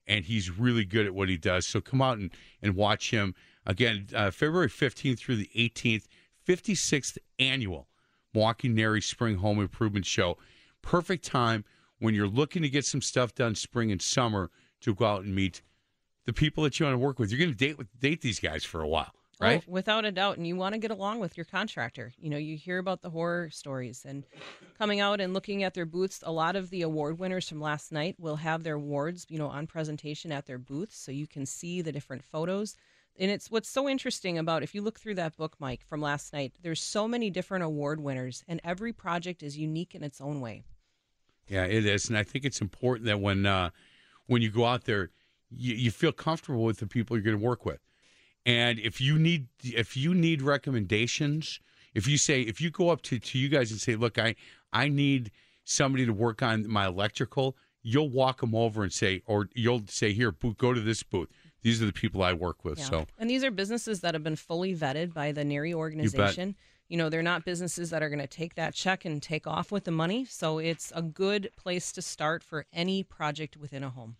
and 0.08 0.26
he's 0.26 0.50
really 0.58 0.86
good 0.86 1.06
at 1.06 1.14
what 1.14 1.30
he 1.30 1.38
does. 1.38 1.66
So 1.68 1.82
come 1.82 2.02
out 2.02 2.18
and 2.18 2.32
and 2.62 2.76
watch 2.76 3.12
him 3.12 3.36
again, 3.66 4.08
uh, 4.16 4.32
February 4.32 4.70
fifteenth 4.70 5.20
through 5.20 5.38
the 5.38 5.50
eighteenth, 5.56 6.08
fifty 6.44 6.76
sixth 6.76 7.18
annual 7.40 7.88
Milwaukee 8.34 8.70
NARI 8.70 9.02
Spring 9.02 9.38
Home 9.38 9.60
Improvement 9.60 10.06
Show. 10.06 10.38
Perfect 10.82 11.24
time 11.24 11.64
when 12.00 12.14
you're 12.14 12.28
looking 12.28 12.62
to 12.62 12.70
get 12.70 12.86
some 12.86 13.02
stuff 13.02 13.34
done 13.34 13.56
spring 13.56 13.92
and 13.92 14.02
summer 14.02 14.52
to 14.82 14.94
go 14.94 15.06
out 15.06 15.24
and 15.24 15.34
meet 15.34 15.62
the 16.26 16.34
people 16.34 16.64
that 16.64 16.80
you 16.80 16.86
want 16.86 16.94
to 16.94 16.98
work 16.98 17.20
with. 17.20 17.32
You're 17.32 17.40
going 17.40 17.52
to 17.52 17.58
date 17.58 17.78
with 17.78 17.88
date 18.00 18.22
these 18.22 18.40
guys 18.40 18.66
for 18.66 18.82
a 18.82 18.88
while, 18.88 19.12
right? 19.40 19.64
Oh, 19.66 19.72
without 19.72 20.04
a 20.04 20.12
doubt. 20.12 20.38
And 20.38 20.48
you 20.48 20.56
want 20.56 20.74
to 20.74 20.80
get 20.80 20.92
along 20.92 21.20
with 21.20 21.38
your 21.38 21.46
contractor. 21.46 22.12
You 22.18 22.30
know, 22.30 22.38
you 22.38 22.58
hear 22.58 22.80
about 22.80 23.02
the 23.02 23.10
horror 23.10 23.50
stories 23.50 24.06
and 24.06 24.26
coming 24.78 25.00
out 25.00 25.22
and 25.22 25.34
looking 25.34 25.64
at 25.64 25.74
their 25.74 25.86
booths. 25.86 26.22
A 26.26 26.32
lot 26.32 26.56
of 26.56 26.70
the 26.70 26.82
award 26.82 27.20
winners 27.20 27.48
from 27.48 27.62
last 27.62 27.92
night 27.92 28.16
will 28.20 28.38
have 28.38 28.64
their 28.64 28.76
awards, 28.76 29.26
you 29.30 29.38
know, 29.38 29.48
on 29.48 29.68
presentation 29.68 30.32
at 30.32 30.46
their 30.46 30.58
booths 30.58 30.98
so 30.98 31.12
you 31.12 31.28
can 31.28 31.46
see 31.46 31.82
the 31.82 31.92
different 31.92 32.24
photos. 32.24 32.76
And 33.20 33.30
it's 33.30 33.52
what's 33.52 33.70
so 33.70 33.88
interesting 33.88 34.38
about 34.38 34.64
if 34.64 34.74
you 34.74 34.82
look 34.82 35.00
through 35.00 35.16
that 35.16 35.38
book, 35.38 35.56
Mike, 35.60 35.82
from 35.88 36.02
last 36.02 36.34
night, 36.34 36.54
there's 36.62 36.82
so 36.82 37.08
many 37.08 37.30
different 37.30 37.64
award 37.64 38.00
winners, 38.00 38.44
and 38.48 38.60
every 38.64 38.92
project 38.92 39.44
is 39.44 39.58
unique 39.58 39.94
in 39.94 40.04
its 40.04 40.20
own 40.20 40.42
way. 40.42 40.64
Yeah, 41.48 41.66
it 41.66 41.86
is, 41.86 42.10
and 42.10 42.18
I 42.18 42.24
think 42.24 42.46
it's 42.46 42.62
important 42.62 43.06
that 43.06 43.20
when 43.20 43.46
uh, 43.46 43.70
when 44.26 44.42
you 44.42 44.50
go 44.50 44.66
out 44.66 44.86
there, 44.86 45.12
you, 45.52 45.76
you 45.76 45.92
feel 45.92 46.12
comfortable 46.12 46.64
with 46.64 46.80
the 46.80 46.88
people 46.88 47.16
you're 47.16 47.24
going 47.24 47.38
to 47.38 47.46
work 47.46 47.66
with. 47.66 47.80
And 48.46 48.80
if 48.80 49.00
you 49.00 49.20
need 49.20 49.48
if 49.64 49.96
you 49.96 50.16
need 50.16 50.42
recommendations, 50.42 51.60
if 51.94 52.08
you 52.08 52.18
say 52.18 52.42
if 52.42 52.60
you 52.60 52.72
go 52.72 52.90
up 52.90 53.02
to, 53.04 53.20
to 53.20 53.38
you 53.38 53.50
guys 53.50 53.72
and 53.72 53.80
say, 53.80 53.96
look, 53.96 54.18
I 54.18 54.36
I 54.72 54.88
need 54.88 55.32
somebody 55.64 56.06
to 56.06 56.14
work 56.14 56.42
on 56.42 56.68
my 56.68 56.88
electrical, 56.88 57.56
you'll 57.84 58.10
walk 58.10 58.42
them 58.42 58.56
over 58.56 58.84
and 58.84 58.92
say, 58.92 59.22
or 59.26 59.50
you'll 59.54 59.84
say, 59.88 60.14
here, 60.14 60.34
go 60.58 60.74
to 60.74 60.82
this 60.82 61.04
booth. 61.04 61.30
These 61.64 61.82
are 61.82 61.86
the 61.86 61.94
people 61.94 62.22
I 62.22 62.34
work 62.34 62.64
with. 62.64 62.78
Yeah. 62.78 62.86
So 62.86 63.06
And 63.18 63.30
these 63.30 63.44
are 63.44 63.52
businesses 63.52 64.02
that 64.02 64.14
have 64.14 64.24
been 64.24 64.36
fully 64.36 64.76
vetted 64.76 65.14
by 65.14 65.32
the 65.32 65.44
NARI 65.44 65.74
organization. 65.74 66.50
You, 66.50 66.56
you 66.90 66.98
know, 66.98 67.10
they're 67.10 67.24
not 67.24 67.44
businesses 67.46 67.90
that 67.90 68.04
are 68.04 68.10
going 68.10 68.20
to 68.20 68.28
take 68.28 68.56
that 68.56 68.74
check 68.76 69.06
and 69.06 69.24
take 69.24 69.48
off 69.48 69.72
with 69.72 69.86
the 69.86 69.92
money. 69.92 70.26
So 70.26 70.60
it's 70.60 70.92
a 70.94 71.02
good 71.02 71.50
place 71.56 71.92
to 71.94 72.02
start 72.02 72.44
for 72.44 72.66
any 72.72 73.02
project 73.02 73.58
within 73.58 73.84
a 73.84 73.90
home. 73.90 74.18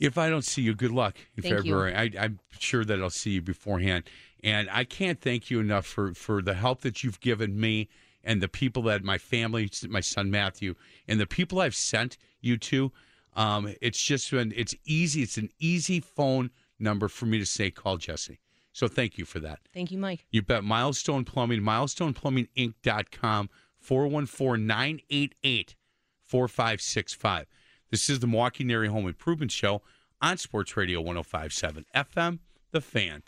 if 0.00 0.16
I 0.16 0.28
don't 0.28 0.44
see 0.44 0.62
you, 0.62 0.74
good 0.74 0.90
luck 0.90 1.16
in 1.36 1.42
Thank 1.42 1.52
you. 1.52 1.58
February. 1.58 1.94
I, 1.94 2.10
I'm 2.18 2.40
sure 2.58 2.84
that 2.84 3.00
I'll 3.00 3.10
see 3.10 3.30
you 3.30 3.42
beforehand. 3.42 4.04
And 4.42 4.68
I 4.70 4.84
can't 4.84 5.20
thank 5.20 5.50
you 5.50 5.60
enough 5.60 5.86
for, 5.86 6.14
for 6.14 6.40
the 6.40 6.54
help 6.54 6.80
that 6.82 7.04
you've 7.04 7.20
given 7.20 7.60
me 7.60 7.88
and 8.24 8.40
the 8.40 8.48
people 8.48 8.82
that 8.84 9.02
my 9.02 9.18
family, 9.18 9.70
my 9.88 10.00
son 10.00 10.30
Matthew, 10.30 10.74
and 11.06 11.20
the 11.20 11.26
people 11.26 11.60
I've 11.60 11.74
sent 11.74 12.16
you 12.40 12.56
to. 12.58 12.92
Um, 13.38 13.72
it's 13.80 14.02
just 14.02 14.30
been, 14.32 14.52
it's 14.56 14.74
easy. 14.84 15.22
It's 15.22 15.38
an 15.38 15.48
easy 15.60 16.00
phone 16.00 16.50
number 16.78 17.06
for 17.06 17.24
me 17.26 17.38
to 17.38 17.46
say, 17.46 17.70
call 17.70 17.96
Jessie. 17.96 18.40
So 18.72 18.88
thank 18.88 19.16
you 19.16 19.24
for 19.24 19.38
that. 19.38 19.60
Thank 19.72 19.92
you, 19.92 19.98
Mike. 19.98 20.26
You 20.30 20.42
bet. 20.42 20.64
Milestone 20.64 21.24
Plumbing, 21.24 21.60
milestoneplumbinginc.com, 21.60 23.50
414 23.80 24.66
988 24.66 25.76
4565. 26.24 27.46
This 27.90 28.10
is 28.10 28.18
the 28.18 28.26
Milwaukee 28.26 28.64
NARI 28.64 28.88
Home 28.88 29.06
Improvement 29.06 29.52
Show 29.52 29.82
on 30.20 30.36
Sports 30.36 30.76
Radio 30.76 31.00
1057 31.00 31.86
FM, 31.94 32.40
The 32.72 32.80
Fan. 32.80 33.16